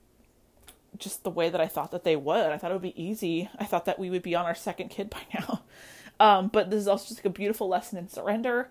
just 0.98 1.22
the 1.22 1.30
way 1.30 1.48
that 1.48 1.60
I 1.60 1.68
thought 1.68 1.92
that 1.92 2.02
they 2.02 2.16
would. 2.16 2.46
I 2.46 2.58
thought 2.58 2.72
it 2.72 2.74
would 2.74 2.82
be 2.82 3.00
easy. 3.00 3.48
I 3.56 3.66
thought 3.66 3.84
that 3.84 4.00
we 4.00 4.10
would 4.10 4.22
be 4.22 4.34
on 4.34 4.46
our 4.46 4.54
second 4.56 4.88
kid 4.90 5.10
by 5.10 5.20
now. 5.34 5.62
Um, 6.20 6.48
but 6.48 6.70
this 6.70 6.80
is 6.80 6.88
also 6.88 7.08
just 7.08 7.18
like 7.18 7.26
a 7.26 7.30
beautiful 7.30 7.68
lesson 7.68 7.98
in 7.98 8.08
surrender. 8.08 8.68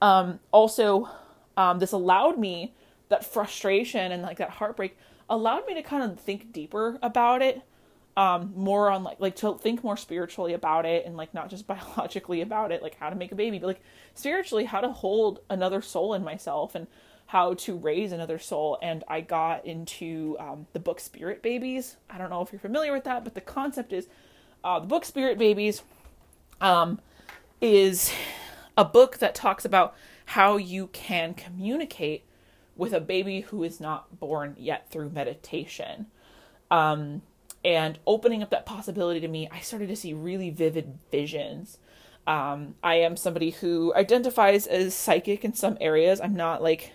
Um, 0.00 0.40
also, 0.50 1.08
um, 1.56 1.78
this 1.78 1.92
allowed 1.92 2.38
me 2.38 2.74
that 3.08 3.24
frustration 3.24 4.12
and 4.12 4.22
like 4.22 4.38
that 4.38 4.50
heartbreak 4.50 4.96
allowed 5.28 5.66
me 5.66 5.74
to 5.74 5.82
kind 5.82 6.02
of 6.02 6.18
think 6.18 6.52
deeper 6.52 6.98
about 7.02 7.42
it 7.42 7.62
um 8.16 8.52
more 8.54 8.90
on 8.90 9.02
like 9.02 9.18
like 9.20 9.34
to 9.36 9.56
think 9.58 9.82
more 9.82 9.96
spiritually 9.96 10.52
about 10.52 10.84
it 10.84 11.06
and 11.06 11.16
like 11.16 11.32
not 11.32 11.48
just 11.48 11.66
biologically 11.66 12.40
about 12.40 12.72
it 12.72 12.82
like 12.82 12.96
how 12.98 13.08
to 13.08 13.16
make 13.16 13.32
a 13.32 13.34
baby 13.34 13.58
but 13.58 13.66
like 13.66 13.82
spiritually 14.14 14.64
how 14.64 14.80
to 14.80 14.90
hold 14.90 15.40
another 15.48 15.80
soul 15.80 16.14
in 16.14 16.22
myself 16.22 16.74
and 16.74 16.86
how 17.26 17.54
to 17.54 17.76
raise 17.76 18.12
another 18.12 18.38
soul 18.38 18.78
and 18.82 19.04
i 19.08 19.20
got 19.20 19.64
into 19.64 20.36
um, 20.38 20.66
the 20.72 20.80
book 20.80 21.00
spirit 21.00 21.42
babies 21.42 21.96
i 22.10 22.18
don't 22.18 22.30
know 22.30 22.42
if 22.42 22.52
you're 22.52 22.60
familiar 22.60 22.92
with 22.92 23.04
that 23.04 23.24
but 23.24 23.34
the 23.34 23.40
concept 23.40 23.92
is 23.92 24.08
uh, 24.64 24.78
the 24.78 24.86
book 24.86 25.04
spirit 25.04 25.38
babies 25.38 25.82
um, 26.62 27.00
is 27.60 28.12
a 28.76 28.84
book 28.84 29.18
that 29.18 29.34
talks 29.34 29.64
about 29.64 29.94
how 30.24 30.56
you 30.56 30.86
can 30.88 31.34
communicate 31.34 32.24
with 32.76 32.94
a 32.94 33.00
baby 33.00 33.42
who 33.42 33.62
is 33.62 33.80
not 33.80 34.18
born 34.18 34.56
yet 34.58 34.88
through 34.90 35.10
meditation 35.10 36.06
um, 36.72 37.20
and 37.64 37.98
opening 38.06 38.42
up 38.42 38.50
that 38.50 38.66
possibility 38.66 39.20
to 39.20 39.28
me, 39.28 39.46
I 39.52 39.60
started 39.60 39.88
to 39.88 39.96
see 39.96 40.14
really 40.14 40.50
vivid 40.50 40.98
visions. 41.10 41.78
Um, 42.26 42.76
I 42.82 42.94
am 42.96 43.16
somebody 43.16 43.50
who 43.50 43.92
identifies 43.94 44.66
as 44.66 44.94
psychic 44.94 45.44
in 45.44 45.52
some 45.52 45.76
areas. 45.80 46.20
I'm 46.20 46.34
not 46.34 46.62
like 46.62 46.94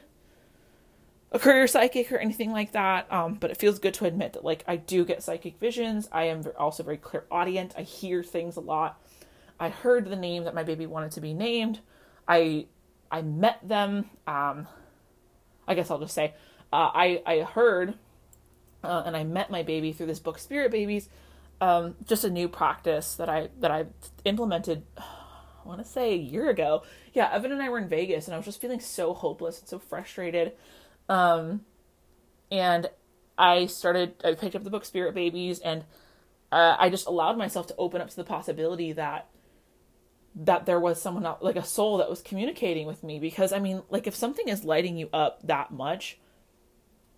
a 1.31 1.39
career 1.39 1.67
psychic 1.67 2.11
or 2.11 2.17
anything 2.17 2.51
like 2.51 2.71
that, 2.71 3.11
um, 3.11 3.35
but 3.35 3.51
it 3.51 3.57
feels 3.57 3.77
good 3.77 3.93
to 3.95 4.05
admit 4.05 4.33
that 4.33 4.43
like 4.43 4.63
I 4.67 4.77
do 4.77 5.05
get 5.05 5.21
psychic 5.21 5.59
visions. 5.59 6.09
I 6.11 6.23
am 6.23 6.43
also 6.57 6.83
very 6.83 6.97
clairaudience. 6.97 7.73
I 7.77 7.83
hear 7.83 8.23
things 8.23 8.55
a 8.55 8.61
lot. 8.61 8.99
I 9.59 9.69
heard 9.69 10.05
the 10.05 10.15
name 10.15 10.43
that 10.43 10.55
my 10.55 10.63
baby 10.63 10.85
wanted 10.85 11.11
to 11.13 11.21
be 11.21 11.33
named. 11.33 11.79
I 12.27 12.67
I 13.11 13.21
met 13.21 13.67
them. 13.67 14.09
Um, 14.25 14.67
I 15.67 15.73
guess 15.75 15.89
I'll 15.89 15.99
just 15.99 16.13
say 16.13 16.33
uh, 16.71 16.91
I 16.93 17.21
I 17.25 17.39
heard 17.39 17.95
uh, 18.83 19.03
and 19.05 19.15
I 19.15 19.23
met 19.23 19.49
my 19.49 19.63
baby 19.63 19.91
through 19.91 20.07
this 20.07 20.19
book, 20.19 20.39
Spirit 20.39 20.71
Babies. 20.71 21.09
Um, 21.59 21.95
just 22.05 22.23
a 22.23 22.29
new 22.29 22.47
practice 22.47 23.15
that 23.15 23.29
I 23.29 23.49
that 23.59 23.71
I 23.71 23.85
implemented. 24.25 24.83
I 24.97 25.67
want 25.67 25.83
to 25.83 25.91
say 25.91 26.13
a 26.13 26.17
year 26.17 26.49
ago. 26.49 26.83
Yeah, 27.13 27.29
Evan 27.29 27.51
and 27.51 27.61
I 27.61 27.67
were 27.67 27.77
in 27.77 27.89
Vegas, 27.89 28.25
and 28.25 28.33
I 28.33 28.37
was 28.37 28.45
just 28.45 28.61
feeling 28.61 28.79
so 28.79 29.13
hopeless 29.13 29.59
and 29.59 29.67
so 29.67 29.79
frustrated. 29.79 30.53
Um, 31.09 31.65
and 32.49 32.89
I 33.37 33.65
started. 33.65 34.15
I 34.23 34.33
picked 34.35 34.55
up 34.55 34.63
the 34.63 34.69
book 34.69 34.85
Spirit 34.85 35.13
Babies, 35.13 35.59
and 35.59 35.83
uh, 36.53 36.77
I 36.79 36.89
just 36.89 37.05
allowed 37.07 37.37
myself 37.37 37.67
to 37.67 37.75
open 37.77 37.99
up 37.99 38.09
to 38.09 38.15
the 38.15 38.23
possibility 38.23 38.93
that 38.93 39.27
that 40.39 40.65
there 40.65 40.79
was 40.79 41.01
someone 41.01 41.25
else, 41.25 41.41
like 41.41 41.55
a 41.55 41.65
soul 41.65 41.97
that 41.97 42.09
was 42.09 42.21
communicating 42.21 42.85
with 42.85 43.03
me 43.03 43.19
because 43.19 43.51
i 43.51 43.59
mean 43.59 43.81
like 43.89 44.05
if 44.05 44.15
something 44.15 44.47
is 44.47 44.63
lighting 44.63 44.95
you 44.97 45.09
up 45.11 45.41
that 45.45 45.71
much 45.71 46.19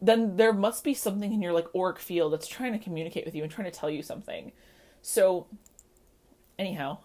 then 0.01 0.37
there 0.37 0.53
must 0.53 0.83
be 0.83 0.93
something 0.93 1.33
in 1.33 1.41
your 1.41 1.53
like 1.53 1.67
auric 1.75 1.99
field 1.99 2.33
that's 2.33 2.47
trying 2.47 2.71
to 2.71 2.79
communicate 2.79 3.25
with 3.25 3.35
you 3.35 3.43
and 3.43 3.51
trying 3.51 3.69
to 3.69 3.77
tell 3.77 3.89
you 3.89 4.01
something. 4.01 4.51
So 5.01 5.47
anyhow, 6.57 6.99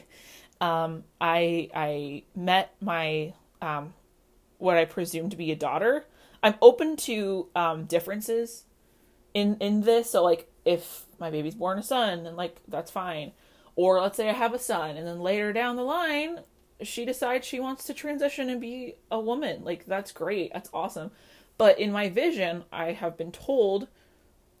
um, 0.60 1.04
I 1.20 1.68
I 1.74 2.22
met 2.34 2.74
my 2.80 3.34
um, 3.60 3.92
what 4.58 4.76
I 4.76 4.84
presume 4.86 5.30
to 5.30 5.36
be 5.36 5.52
a 5.52 5.56
daughter. 5.56 6.06
I'm 6.42 6.54
open 6.62 6.96
to 6.96 7.48
um, 7.54 7.84
differences 7.84 8.64
in 9.34 9.56
in 9.60 9.82
this. 9.82 10.10
So 10.10 10.24
like 10.24 10.50
if 10.64 11.04
my 11.18 11.30
baby's 11.30 11.54
born 11.54 11.78
a 11.78 11.82
son, 11.82 12.24
then 12.24 12.36
like 12.36 12.56
that's 12.68 12.90
fine. 12.90 13.32
Or 13.80 13.98
let's 14.02 14.18
say 14.18 14.28
I 14.28 14.34
have 14.34 14.52
a 14.52 14.58
son, 14.58 14.98
and 14.98 15.06
then 15.06 15.20
later 15.20 15.54
down 15.54 15.76
the 15.76 15.82
line, 15.82 16.40
she 16.82 17.06
decides 17.06 17.46
she 17.46 17.60
wants 17.60 17.84
to 17.84 17.94
transition 17.94 18.50
and 18.50 18.60
be 18.60 18.96
a 19.10 19.18
woman. 19.18 19.64
Like 19.64 19.86
that's 19.86 20.12
great. 20.12 20.52
That's 20.52 20.68
awesome. 20.74 21.12
But 21.56 21.78
in 21.78 21.90
my 21.90 22.10
vision, 22.10 22.64
I 22.70 22.92
have 22.92 23.16
been 23.16 23.32
told 23.32 23.88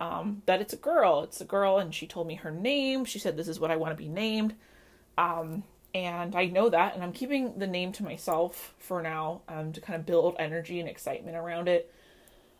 um, 0.00 0.40
that 0.46 0.62
it's 0.62 0.72
a 0.72 0.78
girl. 0.78 1.22
It's 1.22 1.38
a 1.42 1.44
girl, 1.44 1.76
and 1.76 1.94
she 1.94 2.06
told 2.06 2.28
me 2.28 2.36
her 2.36 2.50
name. 2.50 3.04
She 3.04 3.18
said, 3.18 3.36
This 3.36 3.46
is 3.46 3.60
what 3.60 3.70
I 3.70 3.76
want 3.76 3.92
to 3.92 4.02
be 4.02 4.08
named. 4.08 4.54
Um, 5.18 5.64
and 5.94 6.34
I 6.34 6.46
know 6.46 6.70
that, 6.70 6.94
and 6.94 7.04
I'm 7.04 7.12
keeping 7.12 7.58
the 7.58 7.66
name 7.66 7.92
to 7.92 8.02
myself 8.02 8.72
for 8.78 9.02
now 9.02 9.42
um, 9.48 9.74
to 9.74 9.82
kind 9.82 10.00
of 10.00 10.06
build 10.06 10.34
energy 10.38 10.80
and 10.80 10.88
excitement 10.88 11.36
around 11.36 11.68
it. 11.68 11.92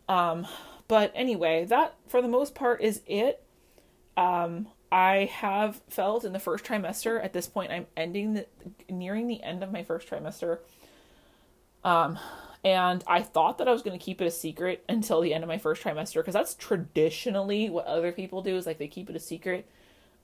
Um, 0.07 0.45
but 0.87 1.11
anyway, 1.15 1.65
that 1.65 1.95
for 2.07 2.21
the 2.21 2.27
most 2.27 2.53
part 2.53 2.83
is 2.83 3.01
it. 3.07 3.43
Um, 4.15 4.67
I 4.91 5.25
have 5.31 5.81
felt 5.89 6.25
in 6.25 6.33
the 6.33 6.39
first 6.39 6.65
trimester. 6.65 7.23
At 7.23 7.33
this 7.33 7.47
point, 7.47 7.71
I'm 7.71 7.87
ending 7.95 8.33
the 8.33 8.45
nearing 8.89 9.27
the 9.27 9.41
end 9.41 9.63
of 9.63 9.71
my 9.71 9.83
first 9.83 10.09
trimester. 10.09 10.59
Um, 11.83 12.19
and 12.63 13.03
I 13.07 13.21
thought 13.21 13.57
that 13.57 13.67
I 13.67 13.71
was 13.71 13.81
going 13.81 13.97
to 13.97 14.03
keep 14.03 14.21
it 14.21 14.25
a 14.25 14.31
secret 14.31 14.83
until 14.87 15.21
the 15.21 15.33
end 15.33 15.43
of 15.43 15.47
my 15.47 15.57
first 15.57 15.81
trimester 15.81 16.15
because 16.15 16.33
that's 16.33 16.53
traditionally 16.53 17.69
what 17.69 17.85
other 17.85 18.11
people 18.11 18.41
do 18.41 18.55
is 18.55 18.65
like 18.65 18.77
they 18.77 18.87
keep 18.87 19.09
it 19.09 19.15
a 19.15 19.19
secret. 19.19 19.67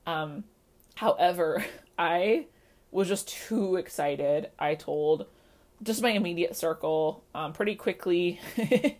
Um, 0.06 0.44
however, 0.94 1.64
I 1.98 2.46
was 2.90 3.08
just 3.08 3.28
too 3.28 3.76
excited. 3.76 4.50
I 4.58 4.74
told 4.74 5.26
just 5.82 6.02
my 6.02 6.10
immediate 6.10 6.56
circle 6.56 7.24
um, 7.34 7.52
pretty 7.52 7.74
quickly. 7.74 8.40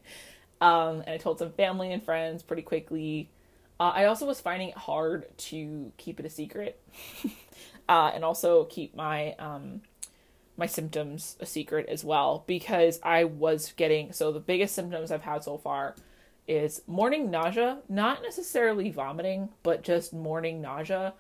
um, 0.61 1.00
and 1.00 1.11
I 1.11 1.18
told 1.18 1.38
some 1.38 1.52
family 1.52 1.92
and 1.92 2.02
friends 2.02 2.42
pretty 2.42 2.62
quickly. 2.62 3.28
Uh, 3.80 3.92
I 3.94 4.04
also 4.06 4.26
was 4.26 4.40
finding 4.40 4.70
it 4.70 4.76
hard 4.76 5.26
to 5.38 5.92
keep 5.96 6.18
it 6.18 6.26
a 6.26 6.30
secret 6.30 6.80
uh, 7.88 8.10
and 8.12 8.24
also 8.24 8.64
keep 8.64 8.94
my 8.94 9.34
um, 9.34 9.82
my 10.56 10.66
symptoms 10.66 11.36
a 11.38 11.46
secret 11.46 11.88
as 11.88 12.04
well 12.04 12.42
because 12.46 12.98
I 13.02 13.24
was 13.24 13.72
getting 13.76 14.12
so 14.12 14.32
the 14.32 14.40
biggest 14.40 14.74
symptoms 14.74 15.12
I've 15.12 15.22
had 15.22 15.44
so 15.44 15.58
far 15.58 15.94
is 16.48 16.82
morning 16.86 17.30
nausea, 17.30 17.78
not 17.88 18.22
necessarily 18.22 18.90
vomiting, 18.90 19.50
but 19.62 19.82
just 19.82 20.12
morning 20.12 20.60
nausea 20.62 21.12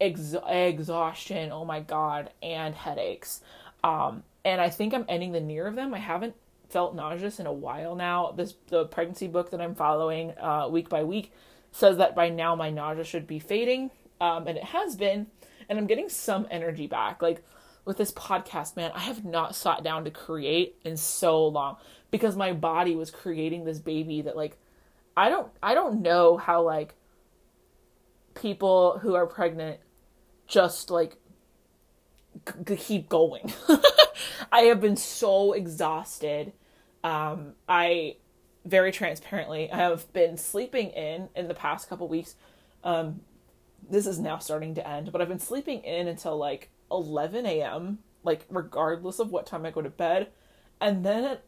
ex- 0.00 0.34
exhaustion, 0.46 1.52
oh 1.52 1.64
my 1.64 1.80
god, 1.80 2.30
and 2.42 2.74
headaches. 2.74 3.40
Um, 3.84 4.24
and 4.44 4.60
I 4.60 4.68
think 4.68 4.92
I'm 4.92 5.06
ending 5.08 5.32
the 5.32 5.40
near 5.40 5.66
of 5.66 5.76
them. 5.76 5.94
I 5.94 5.98
haven't 5.98 6.34
felt 6.68 6.94
nauseous 6.94 7.38
in 7.38 7.46
a 7.46 7.52
while 7.52 7.94
now. 7.94 8.32
This 8.32 8.54
the 8.68 8.86
pregnancy 8.86 9.28
book 9.28 9.50
that 9.50 9.60
I'm 9.60 9.74
following 9.74 10.36
uh, 10.38 10.68
week 10.68 10.88
by 10.88 11.04
week 11.04 11.32
says 11.72 11.96
that 11.96 12.14
by 12.14 12.28
now 12.28 12.54
my 12.54 12.70
nausea 12.70 13.04
should 13.04 13.26
be 13.26 13.38
fading, 13.38 13.90
um, 14.20 14.46
and 14.46 14.56
it 14.56 14.64
has 14.64 14.94
been, 14.94 15.26
and 15.68 15.78
I'm 15.78 15.86
getting 15.86 16.08
some 16.08 16.46
energy 16.50 16.86
back. 16.86 17.20
Like 17.20 17.42
with 17.84 17.96
this 17.96 18.12
podcast, 18.12 18.76
man, 18.76 18.92
I 18.94 19.00
have 19.00 19.24
not 19.24 19.56
sat 19.56 19.82
down 19.82 20.04
to 20.04 20.10
create 20.10 20.76
in 20.84 20.96
so 20.96 21.46
long 21.46 21.76
because 22.10 22.36
my 22.36 22.52
body 22.52 22.94
was 22.94 23.10
creating 23.10 23.64
this 23.64 23.78
baby 23.78 24.22
that 24.22 24.36
like 24.36 24.56
I 25.16 25.28
don't 25.28 25.50
I 25.62 25.74
don't 25.74 26.02
know 26.02 26.36
how 26.36 26.62
like 26.62 26.94
people 28.34 28.98
who 28.98 29.14
are 29.14 29.26
pregnant 29.26 29.80
just 30.46 30.90
like 30.90 31.16
g- 32.64 32.76
keep 32.76 33.08
going. 33.08 33.52
I 34.52 34.62
have 34.62 34.80
been 34.80 34.96
so 34.96 35.52
exhausted. 35.52 36.52
Um, 37.02 37.54
I 37.68 38.16
very 38.64 38.92
transparently 38.92 39.70
I 39.70 39.76
have 39.76 40.12
been 40.12 40.36
sleeping 40.36 40.90
in 40.90 41.28
in 41.34 41.48
the 41.48 41.54
past 41.54 41.88
couple 41.88 42.08
weeks. 42.08 42.34
Um, 42.84 43.20
this 43.88 44.06
is 44.06 44.18
now 44.18 44.38
starting 44.38 44.74
to 44.76 44.88
end, 44.88 45.10
but 45.12 45.20
I've 45.20 45.28
been 45.28 45.38
sleeping 45.38 45.80
in 45.80 46.08
until 46.08 46.36
like 46.36 46.70
11 46.90 47.46
a.m. 47.46 47.98
Like 48.22 48.46
regardless 48.48 49.18
of 49.18 49.32
what 49.32 49.46
time 49.46 49.66
I 49.66 49.70
go 49.70 49.82
to 49.82 49.90
bed, 49.90 50.28
and 50.80 51.04
then 51.04 51.38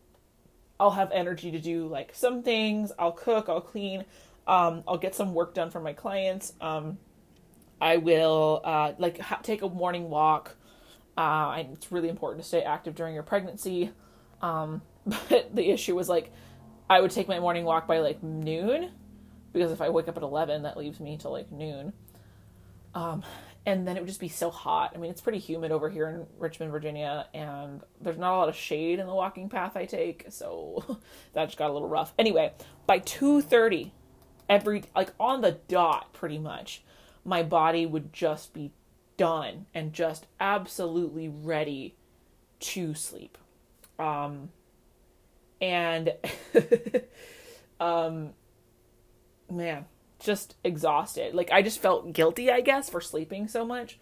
I'll 0.81 0.91
have 0.93 1.11
energy 1.13 1.51
to 1.53 1.61
do 1.61 1.87
like 1.87 2.15
some 2.15 2.43
things. 2.43 2.91
I'll 2.99 3.13
cook. 3.13 3.49
I'll 3.49 3.61
clean. 3.61 4.05
Um, 4.47 4.83
I'll 4.87 4.99
get 4.99 5.15
some 5.15 5.35
work 5.35 5.55
done 5.55 5.71
for 5.71 5.81
my 5.81 5.93
clients. 5.93 6.53
Um, 6.61 6.99
I 7.81 7.99
will 7.99 8.61
uh, 8.65 8.93
like 8.99 9.21
ha- 9.21 9.41
take 9.43 9.63
a 9.63 9.69
morning 9.69 10.11
walk. 10.11 10.57
Uh, 11.17 11.55
and 11.57 11.75
it's 11.75 11.93
really 11.93 12.09
important 12.09 12.43
to 12.43 12.49
stay 12.49 12.63
active 12.63 12.95
during 12.95 13.15
your 13.15 13.23
pregnancy. 13.23 13.91
Um, 14.43 14.83
but 15.07 15.55
the 15.55 15.71
issue 15.71 15.95
was 15.95 16.09
like, 16.09 16.33
I 16.89 17.01
would 17.01 17.11
take 17.11 17.29
my 17.29 17.41
morning 17.41 17.65
walk 17.65 17.87
by 17.87 17.99
like 17.99 18.23
noon, 18.23 18.91
because 19.53 19.73
if 19.73 19.81
I 19.81 19.89
wake 19.89 20.09
up 20.09 20.17
at 20.17 20.23
eleven, 20.23 20.63
that 20.63 20.77
leaves 20.77 21.01
me 21.01 21.17
till 21.17 21.33
like 21.33 21.51
noon. 21.51 21.93
Um, 22.95 23.25
and 23.67 23.89
then 23.89 23.97
it 23.97 24.01
would 24.01 24.09
just 24.09 24.21
be 24.21 24.29
so 24.29 24.51
hot. 24.51 24.93
I 24.95 24.99
mean, 24.99 25.11
it's 25.11 25.21
pretty 25.21 25.39
humid 25.39 25.73
over 25.73 25.89
here 25.89 26.09
in 26.09 26.27
Richmond, 26.39 26.71
Virginia, 26.71 27.27
and 27.33 27.81
there's 28.01 28.19
not 28.19 28.35
a 28.35 28.37
lot 28.37 28.49
of 28.49 28.55
shade 28.55 28.99
in 28.99 29.07
the 29.07 29.15
walking 29.15 29.49
path 29.49 29.77
I 29.77 29.87
take, 29.87 30.27
so 30.29 30.99
that 31.33 31.47
just 31.47 31.57
got 31.57 31.71
a 31.71 31.73
little 31.73 31.89
rough. 31.89 32.13
Anyway, 32.19 32.53
by 32.87 32.99
two 32.99 33.41
thirty, 33.41 33.93
every 34.49 34.85
like 34.95 35.13
on 35.19 35.41
the 35.41 35.53
dot, 35.69 36.13
pretty 36.13 36.39
much, 36.39 36.83
my 37.25 37.43
body 37.43 37.87
would 37.87 38.13
just 38.13 38.53
be 38.53 38.73
done 39.17 39.67
and 39.75 39.93
just 39.93 40.27
absolutely 40.41 41.29
ready 41.29 41.95
to 42.61 42.95
sleep. 42.95 43.39
Um, 43.99 44.51
and 45.65 46.13
um, 47.81 48.35
man, 49.51 49.87
just 50.21 50.57
exhausted. 50.63 51.35
Like 51.35 51.51
I 51.51 51.63
just 51.63 51.81
felt 51.81 52.13
guilty, 52.13 52.51
I 52.51 52.61
guess, 52.61 52.91
for 52.91 53.01
sleeping 53.01 53.49
so 53.49 53.65
much. 53.65 53.99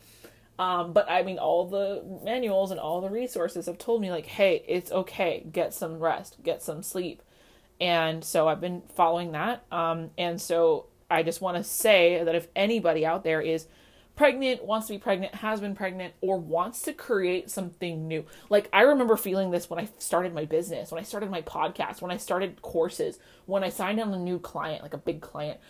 Um, 0.59 0.92
but 0.92 1.09
I 1.09 1.22
mean, 1.22 1.38
all 1.38 1.66
the 1.66 2.03
manuals 2.25 2.72
and 2.72 2.81
all 2.81 3.01
the 3.01 3.09
resources 3.09 3.66
have 3.66 3.79
told 3.79 4.01
me, 4.01 4.11
like, 4.11 4.27
hey, 4.27 4.64
it's 4.66 4.90
okay, 4.90 5.46
get 5.51 5.72
some 5.72 5.98
rest, 5.98 6.37
get 6.42 6.62
some 6.62 6.83
sleep. 6.83 7.22
And 7.81 8.25
so 8.25 8.48
I've 8.48 8.61
been 8.61 8.83
following 8.94 9.33
that. 9.33 9.64
Um, 9.72 10.11
and 10.18 10.40
so 10.40 10.87
I 11.11 11.22
just 11.22 11.40
want 11.40 11.57
to 11.57 11.64
say 11.64 12.22
that 12.25 12.35
if 12.35 12.48
anybody 12.55 13.07
out 13.07 13.25
there 13.25 13.40
is 13.40 13.66
pregnant, 14.16 14.64
wants 14.64 14.87
to 14.88 14.94
be 14.94 14.98
pregnant, 14.98 15.35
has 15.37 15.61
been 15.61 15.75
pregnant, 15.75 16.14
or 16.20 16.38
wants 16.38 16.83
to 16.83 16.92
create 16.92 17.51
something 17.51 18.07
new. 18.07 18.25
Like, 18.51 18.68
I 18.72 18.83
remember 18.83 19.16
feeling 19.16 19.51
this 19.51 19.70
when 19.70 19.79
I 19.79 19.88
started 19.98 20.35
my 20.35 20.44
business, 20.44 20.90
when 20.90 21.01
I 21.01 21.05
started 21.05 21.31
my 21.31 21.42
podcast, 21.42 22.03
when 22.03 22.11
I 22.11 22.16
started 22.16 22.62
courses, 22.62 23.18
when 23.46 23.64
I 23.64 23.68
signed 23.68 24.01
on 24.01 24.12
a 24.12 24.18
new 24.18 24.38
client, 24.38 24.83
like 24.83 24.94
a 24.94 24.98
big 24.98 25.20
client 25.20 25.61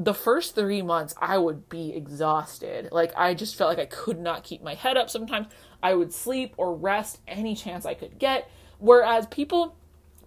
the 0.00 0.14
first 0.14 0.54
three 0.54 0.80
months 0.80 1.14
I 1.20 1.36
would 1.36 1.68
be 1.68 1.92
exhausted. 1.92 2.88
Like 2.90 3.12
I 3.18 3.34
just 3.34 3.54
felt 3.54 3.68
like 3.68 3.78
I 3.78 3.84
could 3.84 4.18
not 4.18 4.44
keep 4.44 4.62
my 4.62 4.74
head 4.74 4.96
up 4.96 5.10
sometimes. 5.10 5.48
I 5.82 5.94
would 5.94 6.14
sleep 6.14 6.54
or 6.56 6.74
rest 6.74 7.20
any 7.28 7.54
chance 7.54 7.84
I 7.84 7.92
could 7.92 8.18
get. 8.18 8.50
Whereas 8.78 9.26
people 9.26 9.76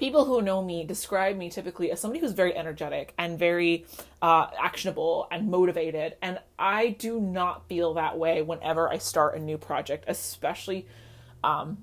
people 0.04 0.26
who 0.26 0.42
know 0.42 0.62
me 0.62 0.84
describe 0.84 1.38
me 1.38 1.50
typically 1.50 1.90
as 1.90 1.98
somebody 1.98 2.20
who's 2.20 2.34
very 2.34 2.54
energetic 2.54 3.14
and 3.18 3.40
very 3.40 3.86
uh, 4.22 4.48
actionable 4.62 5.30
and 5.32 5.50
motivated. 5.50 6.18
And 6.22 6.40
I 6.60 6.90
do 6.90 7.22
not 7.22 7.70
feel 7.70 7.94
that 7.94 8.18
way 8.18 8.42
whenever 8.42 8.90
I 8.90 8.98
start 8.98 9.38
a 9.38 9.40
new 9.40 9.58
project, 9.58 10.04
especially 10.10 10.88
um, 11.42 11.78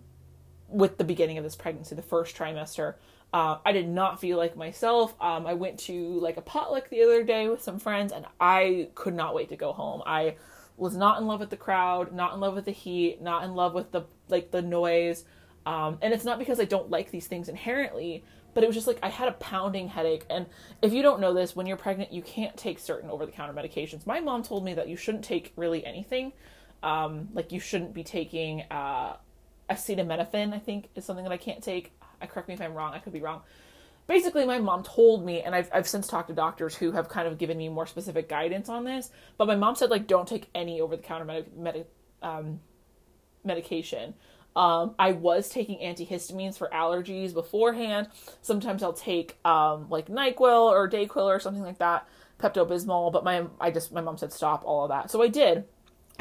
with 0.68 0.98
the 0.98 1.04
beginning 1.04 1.38
of 1.38 1.44
this 1.44 1.56
pregnancy, 1.56 1.94
the 1.94 2.02
first 2.02 2.36
trimester. 2.36 2.96
Uh, 3.32 3.56
I 3.64 3.72
did 3.72 3.88
not 3.88 4.20
feel 4.20 4.36
like 4.36 4.54
myself. 4.54 5.14
Um, 5.18 5.46
I 5.46 5.54
went 5.54 5.78
to 5.86 6.20
like 6.20 6.36
a 6.36 6.42
potluck 6.42 6.90
the 6.90 7.02
other 7.02 7.24
day 7.24 7.48
with 7.48 7.62
some 7.62 7.78
friends, 7.78 8.12
and 8.12 8.26
I 8.38 8.90
could 8.94 9.14
not 9.14 9.34
wait 9.34 9.48
to 9.48 9.56
go 9.56 9.72
home. 9.72 10.02
I 10.04 10.36
was 10.76 10.94
not 10.94 11.18
in 11.22 11.26
love 11.26 11.40
with 11.40 11.48
the 11.48 11.56
crowd, 11.56 12.12
not 12.12 12.34
in 12.34 12.40
love 12.40 12.54
with 12.54 12.66
the 12.66 12.70
heat, 12.70 13.22
not 13.22 13.44
in 13.44 13.54
love 13.54 13.72
with 13.72 13.92
the 13.92 14.02
like 14.28 14.50
the 14.50 14.60
noise. 14.60 15.24
Um, 15.66 15.98
and 16.02 16.12
it's 16.14 16.24
not 16.24 16.38
because 16.38 16.58
I 16.58 16.64
don't 16.64 16.90
like 16.90 17.10
these 17.10 17.26
things 17.26 17.48
inherently, 17.48 18.24
but 18.54 18.64
it 18.64 18.66
was 18.66 18.76
just 18.76 18.86
like 18.86 18.98
I 19.02 19.08
had 19.08 19.28
a 19.28 19.32
pounding 19.32 19.88
headache. 19.88 20.24
And 20.30 20.46
if 20.82 20.92
you 20.92 21.02
don't 21.02 21.20
know 21.20 21.34
this, 21.34 21.54
when 21.54 21.66
you're 21.66 21.76
pregnant, 21.76 22.12
you 22.12 22.22
can't 22.22 22.56
take 22.56 22.78
certain 22.78 23.10
over 23.10 23.26
the 23.26 23.32
counter 23.32 23.52
medications. 23.52 24.06
My 24.06 24.20
mom 24.20 24.42
told 24.42 24.64
me 24.64 24.74
that 24.74 24.88
you 24.88 24.96
shouldn't 24.96 25.24
take 25.24 25.52
really 25.56 25.84
anything. 25.84 26.32
Um, 26.82 27.28
like 27.34 27.52
you 27.52 27.60
shouldn't 27.60 27.92
be 27.92 28.02
taking 28.02 28.62
uh, 28.70 29.16
acetaminophen. 29.68 30.52
I 30.54 30.58
think 30.58 30.88
is 30.94 31.04
something 31.04 31.24
that 31.24 31.32
I 31.32 31.36
can't 31.36 31.62
take. 31.62 31.92
I 32.20 32.26
correct 32.26 32.48
me 32.48 32.54
if 32.54 32.60
I'm 32.60 32.74
wrong. 32.74 32.94
I 32.94 32.98
could 32.98 33.12
be 33.12 33.20
wrong. 33.20 33.42
Basically, 34.06 34.44
my 34.44 34.58
mom 34.58 34.82
told 34.82 35.24
me, 35.24 35.42
and 35.42 35.54
I've 35.54 35.70
I've 35.72 35.86
since 35.86 36.08
talked 36.08 36.28
to 36.28 36.34
doctors 36.34 36.74
who 36.74 36.92
have 36.92 37.08
kind 37.08 37.28
of 37.28 37.38
given 37.38 37.58
me 37.58 37.68
more 37.68 37.86
specific 37.86 38.28
guidance 38.28 38.68
on 38.68 38.84
this. 38.84 39.10
But 39.36 39.46
my 39.46 39.56
mom 39.56 39.76
said 39.76 39.90
like 39.90 40.06
don't 40.06 40.26
take 40.26 40.48
any 40.54 40.80
over 40.80 40.96
the 40.96 41.02
counter 41.02 41.24
med- 41.24 41.56
med- 41.56 41.86
um, 42.22 42.60
medication. 43.44 44.14
Um, 44.56 44.94
I 44.98 45.12
was 45.12 45.48
taking 45.48 45.78
antihistamines 45.78 46.58
for 46.58 46.68
allergies 46.68 47.32
beforehand. 47.32 48.08
Sometimes 48.42 48.82
I'll 48.82 48.92
take 48.92 49.38
um, 49.44 49.88
like 49.88 50.08
Nyquil 50.08 50.70
or 50.70 50.88
Dayquil 50.88 51.24
or 51.24 51.40
something 51.40 51.62
like 51.62 51.78
that, 51.78 52.06
Pepto 52.38 52.68
Bismol. 52.68 53.12
But 53.12 53.24
my 53.24 53.46
I 53.60 53.70
just 53.70 53.92
my 53.92 54.00
mom 54.00 54.18
said 54.18 54.32
stop 54.32 54.62
all 54.64 54.84
of 54.84 54.90
that, 54.90 55.10
so 55.10 55.22
I 55.22 55.28
did 55.28 55.64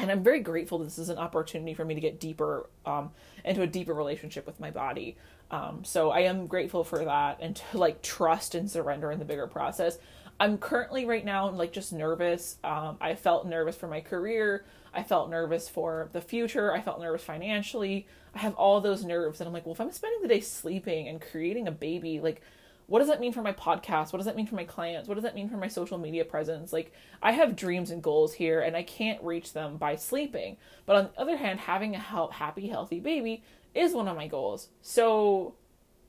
and 0.00 0.10
I'm 0.10 0.22
very 0.22 0.40
grateful 0.40 0.78
this 0.78 0.98
is 0.98 1.10
an 1.10 1.18
opportunity 1.18 1.74
for 1.74 1.84
me 1.84 1.94
to 1.94 2.00
get 2.00 2.18
deeper 2.18 2.68
um, 2.86 3.10
into 3.44 3.62
a 3.62 3.66
deeper 3.66 3.92
relationship 3.92 4.46
with 4.46 4.58
my 4.58 4.70
body. 4.70 5.16
Um, 5.50 5.84
so 5.84 6.10
I 6.10 6.20
am 6.20 6.46
grateful 6.46 6.84
for 6.84 7.04
that 7.04 7.38
and 7.40 7.54
to 7.56 7.78
like 7.78 8.00
trust 8.02 8.54
and 8.54 8.70
surrender 8.70 9.12
in 9.12 9.18
the 9.18 9.24
bigger 9.24 9.46
process. 9.46 9.98
I'm 10.38 10.56
currently 10.56 11.04
right 11.04 11.24
now 11.24 11.50
like 11.50 11.72
just 11.72 11.92
nervous. 11.92 12.56
Um, 12.64 12.96
I 13.00 13.14
felt 13.14 13.46
nervous 13.46 13.76
for 13.76 13.88
my 13.88 14.00
career. 14.00 14.64
I 14.92 15.02
felt 15.02 15.30
nervous 15.30 15.68
for 15.68 16.08
the 16.12 16.20
future. 16.20 16.72
I 16.72 16.80
felt 16.80 17.00
nervous 17.00 17.22
financially. 17.22 18.06
I 18.34 18.38
have 18.38 18.54
all 18.54 18.80
those 18.80 19.04
nerves, 19.04 19.40
and 19.40 19.46
I'm 19.46 19.52
like, 19.52 19.66
well, 19.66 19.74
if 19.74 19.80
I'm 19.80 19.92
spending 19.92 20.22
the 20.22 20.28
day 20.28 20.40
sleeping 20.40 21.08
and 21.08 21.20
creating 21.20 21.68
a 21.68 21.72
baby, 21.72 22.20
like 22.20 22.42
what 22.90 22.98
does 22.98 23.06
that 23.08 23.20
mean 23.20 23.32
for 23.32 23.40
my 23.40 23.52
podcast? 23.52 24.12
What 24.12 24.16
does 24.16 24.26
that 24.26 24.34
mean 24.34 24.48
for 24.48 24.56
my 24.56 24.64
clients? 24.64 25.08
What 25.08 25.14
does 25.14 25.22
that 25.22 25.36
mean 25.36 25.48
for 25.48 25.56
my 25.56 25.68
social 25.68 25.96
media 25.96 26.24
presence? 26.24 26.72
Like, 26.72 26.92
I 27.22 27.30
have 27.30 27.54
dreams 27.54 27.92
and 27.92 28.02
goals 28.02 28.34
here, 28.34 28.60
and 28.62 28.76
I 28.76 28.82
can't 28.82 29.22
reach 29.22 29.52
them 29.52 29.76
by 29.76 29.94
sleeping. 29.94 30.56
But 30.86 30.96
on 30.96 31.04
the 31.04 31.20
other 31.20 31.36
hand, 31.36 31.60
having 31.60 31.94
a 31.94 32.00
happy, 32.00 32.66
healthy 32.66 32.98
baby 32.98 33.44
is 33.76 33.92
one 33.92 34.08
of 34.08 34.16
my 34.16 34.26
goals. 34.26 34.70
So, 34.82 35.54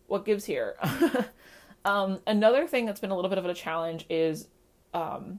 what 0.07 0.25
gives 0.25 0.45
here? 0.45 0.75
um, 1.85 2.19
another 2.25 2.65
thing 2.65 2.87
that's 2.87 2.99
been 2.99 3.11
a 3.11 3.15
little 3.15 3.29
bit 3.29 3.37
of 3.37 3.45
a 3.45 3.53
challenge 3.53 4.07
is 4.09 4.47
um, 4.95 5.37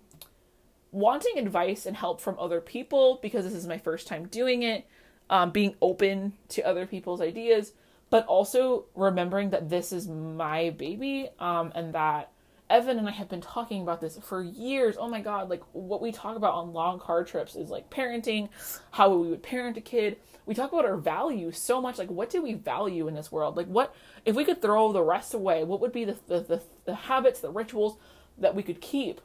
wanting 0.93 1.39
advice 1.39 1.87
and 1.87 1.97
help 1.97 2.21
from 2.21 2.39
other 2.39 2.61
people 2.61 3.19
because 3.21 3.45
this 3.45 3.55
is 3.55 3.67
my 3.67 3.79
first 3.79 4.07
time 4.07 4.29
doing 4.29 4.63
it, 4.63 4.87
um, 5.29 5.51
being 5.51 5.75
open 5.83 6.35
to 6.51 6.63
other 6.63 6.87
people's 6.87 7.21
ideas 7.21 7.73
but 8.13 8.27
also 8.27 8.85
remembering 8.95 9.49
that 9.49 9.71
this 9.71 9.91
is 9.91 10.07
my 10.07 10.69
baby 10.69 11.31
um, 11.39 11.73
and 11.75 11.95
that 11.95 12.31
Evan 12.69 12.99
and 12.99 13.09
I 13.09 13.11
have 13.11 13.31
been 13.31 13.41
talking 13.41 13.81
about 13.81 14.03
this 14.03 14.19
for 14.23 14.43
years. 14.43 14.97
Oh 14.99 15.09
my 15.09 15.23
god, 15.23 15.49
like 15.49 15.63
what 15.73 16.03
we 16.03 16.13
talk 16.13 16.37
about 16.37 16.53
on 16.53 16.75
long 16.75 17.01
car 17.01 17.25
trips 17.25 17.57
is 17.57 17.71
like 17.71 17.89
parenting, 17.89 18.51
how 18.91 19.15
we 19.15 19.31
would 19.31 19.43
parent 19.43 19.79
a 19.79 19.81
kid. 19.81 20.19
We 20.45 20.55
talk 20.55 20.73
about 20.73 20.85
our 20.85 20.99
values 20.99 21.57
so 21.57 21.81
much. 21.81 21.97
Like, 21.97 22.11
what 22.11 22.29
do 22.29 22.43
we 22.43 22.53
value 22.53 23.09
in 23.09 23.15
this 23.15 23.33
world? 23.33 23.57
Like, 23.57 23.69
what 23.69 23.95
if 24.27 24.37
we 24.37 24.45
could 24.45 24.61
throw 24.61 24.93
the 24.93 25.03
rest 25.03 25.33
away? 25.33 25.65
What 25.65 25.81
would 25.81 25.93
be 25.93 26.05
the 26.05 26.19
the, 26.27 26.41
the, 26.41 26.63
the 26.85 26.95
habits, 26.95 27.41
the 27.41 27.51
rituals 27.51 27.97
that 28.37 28.55
we 28.55 28.63
could 28.63 28.83
keep? 28.83 29.23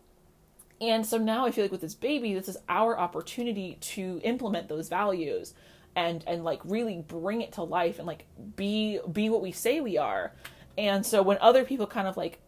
And 0.80 1.06
so 1.06 1.18
now 1.18 1.46
I 1.46 1.52
feel 1.52 1.64
like 1.64 1.72
with 1.72 1.82
this 1.82 1.96
baby, 1.96 2.34
this 2.34 2.48
is 2.48 2.58
our 2.70 2.98
opportunity 2.98 3.78
to 3.82 4.22
implement 4.24 4.70
those 4.70 4.90
values 4.90 5.54
and 5.96 6.24
and 6.28 6.44
like 6.44 6.60
really 6.64 7.04
bring 7.08 7.42
it 7.42 7.54
to 7.54 7.64
life 7.64 7.98
and 7.98 8.06
like 8.06 8.28
be 8.56 9.00
be 9.12 9.30
what 9.30 9.42
we 9.42 9.52
say 9.52 9.80
we 9.80 9.98
are 9.98 10.32
and 10.78 11.04
so 11.04 11.24
when 11.24 11.40
other 11.42 11.64
people 11.64 11.88
kind 11.88 12.08
of 12.08 12.16
like 12.16 12.40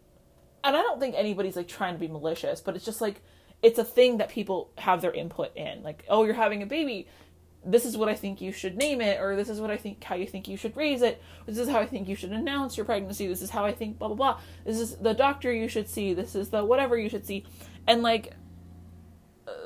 and 0.62 0.76
i 0.76 0.82
don't 0.82 1.00
think 1.00 1.16
anybody's 1.16 1.56
like 1.56 1.66
trying 1.66 1.92
to 1.92 1.98
be 1.98 2.06
malicious 2.06 2.60
but 2.60 2.76
it's 2.76 2.84
just 2.84 3.00
like 3.00 3.22
it's 3.62 3.78
a 3.78 3.84
thing 3.84 4.18
that 4.18 4.28
people 4.28 4.70
have 4.78 5.02
their 5.02 5.12
input 5.12 5.54
in. 5.56 5.82
Like, 5.82 6.04
oh, 6.08 6.24
you're 6.24 6.34
having 6.34 6.62
a 6.62 6.66
baby. 6.66 7.08
This 7.64 7.84
is 7.84 7.96
what 7.96 8.08
I 8.08 8.14
think 8.14 8.40
you 8.40 8.52
should 8.52 8.76
name 8.76 9.02
it, 9.02 9.20
or 9.20 9.36
this 9.36 9.50
is 9.50 9.60
what 9.60 9.70
I 9.70 9.76
think 9.76 10.02
how 10.02 10.14
you 10.14 10.26
think 10.26 10.48
you 10.48 10.56
should 10.56 10.76
raise 10.76 11.02
it. 11.02 11.22
This 11.44 11.58
is 11.58 11.68
how 11.68 11.78
I 11.78 11.86
think 11.86 12.08
you 12.08 12.16
should 12.16 12.32
announce 12.32 12.76
your 12.76 12.86
pregnancy. 12.86 13.26
This 13.26 13.42
is 13.42 13.50
how 13.50 13.66
I 13.66 13.72
think 13.72 13.98
blah 13.98 14.08
blah 14.08 14.16
blah. 14.16 14.40
This 14.64 14.80
is 14.80 14.96
the 14.96 15.12
doctor 15.12 15.52
you 15.52 15.68
should 15.68 15.88
see. 15.88 16.14
This 16.14 16.34
is 16.34 16.48
the 16.48 16.64
whatever 16.64 16.96
you 16.96 17.10
should 17.10 17.26
see. 17.26 17.44
And 17.86 18.02
like 18.02 18.34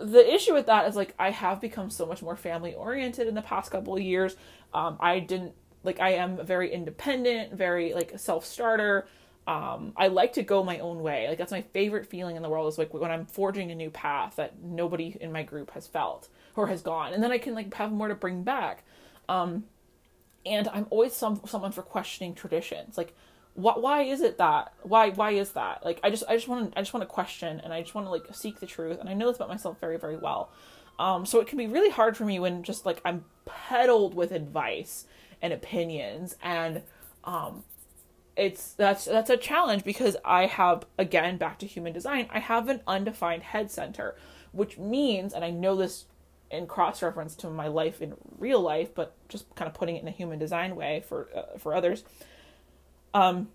the 0.02 0.34
issue 0.34 0.54
with 0.54 0.66
that 0.66 0.88
is 0.88 0.96
like 0.96 1.14
I 1.18 1.30
have 1.30 1.60
become 1.60 1.90
so 1.90 2.06
much 2.06 2.22
more 2.22 2.36
family 2.36 2.74
oriented 2.74 3.26
in 3.26 3.34
the 3.34 3.42
past 3.42 3.70
couple 3.70 3.94
of 3.94 4.02
years. 4.02 4.36
Um, 4.72 4.96
I 5.00 5.20
didn't 5.20 5.52
like 5.82 6.00
I 6.00 6.14
am 6.14 6.44
very 6.44 6.72
independent, 6.72 7.52
very 7.52 7.92
like 7.94 8.18
self 8.18 8.44
starter. 8.44 9.06
Um, 9.46 9.92
I 9.96 10.08
like 10.08 10.32
to 10.34 10.42
go 10.42 10.64
my 10.64 10.78
own 10.78 11.02
way. 11.02 11.28
Like 11.28 11.38
that's 11.38 11.52
my 11.52 11.62
favorite 11.62 12.06
feeling 12.06 12.36
in 12.36 12.42
the 12.42 12.48
world 12.48 12.72
is 12.72 12.78
like 12.78 12.94
when 12.94 13.10
I'm 13.10 13.26
forging 13.26 13.70
a 13.70 13.74
new 13.74 13.90
path 13.90 14.36
that 14.36 14.62
nobody 14.62 15.16
in 15.20 15.32
my 15.32 15.42
group 15.42 15.72
has 15.72 15.86
felt 15.86 16.28
or 16.56 16.66
has 16.68 16.82
gone, 16.82 17.12
and 17.12 17.22
then 17.22 17.30
I 17.30 17.38
can 17.38 17.54
like 17.54 17.72
have 17.74 17.92
more 17.92 18.08
to 18.08 18.14
bring 18.14 18.42
back. 18.42 18.84
Um, 19.28 19.64
and 20.46 20.68
I'm 20.68 20.86
always 20.90 21.14
some 21.14 21.40
someone 21.46 21.72
for 21.72 21.82
questioning 21.82 22.34
traditions. 22.34 22.96
Like, 22.96 23.14
what? 23.54 23.82
Why 23.82 24.02
is 24.02 24.20
it 24.20 24.38
that? 24.38 24.72
Why? 24.82 25.10
Why 25.10 25.32
is 25.32 25.52
that? 25.52 25.84
Like, 25.84 26.00
I 26.02 26.10
just 26.10 26.24
I 26.28 26.34
just 26.34 26.48
want 26.48 26.72
to 26.72 26.78
I 26.78 26.82
just 26.82 26.92
want 26.92 27.02
to 27.02 27.12
question 27.12 27.60
and 27.60 27.72
I 27.72 27.82
just 27.82 27.94
want 27.94 28.06
to 28.06 28.10
like 28.10 28.26
seek 28.32 28.60
the 28.60 28.66
truth. 28.66 28.98
And 29.00 29.08
I 29.08 29.14
know 29.14 29.28
this 29.28 29.36
about 29.36 29.48
myself 29.48 29.80
very 29.80 29.98
very 29.98 30.16
well. 30.16 30.50
Um, 30.98 31.26
so 31.26 31.40
it 31.40 31.48
can 31.48 31.58
be 31.58 31.66
really 31.66 31.90
hard 31.90 32.16
for 32.16 32.24
me 32.24 32.38
when 32.38 32.62
just 32.62 32.86
like 32.86 33.00
I'm 33.04 33.24
peddled 33.46 34.14
with 34.14 34.30
advice 34.32 35.06
and 35.42 35.52
opinions 35.52 36.36
and 36.42 36.82
um 37.24 37.64
it's 38.36 38.72
that's 38.72 39.04
that's 39.04 39.30
a 39.30 39.36
challenge 39.36 39.84
because 39.84 40.16
I 40.24 40.46
have 40.46 40.86
again 40.98 41.36
back 41.36 41.58
to 41.58 41.66
human 41.66 41.92
design 41.92 42.28
I 42.30 42.38
have 42.38 42.68
an 42.68 42.80
undefined 42.86 43.42
head 43.42 43.70
center 43.70 44.16
which 44.52 44.78
means 44.78 45.34
and 45.34 45.44
I 45.44 45.50
know 45.50 45.76
this 45.76 46.06
in 46.50 46.66
cross 46.66 47.02
reference 47.02 47.34
to 47.36 47.50
my 47.50 47.68
life 47.68 48.00
in 48.00 48.14
real 48.38 48.60
life 48.60 48.94
but 48.94 49.14
just 49.28 49.54
kind 49.54 49.68
of 49.68 49.74
putting 49.74 49.96
it 49.96 50.02
in 50.02 50.08
a 50.08 50.12
human 50.12 50.38
design 50.38 50.76
way 50.76 51.04
for 51.06 51.28
uh, 51.34 51.58
for 51.58 51.74
others 51.74 52.04
um 53.14 53.48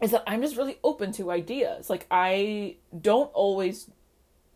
is 0.00 0.10
that 0.10 0.24
I'm 0.26 0.42
just 0.42 0.56
really 0.56 0.78
open 0.82 1.12
to 1.12 1.30
ideas. 1.30 1.88
Like 1.88 2.06
I 2.10 2.76
don't 3.00 3.30
always 3.32 3.90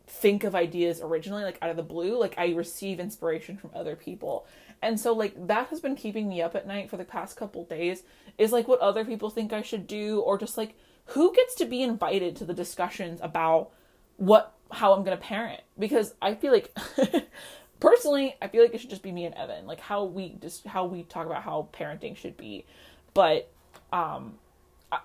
think 0.07 0.43
of 0.45 0.55
ideas 0.55 1.01
originally 1.03 1.45
like 1.45 1.59
out 1.63 1.71
of 1.71 1.77
the 1.77 1.83
blue. 1.83 2.19
Like 2.19 2.35
I 2.39 2.53
receive 2.55 2.99
inspiration 2.99 3.57
from 3.57 3.71
other 3.75 3.95
people. 3.95 4.47
And 4.83 4.99
so 4.99 5.13
like 5.13 5.47
that 5.49 5.69
has 5.69 5.81
been 5.81 5.97
keeping 5.97 6.29
me 6.29 6.43
up 6.43 6.55
at 6.55 6.67
night 6.67 6.91
for 6.91 6.97
the 6.97 7.05
past 7.05 7.37
couple 7.37 7.65
days 7.65 8.03
is 8.37 8.53
like 8.53 8.69
what 8.69 8.81
other 8.81 9.05
people 9.05 9.31
think 9.31 9.53
I 9.53 9.63
should 9.63 9.87
do 9.87 10.21
or 10.21 10.39
just 10.39 10.57
like 10.57 10.75
who 11.07 11.35
gets 11.35 11.55
to 11.57 11.65
be 11.65 11.83
invited 11.83 12.37
to 12.37 12.45
the 12.45 12.55
discussions 12.55 13.21
about 13.23 13.71
what 14.17 14.55
how 14.71 14.93
I'm 14.93 15.05
going 15.05 15.17
to 15.17 15.23
parent? 15.23 15.63
Because 15.79 16.15
I 16.21 16.35
feel 16.35 16.53
like 16.53 16.77
personally 17.81 18.37
I 18.43 18.49
feel 18.49 18.63
like 18.63 18.75
it 18.75 18.81
should 18.81 18.91
just 18.91 19.03
be 19.03 19.13
me 19.13 19.25
and 19.25 19.35
Evan. 19.35 19.67
Like 19.67 19.81
how 19.81 20.05
we 20.05 20.37
just 20.41 20.67
how 20.67 20.85
we 20.85 21.05
talk 21.05 21.27
about 21.27 21.43
how 21.43 21.69
parenting 21.73 22.17
should 22.17 22.37
be. 22.37 22.67
But 23.15 23.51
um 23.93 24.35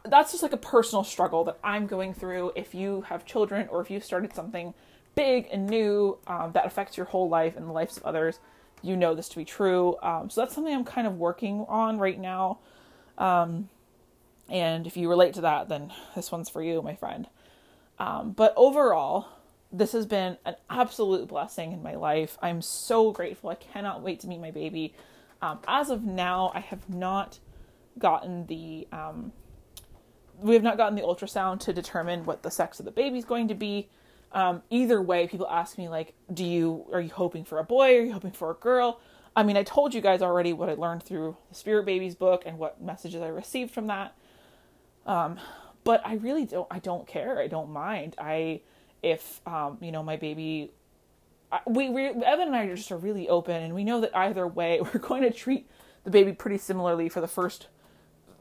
that's 0.05 0.31
just 0.31 0.41
like 0.43 0.53
a 0.53 0.57
personal 0.57 1.03
struggle 1.03 1.43
that 1.43 1.57
I'm 1.63 1.87
going 1.87 2.13
through 2.13 2.53
if 2.55 2.73
you 2.73 3.01
have 3.01 3.25
children 3.25 3.67
or 3.69 3.81
if 3.81 3.91
you 3.91 3.99
started 3.99 4.33
something 4.33 4.73
big 5.13 5.49
and 5.51 5.67
new 5.67 6.17
um, 6.25 6.53
that 6.53 6.65
affects 6.65 6.95
your 6.95 7.05
whole 7.07 7.27
life 7.27 7.57
and 7.57 7.67
the 7.67 7.71
lives 7.71 7.97
of 7.97 8.03
others 8.03 8.39
you 8.83 8.97
know 8.97 9.15
this 9.15 9.29
to 9.29 9.37
be 9.37 9.45
true. 9.45 9.95
Um, 10.03 10.29
so 10.29 10.41
that's 10.41 10.53
something 10.53 10.73
I'm 10.73 10.83
kind 10.83 11.07
of 11.07 11.17
working 11.17 11.65
on 11.67 11.97
right 11.97 12.19
now. 12.19 12.59
Um, 13.17 13.69
and 14.49 14.85
if 14.85 14.97
you 14.97 15.09
relate 15.09 15.33
to 15.35 15.41
that, 15.41 15.69
then 15.69 15.91
this 16.15 16.31
one's 16.31 16.49
for 16.49 16.61
you, 16.61 16.81
my 16.81 16.95
friend. 16.95 17.27
Um, 17.97 18.31
but 18.31 18.53
overall, 18.57 19.27
this 19.71 19.93
has 19.93 20.05
been 20.05 20.37
an 20.45 20.55
absolute 20.69 21.29
blessing 21.29 21.71
in 21.71 21.81
my 21.81 21.95
life. 21.95 22.37
I'm 22.41 22.61
so 22.61 23.11
grateful. 23.11 23.49
I 23.49 23.55
cannot 23.55 24.01
wait 24.01 24.19
to 24.19 24.27
meet 24.27 24.41
my 24.41 24.51
baby. 24.51 24.93
Um, 25.41 25.59
as 25.67 25.89
of 25.89 26.03
now, 26.03 26.51
I 26.53 26.59
have 26.59 26.89
not 26.89 27.39
gotten 27.99 28.45
the 28.47 28.87
um, 28.91 29.31
we 30.39 30.53
have 30.53 30.63
not 30.63 30.77
gotten 30.77 30.95
the 30.95 31.03
ultrasound 31.03 31.59
to 31.61 31.73
determine 31.73 32.25
what 32.25 32.43
the 32.43 32.51
sex 32.51 32.79
of 32.79 32.85
the 32.85 32.91
baby 32.91 33.17
is 33.17 33.25
going 33.25 33.47
to 33.47 33.55
be 33.55 33.89
um, 34.33 34.63
either 34.69 35.01
way, 35.01 35.27
people 35.27 35.47
ask 35.47 35.77
me 35.77 35.87
like, 35.89 36.15
"Do 36.33 36.43
you 36.43 36.85
are 36.91 37.01
you 37.01 37.11
hoping 37.11 37.45
for 37.45 37.59
a 37.59 37.63
boy? 37.63 37.97
Are 37.97 38.01
you 38.01 38.13
hoping 38.13 38.31
for 38.31 38.49
a 38.49 38.55
girl?" 38.55 38.99
I 39.35 39.43
mean, 39.43 39.57
I 39.57 39.63
told 39.63 39.93
you 39.93 40.01
guys 40.01 40.21
already 40.21 40.53
what 40.53 40.69
I 40.69 40.73
learned 40.73 41.03
through 41.03 41.37
the 41.49 41.55
Spirit 41.55 41.85
Babies 41.85 42.15
book 42.15 42.43
and 42.45 42.57
what 42.57 42.81
messages 42.81 43.21
I 43.21 43.27
received 43.27 43.71
from 43.71 43.87
that. 43.87 44.15
Um, 45.05 45.39
but 45.83 46.01
I 46.05 46.15
really 46.15 46.45
don't. 46.45 46.67
I 46.71 46.79
don't 46.79 47.07
care. 47.07 47.39
I 47.39 47.47
don't 47.47 47.69
mind. 47.69 48.15
I 48.17 48.61
if 49.03 49.41
um, 49.45 49.77
you 49.81 49.91
know 49.91 50.01
my 50.01 50.17
baby. 50.17 50.71
I, 51.51 51.59
we, 51.67 51.89
we 51.89 52.07
Evan 52.07 52.47
and 52.47 52.55
I 52.55 52.63
are 52.63 52.75
just 52.75 52.91
are 52.91 52.97
really 52.97 53.29
open, 53.29 53.61
and 53.61 53.75
we 53.75 53.83
know 53.83 54.01
that 54.01 54.15
either 54.17 54.47
way, 54.47 54.81
we're 54.93 54.99
going 54.99 55.21
to 55.21 55.31
treat 55.31 55.69
the 56.03 56.11
baby 56.11 56.33
pretty 56.33 56.57
similarly 56.57 57.07
for 57.07 57.21
the 57.21 57.27
first 57.27 57.67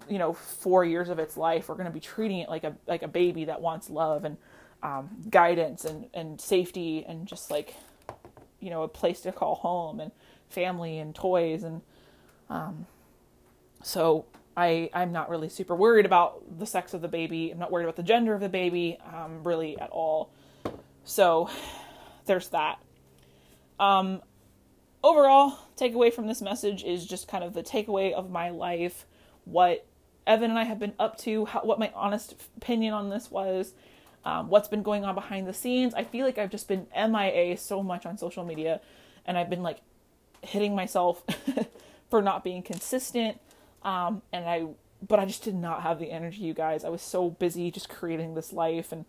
you 0.08 0.18
know 0.18 0.32
four 0.32 0.84
years 0.84 1.08
of 1.08 1.18
its 1.18 1.36
life 1.36 1.68
we're 1.68 1.74
going 1.74 1.86
to 1.86 1.92
be 1.92 2.00
treating 2.00 2.38
it 2.38 2.48
like 2.48 2.64
a 2.64 2.74
like 2.86 3.02
a 3.02 3.08
baby 3.08 3.44
that 3.44 3.60
wants 3.60 3.90
love 3.90 4.24
and 4.24 4.36
um, 4.82 5.10
guidance 5.30 5.84
and, 5.84 6.06
and 6.12 6.40
safety 6.40 7.04
and 7.06 7.26
just 7.26 7.50
like 7.50 7.74
you 8.60 8.70
know 8.70 8.82
a 8.82 8.88
place 8.88 9.20
to 9.20 9.32
call 9.32 9.54
home 9.56 10.00
and 10.00 10.12
family 10.48 10.98
and 10.98 11.14
toys 11.14 11.62
and 11.62 11.82
um, 12.50 12.86
so 13.82 14.26
I 14.56 14.90
I'm 14.92 15.12
not 15.12 15.28
really 15.30 15.48
super 15.48 15.74
worried 15.74 16.06
about 16.06 16.58
the 16.58 16.66
sex 16.66 16.94
of 16.94 17.00
the 17.00 17.08
baby. 17.08 17.50
I'm 17.50 17.58
not 17.58 17.70
worried 17.70 17.84
about 17.84 17.96
the 17.96 18.02
gender 18.02 18.34
of 18.34 18.40
the 18.40 18.48
baby 18.48 18.98
um, 19.12 19.42
really 19.44 19.78
at 19.78 19.90
all. 19.90 20.30
So 21.04 21.48
there's 22.26 22.48
that. 22.50 22.78
Um, 23.80 24.22
overall, 25.02 25.58
takeaway 25.76 26.12
from 26.12 26.26
this 26.26 26.42
message 26.42 26.84
is 26.84 27.06
just 27.06 27.28
kind 27.28 27.42
of 27.42 27.54
the 27.54 27.62
takeaway 27.62 28.12
of 28.12 28.30
my 28.30 28.50
life, 28.50 29.06
what 29.44 29.86
Evan 30.26 30.50
and 30.50 30.58
I 30.58 30.64
have 30.64 30.78
been 30.78 30.94
up 30.98 31.18
to, 31.18 31.46
how, 31.46 31.60
what 31.60 31.78
my 31.78 31.90
honest 31.94 32.34
opinion 32.56 32.94
on 32.94 33.10
this 33.10 33.30
was, 33.30 33.74
um, 34.24 34.48
what's 34.48 34.68
been 34.68 34.82
going 34.82 35.04
on 35.04 35.14
behind 35.14 35.46
the 35.46 35.52
scenes. 35.52 35.94
I 35.94 36.04
feel 36.04 36.24
like 36.24 36.38
I've 36.38 36.50
just 36.50 36.68
been 36.68 36.86
MIA 36.94 37.56
so 37.56 37.82
much 37.82 38.06
on 38.06 38.16
social 38.16 38.44
media 38.44 38.80
and 39.26 39.36
I've 39.36 39.50
been 39.50 39.62
like 39.62 39.78
hitting 40.42 40.74
myself 40.74 41.22
for 42.10 42.22
not 42.22 42.44
being 42.44 42.62
consistent. 42.62 43.40
Um, 43.82 44.22
and 44.32 44.44
I, 44.44 44.66
but 45.06 45.18
I 45.18 45.24
just 45.24 45.42
did 45.42 45.56
not 45.56 45.82
have 45.82 45.98
the 45.98 46.10
energy, 46.10 46.42
you 46.42 46.54
guys. 46.54 46.84
I 46.84 46.88
was 46.88 47.02
so 47.02 47.30
busy 47.30 47.70
just 47.72 47.88
creating 47.88 48.34
this 48.34 48.52
life 48.52 48.92
and, 48.92 49.04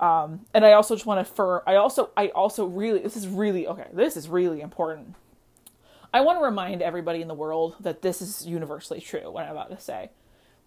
um, 0.00 0.44
and 0.52 0.66
I 0.66 0.72
also 0.72 0.94
just 0.94 1.06
want 1.06 1.26
to 1.26 1.32
for, 1.32 1.66
I 1.66 1.76
also, 1.76 2.10
I 2.14 2.28
also 2.28 2.66
really, 2.66 2.98
this 2.98 3.16
is 3.16 3.26
really, 3.26 3.66
okay, 3.66 3.86
this 3.94 4.18
is 4.18 4.28
really 4.28 4.60
important. 4.60 5.14
I 6.12 6.20
want 6.20 6.38
to 6.38 6.44
remind 6.44 6.82
everybody 6.82 7.22
in 7.22 7.28
the 7.28 7.34
world 7.34 7.76
that 7.80 8.02
this 8.02 8.20
is 8.20 8.46
universally 8.46 9.00
true, 9.00 9.30
what 9.30 9.44
I'm 9.44 9.52
about 9.52 9.70
to 9.70 9.80
say. 9.80 10.10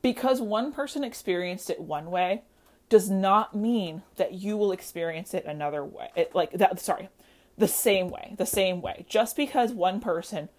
Because 0.01 0.41
one 0.41 0.71
person 0.71 1.03
experienced 1.03 1.69
it 1.69 1.79
one 1.79 2.09
way 2.09 2.43
does 2.87 3.09
not 3.09 3.55
mean 3.55 4.01
that 4.15 4.33
you 4.33 4.57
will 4.57 4.71
experience 4.71 5.33
it 5.33 5.45
another 5.45 5.83
way. 5.85 6.09
It, 6.15 6.33
like 6.33 6.51
that, 6.53 6.79
sorry, 6.79 7.09
the 7.57 7.67
same 7.67 8.09
way, 8.09 8.33
the 8.37 8.45
same 8.45 8.81
way. 8.81 9.05
Just 9.07 9.35
because 9.35 9.71
one 9.71 9.99
person 9.99 10.49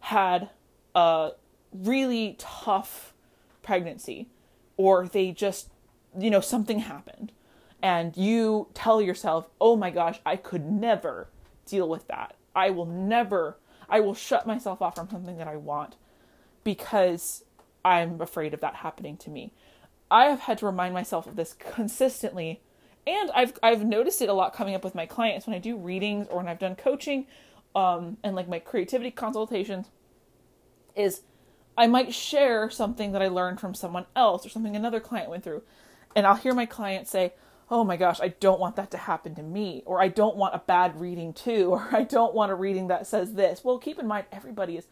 had 0.00 0.50
a 0.94 1.32
really 1.72 2.36
tough 2.38 3.12
pregnancy 3.62 4.28
or 4.76 5.08
they 5.08 5.32
just, 5.32 5.68
you 6.18 6.30
know, 6.30 6.40
something 6.40 6.80
happened 6.80 7.32
and 7.82 8.16
you 8.16 8.68
tell 8.74 9.00
yourself, 9.00 9.48
oh 9.60 9.76
my 9.76 9.90
gosh, 9.90 10.20
I 10.24 10.36
could 10.36 10.70
never 10.70 11.28
deal 11.66 11.88
with 11.88 12.06
that. 12.08 12.36
I 12.54 12.70
will 12.70 12.86
never, 12.86 13.56
I 13.88 14.00
will 14.00 14.14
shut 14.14 14.46
myself 14.46 14.82
off 14.82 14.96
from 14.96 15.08
something 15.10 15.38
that 15.38 15.48
I 15.48 15.56
want 15.56 15.96
because 16.64 17.44
I'm 17.84 18.20
afraid 18.20 18.54
of 18.54 18.60
that 18.60 18.76
happening 18.76 19.16
to 19.18 19.30
me. 19.30 19.52
I 20.10 20.26
have 20.26 20.40
had 20.40 20.58
to 20.58 20.66
remind 20.66 20.94
myself 20.94 21.26
of 21.26 21.36
this 21.36 21.52
consistently. 21.54 22.60
And 23.06 23.30
I've 23.32 23.54
I've 23.62 23.84
noticed 23.84 24.20
it 24.20 24.28
a 24.28 24.34
lot 24.34 24.54
coming 24.54 24.74
up 24.74 24.84
with 24.84 24.94
my 24.94 25.06
clients 25.06 25.46
when 25.46 25.56
I 25.56 25.58
do 25.58 25.76
readings 25.76 26.28
or 26.28 26.36
when 26.38 26.48
I've 26.48 26.58
done 26.58 26.76
coaching 26.76 27.26
um, 27.74 28.16
and 28.22 28.34
like 28.34 28.48
my 28.48 28.58
creativity 28.58 29.10
consultations 29.10 29.86
is 30.96 31.22
I 31.78 31.86
might 31.86 32.12
share 32.12 32.68
something 32.68 33.12
that 33.12 33.22
I 33.22 33.28
learned 33.28 33.60
from 33.60 33.74
someone 33.74 34.06
else 34.16 34.44
or 34.44 34.48
something 34.48 34.76
another 34.76 35.00
client 35.00 35.30
went 35.30 35.44
through. 35.44 35.62
And 36.14 36.26
I'll 36.26 36.34
hear 36.34 36.54
my 36.54 36.66
client 36.66 37.08
say, 37.08 37.32
Oh 37.72 37.84
my 37.84 37.96
gosh, 37.96 38.20
I 38.20 38.28
don't 38.28 38.58
want 38.58 38.74
that 38.76 38.90
to 38.90 38.98
happen 38.98 39.36
to 39.36 39.42
me. 39.42 39.84
Or 39.86 40.02
I 40.02 40.08
don't 40.08 40.36
want 40.36 40.56
a 40.56 40.58
bad 40.58 41.00
reading 41.00 41.32
too. 41.32 41.70
Or 41.70 41.88
I 41.92 42.02
don't 42.02 42.34
want 42.34 42.50
a 42.50 42.56
reading 42.56 42.88
that 42.88 43.06
says 43.06 43.34
this. 43.34 43.62
Well, 43.62 43.78
keep 43.78 43.98
in 43.98 44.08
mind, 44.08 44.26
everybody 44.32 44.76
is 44.76 44.86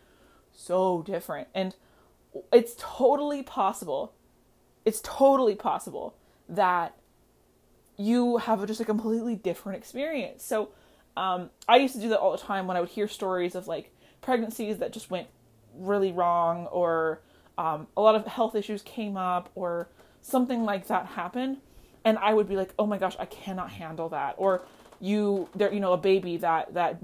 so 0.53 1.03
different. 1.03 1.49
And 1.55 1.75
it's 2.53 2.75
totally 2.79 3.43
possible 3.43 4.13
it's 4.89 5.01
totally 5.03 5.55
possible 5.55 6.17
that 6.49 6.97
you 7.99 8.39
have 8.39 8.67
just 8.67 8.81
a 8.81 8.87
completely 8.87 9.35
different 9.35 9.77
experience. 9.77 10.43
So 10.43 10.71
um, 11.15 11.51
I 11.69 11.77
used 11.77 11.95
to 11.95 12.01
do 12.01 12.09
that 12.09 12.19
all 12.19 12.33
the 12.33 12.39
time 12.39 12.67
when 12.67 12.77
I 12.77 12.81
would 12.81 12.89
hear 12.89 13.07
stories 13.07 13.55
of 13.55 13.69
like 13.69 13.95
pregnancies 14.23 14.79
that 14.79 14.95
just 14.95 15.11
went 15.11 15.29
really 15.75 16.11
wrong 16.11 16.67
or 16.69 17.21
um, 17.59 17.87
a 17.99 18.01
lot 18.01 18.15
of 18.15 18.27
health 18.27 18.55
issues 18.55 18.81
came 18.81 19.19
up 19.19 19.51
or 19.55 19.91
something 20.23 20.65
like 20.65 20.87
that 20.87 21.05
happened. 21.05 21.59
And 22.05 22.17
I 22.17 22.33
would 22.33 22.49
be 22.49 22.57
like, 22.57 22.73
oh 22.79 22.87
my 22.87 22.97
gosh, 22.97 23.17
I 23.19 23.27
cannot 23.27 23.71
handle 23.71 24.09
that. 24.09 24.37
Or 24.39 24.63
you 25.01 25.49
there 25.55 25.73
you 25.73 25.79
know 25.79 25.93
a 25.93 25.97
baby 25.97 26.39
that 26.39 26.75
that 26.75 26.99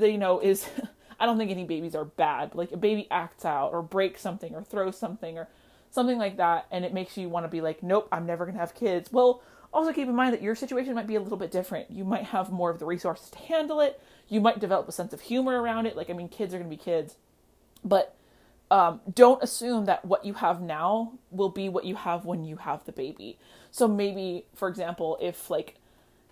you 0.00 0.18
know 0.18 0.40
is 0.40 0.68
I 1.20 1.26
don't 1.26 1.38
think 1.38 1.50
any 1.50 1.64
babies 1.64 1.94
are 1.94 2.04
bad. 2.04 2.54
Like 2.54 2.72
a 2.72 2.76
baby 2.76 3.06
acts 3.10 3.44
out 3.44 3.72
or 3.72 3.82
breaks 3.82 4.20
something 4.20 4.54
or 4.54 4.62
throws 4.62 4.96
something 4.96 5.36
or 5.38 5.48
something 5.90 6.18
like 6.18 6.36
that, 6.36 6.66
and 6.70 6.84
it 6.84 6.92
makes 6.92 7.16
you 7.16 7.28
want 7.28 7.44
to 7.44 7.48
be 7.48 7.60
like, 7.60 7.82
nope, 7.82 8.08
I'm 8.12 8.26
never 8.26 8.46
gonna 8.46 8.58
have 8.58 8.74
kids. 8.74 9.10
Well, 9.12 9.42
also 9.72 9.92
keep 9.92 10.08
in 10.08 10.14
mind 10.14 10.32
that 10.32 10.42
your 10.42 10.54
situation 10.54 10.94
might 10.94 11.06
be 11.06 11.16
a 11.16 11.20
little 11.20 11.38
bit 11.38 11.50
different. 11.50 11.90
You 11.90 12.04
might 12.04 12.24
have 12.24 12.50
more 12.50 12.70
of 12.70 12.78
the 12.78 12.86
resources 12.86 13.30
to 13.30 13.38
handle 13.38 13.80
it. 13.80 14.00
You 14.28 14.40
might 14.40 14.60
develop 14.60 14.88
a 14.88 14.92
sense 14.92 15.12
of 15.12 15.20
humor 15.22 15.60
around 15.60 15.86
it. 15.86 15.96
Like 15.96 16.10
I 16.10 16.12
mean, 16.12 16.28
kids 16.28 16.54
are 16.54 16.58
gonna 16.58 16.70
be 16.70 16.76
kids, 16.76 17.16
but 17.84 18.14
um, 18.70 19.00
don't 19.12 19.42
assume 19.42 19.86
that 19.86 20.04
what 20.04 20.24
you 20.24 20.34
have 20.34 20.60
now 20.60 21.12
will 21.30 21.48
be 21.48 21.68
what 21.68 21.84
you 21.84 21.96
have 21.96 22.24
when 22.24 22.44
you 22.44 22.56
have 22.56 22.84
the 22.84 22.92
baby. 22.92 23.38
So 23.70 23.88
maybe, 23.88 24.44
for 24.54 24.68
example, 24.68 25.18
if 25.20 25.48
like 25.48 25.76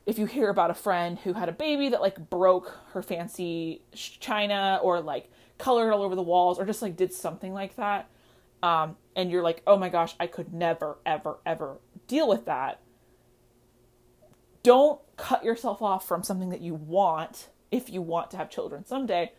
if 0.06 0.20
you 0.20 0.26
hear 0.26 0.48
about 0.48 0.70
a 0.70 0.74
friend 0.74 1.18
who 1.18 1.32
had 1.32 1.48
a 1.48 1.52
baby 1.52 1.88
that 1.88 2.00
like 2.00 2.30
broke 2.30 2.78
her 2.92 3.02
fancy 3.02 3.82
china 3.94 4.80
or 4.82 5.00
like 5.00 5.30
colored 5.58 5.92
all 5.92 6.02
over 6.02 6.14
the 6.14 6.22
walls 6.22 6.58
or 6.58 6.64
just 6.64 6.80
like 6.80 6.96
did 6.96 7.12
something 7.12 7.52
like 7.52 7.76
that 7.76 8.08
um, 8.62 8.96
and 9.14 9.30
you're 9.30 9.42
like 9.42 9.62
oh 9.66 9.76
my 9.76 9.88
gosh 9.88 10.14
i 10.18 10.26
could 10.26 10.54
never 10.54 10.96
ever 11.04 11.38
ever 11.44 11.78
deal 12.06 12.28
with 12.28 12.44
that 12.46 12.80
don't 14.62 15.00
cut 15.16 15.44
yourself 15.44 15.82
off 15.82 16.06
from 16.06 16.22
something 16.22 16.50
that 16.50 16.60
you 16.60 16.74
want 16.74 17.48
if 17.70 17.90
you 17.90 18.00
want 18.00 18.30
to 18.30 18.36
have 18.36 18.48
children 18.48 18.86
someday 18.86 19.32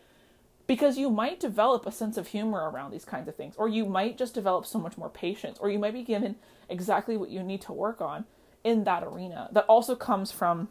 because 0.66 0.98
you 0.98 1.08
might 1.08 1.40
develop 1.40 1.86
a 1.86 1.92
sense 1.92 2.18
of 2.18 2.28
humor 2.28 2.70
around 2.70 2.90
these 2.90 3.04
kinds 3.04 3.26
of 3.26 3.34
things 3.34 3.54
or 3.56 3.68
you 3.68 3.86
might 3.86 4.18
just 4.18 4.34
develop 4.34 4.66
so 4.66 4.78
much 4.78 4.98
more 4.98 5.08
patience 5.08 5.58
or 5.60 5.70
you 5.70 5.78
might 5.78 5.94
be 5.94 6.02
given 6.02 6.36
exactly 6.68 7.16
what 7.16 7.30
you 7.30 7.42
need 7.42 7.60
to 7.62 7.72
work 7.72 8.00
on 8.00 8.24
in 8.68 8.84
that 8.84 9.02
arena 9.02 9.48
that 9.52 9.64
also 9.64 9.96
comes 9.96 10.30
from 10.30 10.68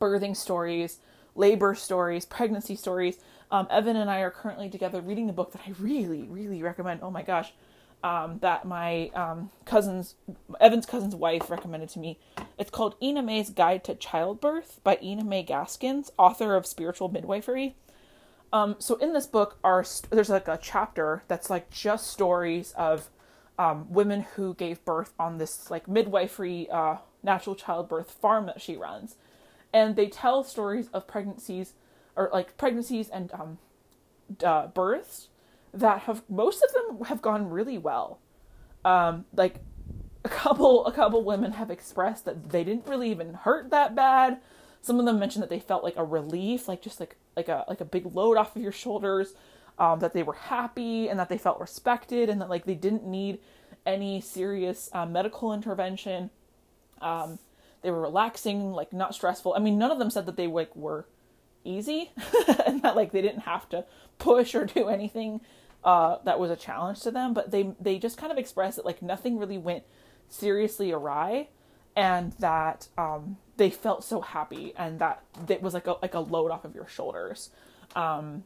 birthing 0.00 0.36
stories, 0.36 0.98
labor 1.36 1.74
stories, 1.74 2.24
pregnancy 2.24 2.74
stories. 2.74 3.18
Um, 3.52 3.68
Evan 3.70 3.96
and 3.96 4.10
I 4.10 4.20
are 4.20 4.30
currently 4.30 4.68
together 4.68 5.00
reading 5.00 5.30
a 5.30 5.32
book 5.32 5.52
that 5.52 5.62
I 5.66 5.72
really, 5.78 6.22
really 6.22 6.62
recommend. 6.62 7.00
Oh 7.00 7.12
my 7.12 7.22
gosh, 7.22 7.52
um, 8.02 8.40
that 8.40 8.64
my 8.64 9.10
um, 9.14 9.50
cousin's 9.64 10.16
Evan's 10.60 10.84
cousin's 10.84 11.14
wife 11.14 11.48
recommended 11.48 11.88
to 11.90 12.00
me. 12.00 12.18
It's 12.58 12.70
called 12.70 12.96
Ina 13.00 13.22
May's 13.22 13.50
Guide 13.50 13.84
to 13.84 13.94
Childbirth 13.94 14.80
by 14.82 14.98
Ina 15.00 15.24
May 15.24 15.44
Gaskins, 15.44 16.10
author 16.18 16.56
of 16.56 16.66
Spiritual 16.66 17.08
Midwifery. 17.08 17.76
Um, 18.52 18.76
so 18.80 18.96
in 18.96 19.12
this 19.12 19.26
book 19.26 19.58
are 19.62 19.84
there's 20.10 20.28
like 20.28 20.48
a 20.48 20.58
chapter 20.60 21.22
that's 21.28 21.50
like 21.50 21.70
just 21.70 22.08
stories 22.08 22.72
of 22.76 23.10
um, 23.58 23.86
women 23.90 24.22
who 24.34 24.54
gave 24.54 24.84
birth 24.84 25.12
on 25.18 25.38
this 25.38 25.70
like 25.70 25.88
midwifery 25.88 26.68
uh, 26.70 26.96
natural 27.22 27.56
childbirth 27.56 28.10
farm 28.10 28.46
that 28.46 28.60
she 28.60 28.76
runs. 28.76 29.16
And 29.72 29.96
they 29.96 30.06
tell 30.06 30.44
stories 30.44 30.88
of 30.92 31.06
pregnancies 31.06 31.74
or 32.16 32.30
like 32.32 32.56
pregnancies 32.56 33.08
and 33.08 33.30
um, 33.32 33.58
uh, 34.42 34.68
births 34.68 35.28
that 35.72 36.00
have 36.00 36.22
most 36.28 36.62
of 36.62 36.72
them 36.72 37.04
have 37.06 37.22
gone 37.22 37.50
really 37.50 37.78
well. 37.78 38.18
Um, 38.84 39.26
like 39.34 39.56
a 40.24 40.28
couple 40.28 40.86
a 40.86 40.92
couple 40.92 41.22
women 41.22 41.52
have 41.52 41.70
expressed 41.70 42.24
that 42.24 42.50
they 42.50 42.64
didn't 42.64 42.86
really 42.86 43.10
even 43.10 43.34
hurt 43.34 43.70
that 43.70 43.94
bad. 43.94 44.40
Some 44.80 44.98
of 44.98 45.06
them 45.06 45.18
mentioned 45.18 45.42
that 45.42 45.50
they 45.50 45.60
felt 45.60 45.84
like 45.84 45.96
a 45.96 46.04
relief, 46.04 46.68
like 46.68 46.82
just 46.82 47.00
like 47.00 47.16
like 47.36 47.48
a 47.48 47.64
like 47.68 47.80
a 47.80 47.84
big 47.84 48.14
load 48.14 48.36
off 48.36 48.56
of 48.56 48.62
your 48.62 48.72
shoulders. 48.72 49.34
Um, 49.78 50.00
that 50.00 50.12
they 50.12 50.24
were 50.24 50.32
happy 50.32 51.08
and 51.08 51.20
that 51.20 51.28
they 51.28 51.38
felt 51.38 51.60
respected 51.60 52.28
and 52.28 52.40
that 52.40 52.50
like 52.50 52.64
they 52.64 52.74
didn't 52.74 53.06
need 53.06 53.38
any 53.86 54.20
serious 54.20 54.90
uh, 54.92 55.06
medical 55.06 55.52
intervention. 55.52 56.30
Um, 57.00 57.38
they 57.82 57.90
were 57.90 58.00
relaxing, 58.00 58.72
like 58.72 58.92
not 58.92 59.14
stressful. 59.14 59.54
I 59.54 59.60
mean, 59.60 59.78
none 59.78 59.90
of 59.90 59.98
them 59.98 60.10
said 60.10 60.26
that 60.26 60.36
they 60.36 60.46
like 60.46 60.74
were 60.74 61.06
easy 61.64 62.12
and 62.66 62.82
that 62.82 62.96
like 62.96 63.12
they 63.12 63.22
didn't 63.22 63.42
have 63.42 63.68
to 63.70 63.84
push 64.18 64.54
or 64.54 64.64
do 64.64 64.88
anything 64.88 65.40
uh, 65.84 66.16
that 66.24 66.40
was 66.40 66.50
a 66.50 66.56
challenge 66.56 67.00
to 67.02 67.10
them. 67.10 67.34
But 67.34 67.50
they 67.50 67.74
they 67.80 67.98
just 67.98 68.16
kind 68.16 68.32
of 68.32 68.38
expressed 68.38 68.76
that 68.76 68.84
like 68.84 69.02
nothing 69.02 69.38
really 69.38 69.58
went 69.58 69.84
seriously 70.28 70.92
awry, 70.92 71.48
and 71.96 72.32
that 72.34 72.88
um, 72.96 73.36
they 73.56 73.70
felt 73.70 74.04
so 74.04 74.20
happy 74.20 74.72
and 74.76 74.98
that 74.98 75.22
it 75.48 75.62
was 75.62 75.74
like 75.74 75.86
a 75.86 75.96
like 76.02 76.14
a 76.14 76.20
load 76.20 76.50
off 76.50 76.64
of 76.64 76.74
your 76.74 76.88
shoulders. 76.88 77.50
Um, 77.94 78.44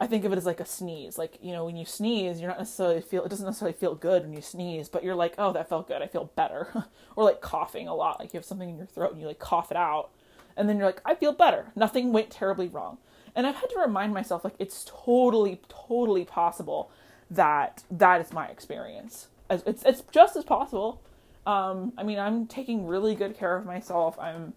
I 0.00 0.06
think 0.06 0.24
of 0.24 0.32
it 0.32 0.38
as 0.38 0.46
like 0.46 0.60
a 0.60 0.66
sneeze. 0.66 1.18
Like, 1.18 1.36
you 1.42 1.52
know, 1.52 1.66
when 1.66 1.76
you 1.76 1.84
sneeze, 1.84 2.40
you're 2.40 2.48
not 2.48 2.58
necessarily 2.58 3.02
feel 3.02 3.22
it 3.22 3.28
doesn't 3.28 3.44
necessarily 3.44 3.76
feel 3.76 3.94
good 3.94 4.22
when 4.22 4.32
you 4.32 4.40
sneeze, 4.40 4.88
but 4.88 5.04
you're 5.04 5.14
like, 5.14 5.34
"Oh, 5.36 5.52
that 5.52 5.68
felt 5.68 5.88
good. 5.88 6.00
I 6.00 6.06
feel 6.06 6.32
better." 6.34 6.86
or 7.16 7.24
like 7.24 7.42
coughing 7.42 7.86
a 7.86 7.94
lot, 7.94 8.18
like 8.18 8.32
you 8.32 8.38
have 8.38 8.46
something 8.46 8.70
in 8.70 8.78
your 8.78 8.86
throat 8.86 9.12
and 9.12 9.20
you 9.20 9.26
like 9.26 9.38
cough 9.38 9.70
it 9.70 9.76
out. 9.76 10.10
And 10.56 10.68
then 10.68 10.78
you're 10.78 10.86
like, 10.86 11.02
"I 11.04 11.14
feel 11.14 11.32
better. 11.32 11.66
Nothing 11.76 12.12
went 12.12 12.30
terribly 12.30 12.66
wrong." 12.66 12.96
And 13.36 13.46
I've 13.46 13.56
had 13.56 13.70
to 13.70 13.78
remind 13.78 14.14
myself 14.14 14.42
like 14.42 14.54
it's 14.58 14.84
totally 14.88 15.60
totally 15.68 16.24
possible 16.24 16.90
that 17.30 17.84
that 17.90 18.22
is 18.22 18.32
my 18.32 18.46
experience. 18.48 19.28
It's 19.50 19.82
it's 19.84 20.02
just 20.10 20.34
as 20.34 20.44
possible. 20.44 21.02
Um, 21.46 21.92
I 21.98 22.04
mean, 22.04 22.18
I'm 22.18 22.46
taking 22.46 22.86
really 22.86 23.14
good 23.14 23.36
care 23.36 23.56
of 23.56 23.66
myself. 23.66 24.18
I'm 24.18 24.54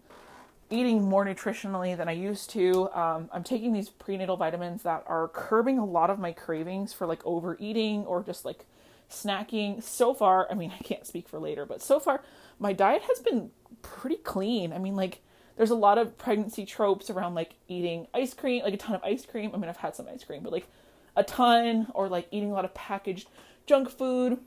eating 0.70 1.02
more 1.02 1.24
nutritionally 1.24 1.96
than 1.96 2.08
I 2.08 2.12
used 2.12 2.50
to. 2.50 2.90
Um, 2.92 3.28
I'm 3.32 3.44
taking 3.44 3.72
these 3.72 3.88
prenatal 3.88 4.36
vitamins 4.36 4.82
that 4.82 5.04
are 5.06 5.28
curbing 5.28 5.78
a 5.78 5.84
lot 5.84 6.10
of 6.10 6.18
my 6.18 6.32
cravings 6.32 6.92
for 6.92 7.06
like 7.06 7.24
overeating 7.24 8.04
or 8.04 8.22
just 8.22 8.44
like 8.44 8.64
snacking. 9.10 9.82
So 9.82 10.14
far, 10.14 10.48
I 10.50 10.54
mean, 10.54 10.72
I 10.78 10.82
can't 10.82 11.06
speak 11.06 11.28
for 11.28 11.38
later, 11.38 11.66
but 11.66 11.82
so 11.82 12.00
far, 12.00 12.22
my 12.58 12.72
diet 12.72 13.02
has 13.02 13.20
been 13.20 13.50
pretty 13.82 14.16
clean. 14.16 14.72
I 14.72 14.78
mean, 14.78 14.96
like, 14.96 15.20
there's 15.56 15.70
a 15.70 15.76
lot 15.76 15.98
of 15.98 16.18
pregnancy 16.18 16.66
tropes 16.66 17.10
around 17.10 17.34
like 17.34 17.54
eating 17.68 18.08
ice 18.12 18.34
cream, 18.34 18.64
like 18.64 18.74
a 18.74 18.76
ton 18.78 18.96
of 18.96 19.04
ice 19.04 19.24
cream. 19.24 19.52
I 19.54 19.58
mean, 19.58 19.68
I've 19.68 19.76
had 19.76 19.94
some 19.94 20.08
ice 20.08 20.24
cream, 20.24 20.42
but 20.42 20.52
like 20.52 20.66
a 21.16 21.22
ton, 21.22 21.86
or 21.94 22.08
like 22.08 22.26
eating 22.32 22.50
a 22.50 22.54
lot 22.54 22.64
of 22.64 22.74
packaged 22.74 23.28
junk 23.66 23.88
food. 23.88 24.38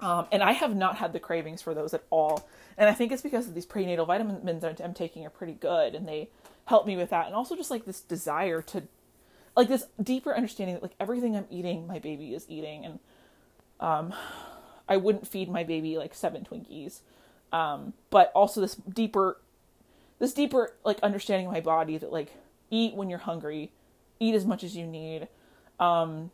Um, 0.00 0.26
and 0.30 0.42
I 0.42 0.52
have 0.52 0.76
not 0.76 0.96
had 0.96 1.12
the 1.12 1.20
cravings 1.20 1.62
for 1.62 1.74
those 1.74 1.94
at 1.94 2.04
all. 2.10 2.48
And 2.76 2.88
I 2.88 2.92
think 2.92 3.12
it's 3.12 3.22
because 3.22 3.48
of 3.48 3.54
these 3.54 3.66
prenatal 3.66 4.04
vitamins 4.04 4.64
I'm 4.64 4.94
taking 4.94 5.24
are 5.24 5.30
pretty 5.30 5.54
good 5.54 5.94
and 5.94 6.06
they 6.06 6.28
help 6.66 6.86
me 6.86 6.96
with 6.96 7.10
that. 7.10 7.26
And 7.26 7.34
also 7.34 7.56
just 7.56 7.70
like 7.70 7.86
this 7.86 8.00
desire 8.00 8.60
to, 8.62 8.82
like 9.56 9.68
this 9.68 9.86
deeper 10.02 10.34
understanding 10.34 10.74
that 10.74 10.82
like 10.82 10.94
everything 11.00 11.34
I'm 11.34 11.46
eating, 11.50 11.86
my 11.86 11.98
baby 11.98 12.34
is 12.34 12.44
eating. 12.48 12.84
And 12.84 12.98
um, 13.80 14.14
I 14.88 14.98
wouldn't 14.98 15.26
feed 15.26 15.48
my 15.48 15.64
baby 15.64 15.96
like 15.96 16.14
seven 16.14 16.44
Twinkies. 16.44 17.00
Um, 17.52 17.94
but 18.10 18.32
also 18.34 18.60
this 18.60 18.74
deeper, 18.74 19.40
this 20.18 20.34
deeper 20.34 20.74
like 20.84 20.98
understanding 21.00 21.46
of 21.46 21.52
my 21.52 21.60
body 21.60 21.96
that 21.96 22.12
like 22.12 22.32
eat 22.70 22.94
when 22.94 23.08
you're 23.08 23.20
hungry, 23.20 23.72
eat 24.20 24.34
as 24.34 24.44
much 24.44 24.62
as 24.62 24.76
you 24.76 24.86
need. 24.86 25.28
Um, 25.80 26.30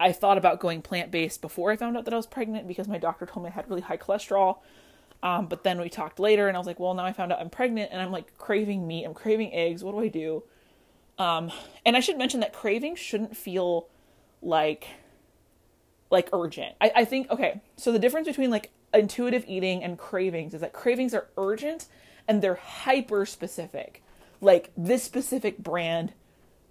I 0.00 0.12
thought 0.12 0.38
about 0.38 0.60
going 0.60 0.82
plant 0.82 1.10
based 1.10 1.40
before 1.40 1.70
I 1.70 1.76
found 1.76 1.96
out 1.96 2.04
that 2.04 2.14
I 2.14 2.16
was 2.16 2.26
pregnant 2.26 2.68
because 2.68 2.86
my 2.86 2.98
doctor 2.98 3.26
told 3.26 3.44
me 3.44 3.50
I 3.50 3.54
had 3.54 3.68
really 3.68 3.82
high 3.82 3.96
cholesterol. 3.96 4.58
Um, 5.22 5.46
but 5.46 5.64
then 5.64 5.80
we 5.80 5.88
talked 5.88 6.20
later, 6.20 6.46
and 6.46 6.56
I 6.56 6.60
was 6.60 6.66
like, 6.66 6.78
well, 6.78 6.94
now 6.94 7.04
I 7.04 7.12
found 7.12 7.32
out 7.32 7.40
I'm 7.40 7.50
pregnant, 7.50 7.90
and 7.90 8.00
I'm 8.00 8.12
like 8.12 8.38
craving 8.38 8.86
meat. 8.86 9.04
I'm 9.04 9.14
craving 9.14 9.52
eggs. 9.52 9.82
What 9.82 9.92
do 9.92 10.00
I 10.00 10.08
do? 10.08 10.44
Um, 11.18 11.50
and 11.84 11.96
I 11.96 12.00
should 12.00 12.16
mention 12.16 12.40
that 12.40 12.52
cravings 12.52 12.98
shouldn't 12.98 13.36
feel 13.36 13.88
like 14.40 14.86
like 16.10 16.28
urgent. 16.32 16.74
I, 16.80 16.92
I 16.96 17.04
think 17.04 17.30
okay. 17.30 17.60
So 17.76 17.92
the 17.92 17.98
difference 17.98 18.28
between 18.28 18.50
like 18.50 18.70
intuitive 18.94 19.44
eating 19.46 19.82
and 19.82 19.98
cravings 19.98 20.54
is 20.54 20.60
that 20.60 20.72
cravings 20.72 21.12
are 21.12 21.26
urgent 21.36 21.86
and 22.26 22.40
they're 22.40 22.54
hyper 22.54 23.26
specific. 23.26 24.02
Like 24.40 24.70
this 24.76 25.02
specific 25.02 25.58
brand, 25.58 26.12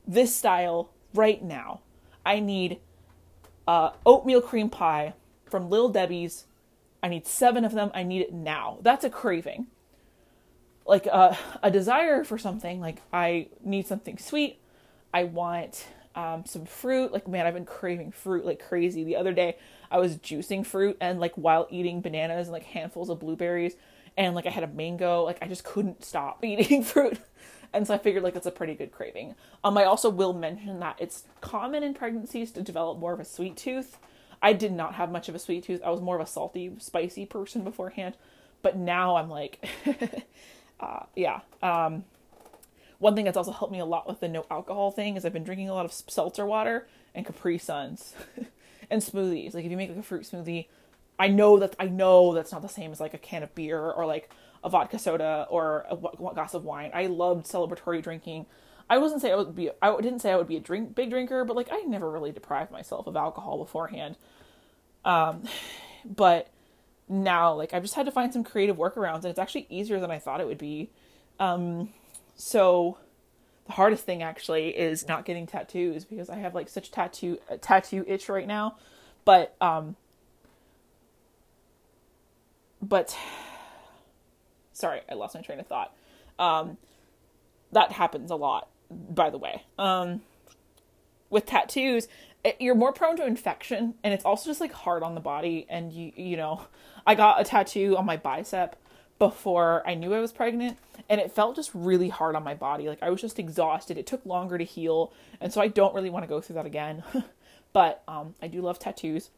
this 0.08 0.34
style, 0.34 0.92
right 1.14 1.44
now. 1.44 1.82
I 2.26 2.40
need 2.40 2.80
uh, 3.68 3.92
oatmeal 4.06 4.42
cream 4.42 4.70
pie 4.70 5.14
from 5.46 5.70
Little 5.70 5.90
Debbie's. 5.90 6.46
I 7.04 7.10
need 7.10 7.28
seven 7.28 7.66
of 7.66 7.74
them. 7.74 7.92
I 7.94 8.04
need 8.04 8.22
it 8.22 8.34
now. 8.34 8.80
That's 8.82 9.04
a 9.04 9.10
craving. 9.10 9.68
Like 10.86 11.06
a, 11.06 11.14
uh, 11.14 11.36
a 11.64 11.72
desire 11.72 12.24
for 12.24 12.38
something. 12.38 12.80
Like 12.80 13.02
I 13.12 13.48
need 13.64 13.86
something 13.88 14.18
sweet. 14.18 14.60
I 15.14 15.26
want 15.26 15.86
um, 16.16 16.46
some 16.46 16.66
fruit. 16.66 17.12
Like 17.12 17.28
man, 17.28 17.46
I've 17.46 17.54
been 17.54 17.66
craving 17.66 18.12
fruit 18.12 18.46
like 18.46 18.60
crazy. 18.66 19.04
The 19.04 19.18
other 19.18 19.34
day 19.34 19.58
I 19.92 20.00
was 20.00 20.18
juicing 20.18 20.66
fruit 20.66 20.98
and 21.00 21.20
like 21.20 21.34
while 21.36 21.68
eating 21.70 22.02
bananas 22.02 22.48
and 22.48 22.54
like 22.54 22.64
handfuls 22.64 23.10
of 23.10 23.20
blueberries 23.20 23.76
and 24.18 24.34
like 24.34 24.46
I 24.46 24.50
had 24.50 24.64
a 24.64 24.68
mango. 24.68 25.24
Like 25.24 25.38
I 25.42 25.48
just 25.48 25.64
couldn't 25.64 26.04
stop 26.04 26.44
eating 26.46 26.84
fruit. 26.84 27.20
And 27.74 27.86
so 27.86 27.94
I 27.94 27.98
figured 27.98 28.24
like 28.24 28.36
it's 28.36 28.46
a 28.46 28.52
pretty 28.52 28.74
good 28.74 28.92
craving. 28.92 29.36
Um, 29.64 29.78
I 29.78 29.84
also 29.86 30.10
will 30.10 30.34
mention 30.34 30.80
that 30.80 30.96
it's 31.00 31.24
common 31.42 31.84
in 31.84 31.94
pregnancies 31.94 32.52
to 32.52 32.62
develop 32.62 33.00
more 33.00 33.14
of 33.14 33.20
a 33.20 33.26
sweet 33.26 33.58
tooth. 33.58 33.98
I 34.42 34.54
did 34.54 34.72
not 34.72 34.96
have 34.96 35.12
much 35.12 35.30
of 35.30 35.36
a 35.36 35.40
sweet 35.40 35.64
tooth. 35.64 35.82
I 35.84 35.90
was 35.90 36.02
more 36.02 36.16
of 36.16 36.22
a 36.22 36.30
salty, 36.30 36.72
spicy 36.80 37.26
person 37.26 37.64
beforehand, 37.64 38.16
but 38.62 38.78
now 38.78 39.16
I'm 39.16 39.30
like, 39.30 39.68
uh, 40.80 41.02
yeah. 41.16 41.42
Um, 41.62 42.06
one 43.00 43.16
thing 43.16 43.26
that's 43.26 43.38
also 43.38 43.52
helped 43.52 43.72
me 43.72 43.80
a 43.80 43.86
lot 43.86 44.08
with 44.08 44.20
the 44.20 44.28
no 44.28 44.46
alcohol 44.50 44.92
thing 44.92 45.18
is 45.18 45.26
I've 45.26 45.34
been 45.34 45.44
drinking 45.44 45.70
a 45.70 45.74
lot 45.74 45.86
of 45.86 45.94
seltzer 45.94 46.46
water 46.46 46.88
and 47.14 47.26
Capri 47.26 47.58
Suns 47.58 48.14
and 48.90 49.02
smoothies. 49.02 49.54
Like 49.54 49.66
if 49.66 49.72
you 49.72 49.78
make 49.78 49.90
like 49.90 50.00
a 50.00 50.04
fruit 50.04 50.24
smoothie, 50.24 50.68
I 51.20 51.28
know 51.28 51.60
that 51.60 51.76
I 51.80 51.86
know 51.86 52.34
that's 52.34 52.52
not 52.52 52.62
the 52.62 52.70
same 52.70 52.92
as 52.92 53.00
like 53.00 53.14
a 53.14 53.20
can 53.20 53.44
of 53.44 53.54
beer 53.56 53.80
or 53.80 54.06
like 54.06 54.30
a 54.64 54.70
vodka 54.70 55.00
soda 55.00 55.48
or 55.50 55.86
a, 55.90 55.96
glass 55.96 56.54
of 56.54 56.64
wine. 56.64 56.92
I 56.94 57.08
loved 57.08 57.46
celebratory 57.46 58.02
drinking. 58.02 58.46
I 58.90 58.98
wasn't 58.98 59.22
say 59.22 59.32
I 59.32 59.36
would 59.36 59.56
be 59.56 59.70
I 59.82 59.96
didn't 60.02 60.20
say 60.20 60.32
I 60.32 60.38
would 60.38 60.48
be 60.48 60.58
a 60.58 60.62
drink 60.62 60.96
big 60.96 61.10
drinker, 61.10 61.44
but 61.46 61.56
like 61.56 61.70
I 61.72 61.82
never 61.82 62.10
really 62.10 62.32
deprived 62.32 62.72
myself 62.72 63.08
of 63.08 63.16
alcohol 63.16 63.58
beforehand. 63.58 64.18
Um, 65.06 65.44
but 66.06 66.50
now 67.10 67.54
like 67.54 67.74
I've 67.74 67.84
just 67.84 67.96
had 67.96 68.06
to 68.06 68.12
find 68.12 68.32
some 68.32 68.44
creative 68.44 68.78
workarounds, 68.78 69.18
and 69.18 69.26
it's 69.26 69.40
actually 69.40 69.68
easier 69.70 70.00
than 70.00 70.12
I 70.12 70.20
thought 70.20 70.42
it 70.42 70.48
would 70.48 70.58
be. 70.58 70.90
Um, 71.40 71.90
so 72.36 72.98
the 73.66 73.74
hardest 73.74 74.06
thing 74.06 74.24
actually 74.24 74.70
is 74.70 75.08
not 75.08 75.26
getting 75.26 75.46
tattoos 75.46 76.06
because 76.06 76.30
I 76.30 76.36
have 76.36 76.56
like 76.56 76.70
such 76.70 76.92
tattoo 76.92 77.40
tattoo 77.62 78.04
itch 78.08 78.30
right 78.30 78.48
now. 78.48 78.78
But 79.26 79.56
um, 79.60 79.98
but 82.82 83.16
sorry, 84.78 85.02
I 85.10 85.16
lost 85.16 85.36
my 85.36 85.42
train 85.42 85.60
of 85.60 85.68
thought. 85.68 85.94
Um, 86.38 86.78
that 87.72 87.92
happens 87.92 88.32
a 88.32 88.36
lot, 88.36 88.70
by 88.90 89.30
the 89.30 89.38
way. 89.38 89.64
Um, 89.78 90.22
with 91.30 91.46
tattoos, 91.46 92.08
it, 92.44 92.58
you're 92.60 92.76
more 92.76 92.94
prone 92.94 93.18
to 93.18 93.26
infection, 93.26 93.96
and 94.04 94.14
it's 94.14 94.24
also 94.24 94.50
just 94.50 94.62
like 94.62 94.72
hard 94.72 95.04
on 95.04 95.16
the 95.16 95.22
body. 95.22 95.66
And 95.70 95.92
you, 95.92 96.12
you 96.16 96.38
know, 96.38 96.68
I 97.06 97.16
got 97.16 97.42
a 97.42 97.44
tattoo 97.44 97.98
on 97.98 98.06
my 98.06 98.18
bicep 98.18 98.76
before 99.20 99.82
I 99.86 99.96
knew 99.96 100.14
I 100.14 100.20
was 100.20 100.32
pregnant, 100.32 100.78
and 101.10 101.20
it 101.20 101.32
felt 101.32 101.56
just 101.56 101.72
really 101.74 102.10
hard 102.10 102.36
on 102.36 102.44
my 102.44 102.54
body. 102.54 102.88
Like 102.88 103.02
I 103.02 103.10
was 103.10 103.20
just 103.20 103.40
exhausted. 103.40 103.98
It 103.98 104.06
took 104.06 104.26
longer 104.26 104.58
to 104.60 104.64
heal, 104.64 105.12
and 105.42 105.52
so 105.52 105.60
I 105.60 105.68
don't 105.68 105.96
really 105.96 106.12
want 106.12 106.24
to 106.24 106.30
go 106.30 106.40
through 106.40 106.56
that 106.56 106.68
again. 106.68 107.04
but 107.74 108.04
um, 108.08 108.36
I 108.42 108.48
do 108.48 108.62
love 108.62 108.78
tattoos 108.78 109.32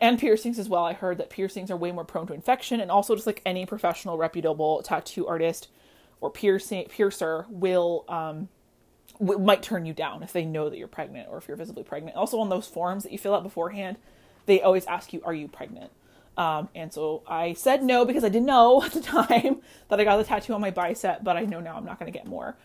and 0.00 0.18
piercings 0.18 0.58
as 0.58 0.68
well. 0.68 0.84
I 0.84 0.92
heard 0.92 1.18
that 1.18 1.30
piercings 1.30 1.70
are 1.70 1.76
way 1.76 1.92
more 1.92 2.04
prone 2.04 2.26
to 2.28 2.34
infection, 2.34 2.80
and 2.80 2.90
also 2.90 3.14
just 3.14 3.26
like 3.26 3.42
any 3.44 3.66
professional, 3.66 4.16
reputable 4.16 4.82
tattoo 4.82 5.26
artist 5.26 5.68
or 6.20 6.30
piercing 6.30 6.86
piercer 6.88 7.46
will 7.50 8.04
um, 8.08 8.48
w- 9.20 9.38
might 9.38 9.62
turn 9.62 9.84
you 9.84 9.92
down 9.92 10.22
if 10.22 10.32
they 10.32 10.44
know 10.44 10.70
that 10.70 10.78
you're 10.78 10.88
pregnant 10.88 11.28
or 11.30 11.38
if 11.38 11.46
you're 11.46 11.56
visibly 11.56 11.82
pregnant. 11.82 12.16
Also, 12.16 12.38
on 12.38 12.48
those 12.48 12.66
forms 12.66 13.02
that 13.02 13.12
you 13.12 13.18
fill 13.18 13.34
out 13.34 13.42
beforehand, 13.42 13.98
they 14.46 14.62
always 14.62 14.86
ask 14.86 15.12
you, 15.12 15.20
"Are 15.24 15.34
you 15.34 15.48
pregnant?" 15.48 15.90
Um, 16.36 16.68
and 16.74 16.92
so 16.92 17.22
I 17.26 17.54
said 17.54 17.82
no 17.82 18.04
because 18.04 18.24
I 18.24 18.28
didn't 18.28 18.46
know 18.46 18.82
at 18.84 18.92
the 18.92 19.00
time 19.00 19.60
that 19.88 20.00
I 20.00 20.04
got 20.04 20.16
the 20.16 20.24
tattoo 20.24 20.54
on 20.54 20.60
my 20.60 20.70
bicep, 20.70 21.24
but 21.24 21.36
I 21.36 21.44
know 21.44 21.60
now 21.60 21.76
I'm 21.76 21.84
not 21.84 21.98
going 21.98 22.12
to 22.12 22.16
get 22.16 22.26
more. 22.26 22.56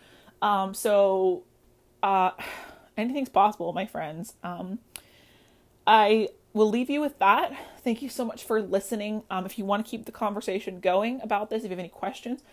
Um, 0.42 0.74
so 0.74 1.44
uh, 2.04 2.32
anything's 2.98 3.30
possible, 3.30 3.74
my 3.74 3.86
friends. 3.86 4.34
Um, 4.44 4.80
I 5.86 6.30
will 6.54 6.70
leave 6.70 6.90
you 6.90 7.02
with 7.02 7.18
that. 7.20 7.54
Thank 7.84 8.02
you 8.02 8.10
so 8.10 8.26
much 8.26 8.44
for 8.44 8.62
listening. 8.62 9.24
Um, 9.30 9.46
if 9.46 9.58
you 9.58 9.66
want 9.66 9.86
to 9.86 9.90
keep 9.90 10.06
the 10.06 10.12
conversation 10.12 10.80
going 10.80 11.22
about 11.22 11.50
this, 11.50 11.60
if 11.60 11.66
you 11.66 11.70
have 11.72 11.80
any 11.80 11.90
questions, 11.90 12.44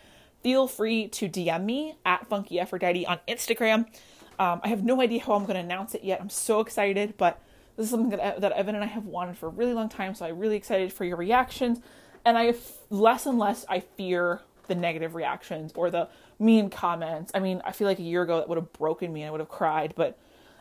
feel 0.42 0.66
free 0.66 1.08
to 1.08 1.28
DM 1.28 1.64
me 1.64 1.96
at 2.04 2.26
Funky 2.28 2.60
Aphrodite 2.60 3.06
on 3.06 3.18
Instagram. 3.28 3.86
Um, 4.38 4.60
I 4.62 4.68
have 4.68 4.84
no 4.84 5.00
idea 5.00 5.22
how 5.22 5.34
I'm 5.34 5.42
going 5.42 5.54
to 5.54 5.60
announce 5.60 5.94
it 5.94 6.04
yet. 6.04 6.20
I'm 6.20 6.30
so 6.30 6.60
excited, 6.60 7.14
but 7.16 7.42
this 7.76 7.84
is 7.84 7.90
something 7.90 8.10
that, 8.10 8.40
that 8.40 8.52
Evan 8.52 8.76
and 8.76 8.84
I 8.84 8.88
have 8.88 9.06
wanted 9.06 9.36
for 9.36 9.46
a 9.46 9.50
really 9.50 9.72
long 9.72 9.88
time, 9.88 10.14
so 10.14 10.26
I'm 10.26 10.38
really 10.38 10.56
excited 10.56 10.92
for 10.92 11.04
your 11.04 11.16
reactions. 11.16 11.80
And 12.24 12.38
I 12.38 12.54
less 12.90 13.26
and 13.26 13.38
less 13.38 13.64
I 13.68 13.80
fear 13.80 14.42
the 14.68 14.74
negative 14.74 15.14
reactions 15.14 15.72
or 15.74 15.90
the 15.90 16.08
mean 16.38 16.70
comments. 16.70 17.32
I 17.34 17.40
mean, 17.40 17.62
I 17.64 17.72
feel 17.72 17.88
like 17.88 17.98
a 17.98 18.02
year 18.02 18.22
ago 18.22 18.36
that 18.36 18.48
would 18.48 18.58
have 18.58 18.72
broken 18.72 19.12
me 19.12 19.22
and 19.22 19.28
I 19.28 19.30
would 19.32 19.40
have 19.40 19.48
cried, 19.48 19.94
but 19.96 20.18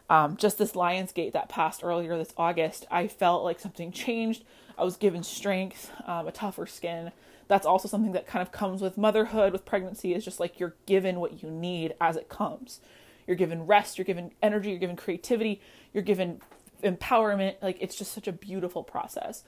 um, 0.09 0.37
just 0.37 0.57
this 0.57 0.71
Lionsgate 0.71 1.33
that 1.33 1.49
passed 1.49 1.83
earlier 1.83 2.17
this 2.17 2.33
August, 2.37 2.85
I 2.89 3.07
felt 3.07 3.43
like 3.43 3.59
something 3.59 3.91
changed. 3.91 4.43
I 4.77 4.83
was 4.83 4.95
given 4.95 5.23
strength, 5.23 5.91
um, 6.05 6.27
a 6.27 6.31
tougher 6.31 6.65
skin. 6.65 7.11
That's 7.47 7.65
also 7.65 7.87
something 7.87 8.11
that 8.11 8.27
kind 8.27 8.41
of 8.41 8.51
comes 8.51 8.81
with 8.81 8.97
motherhood, 8.97 9.53
with 9.53 9.65
pregnancy, 9.65 10.13
is 10.13 10.23
just 10.23 10.39
like 10.39 10.59
you're 10.59 10.75
given 10.85 11.19
what 11.19 11.41
you 11.41 11.49
need 11.49 11.93
as 11.99 12.15
it 12.15 12.29
comes. 12.29 12.79
You're 13.25 13.37
given 13.37 13.65
rest, 13.65 13.97
you're 13.97 14.05
given 14.05 14.31
energy, 14.41 14.69
you're 14.69 14.79
given 14.79 14.95
creativity, 14.95 15.61
you're 15.93 16.03
given 16.03 16.41
empowerment. 16.83 17.55
Like 17.61 17.77
it's 17.81 17.95
just 17.95 18.11
such 18.13 18.27
a 18.27 18.31
beautiful 18.31 18.83
process. 18.83 19.43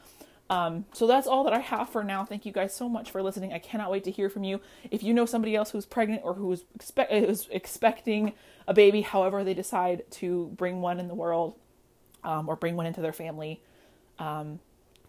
Um, 0.49 0.85
so 0.93 1.05
that's 1.05 1.27
all 1.27 1.43
that 1.43 1.53
I 1.53 1.59
have 1.59 1.89
for 1.89 2.03
now. 2.03 2.25
Thank 2.25 2.45
you 2.45 2.51
guys 2.51 2.75
so 2.75 2.89
much 2.89 3.11
for 3.11 3.21
listening. 3.21 3.53
I 3.53 3.59
cannot 3.59 3.91
wait 3.91 4.03
to 4.05 4.11
hear 4.11 4.29
from 4.29 4.43
you. 4.43 4.59
If 4.89 5.03
you 5.03 5.13
know 5.13 5.25
somebody 5.25 5.55
else 5.55 5.69
who's 5.71 5.85
pregnant 5.85 6.21
or 6.23 6.33
who's, 6.33 6.63
expect, 6.73 7.11
who's 7.11 7.47
expecting 7.51 8.33
a 8.67 8.73
baby, 8.73 9.01
however 9.01 9.43
they 9.43 9.53
decide 9.53 10.09
to 10.11 10.47
bring 10.55 10.81
one 10.81 10.99
in 10.99 11.07
the 11.07 11.13
world 11.13 11.55
um, 12.23 12.49
or 12.49 12.55
bring 12.55 12.75
one 12.75 12.87
into 12.87 13.01
their 13.01 13.13
family, 13.13 13.61
um, 14.17 14.59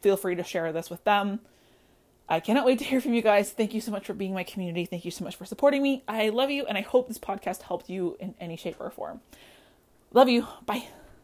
feel 0.03 0.17
free 0.17 0.35
to 0.35 0.45
share 0.45 0.73
this 0.73 0.91
with 0.91 1.03
them. 1.05 1.41
I 2.29 2.39
cannot 2.39 2.65
wait 2.65 2.79
to 2.79 2.85
hear 2.85 3.01
from 3.01 3.15
you 3.15 3.23
guys. 3.23 3.51
Thank 3.51 3.75
you 3.75 3.81
so 3.81 3.91
much 3.91 4.07
for 4.07 4.15
being 4.15 4.33
my 4.33 4.45
community. 4.45 4.85
Thank 4.85 5.05
you 5.05 5.11
so 5.11 5.25
much 5.25 5.35
for 5.35 5.45
supporting 5.45 5.83
me. 5.83 6.05
I 6.07 6.29
love 6.29 6.49
you, 6.51 6.65
and 6.65 6.79
I 6.79 6.83
hope 6.83 7.09
this 7.09 7.19
podcast 7.19 7.63
helped 7.63 7.91
you 7.91 8.17
in 8.21 8.37
any 8.39 8.57
shape 8.57 8.77
or 8.79 8.91
form. 8.91 9.21
Love 10.13 10.29
you. 10.29 10.47
Bye. 10.65 10.87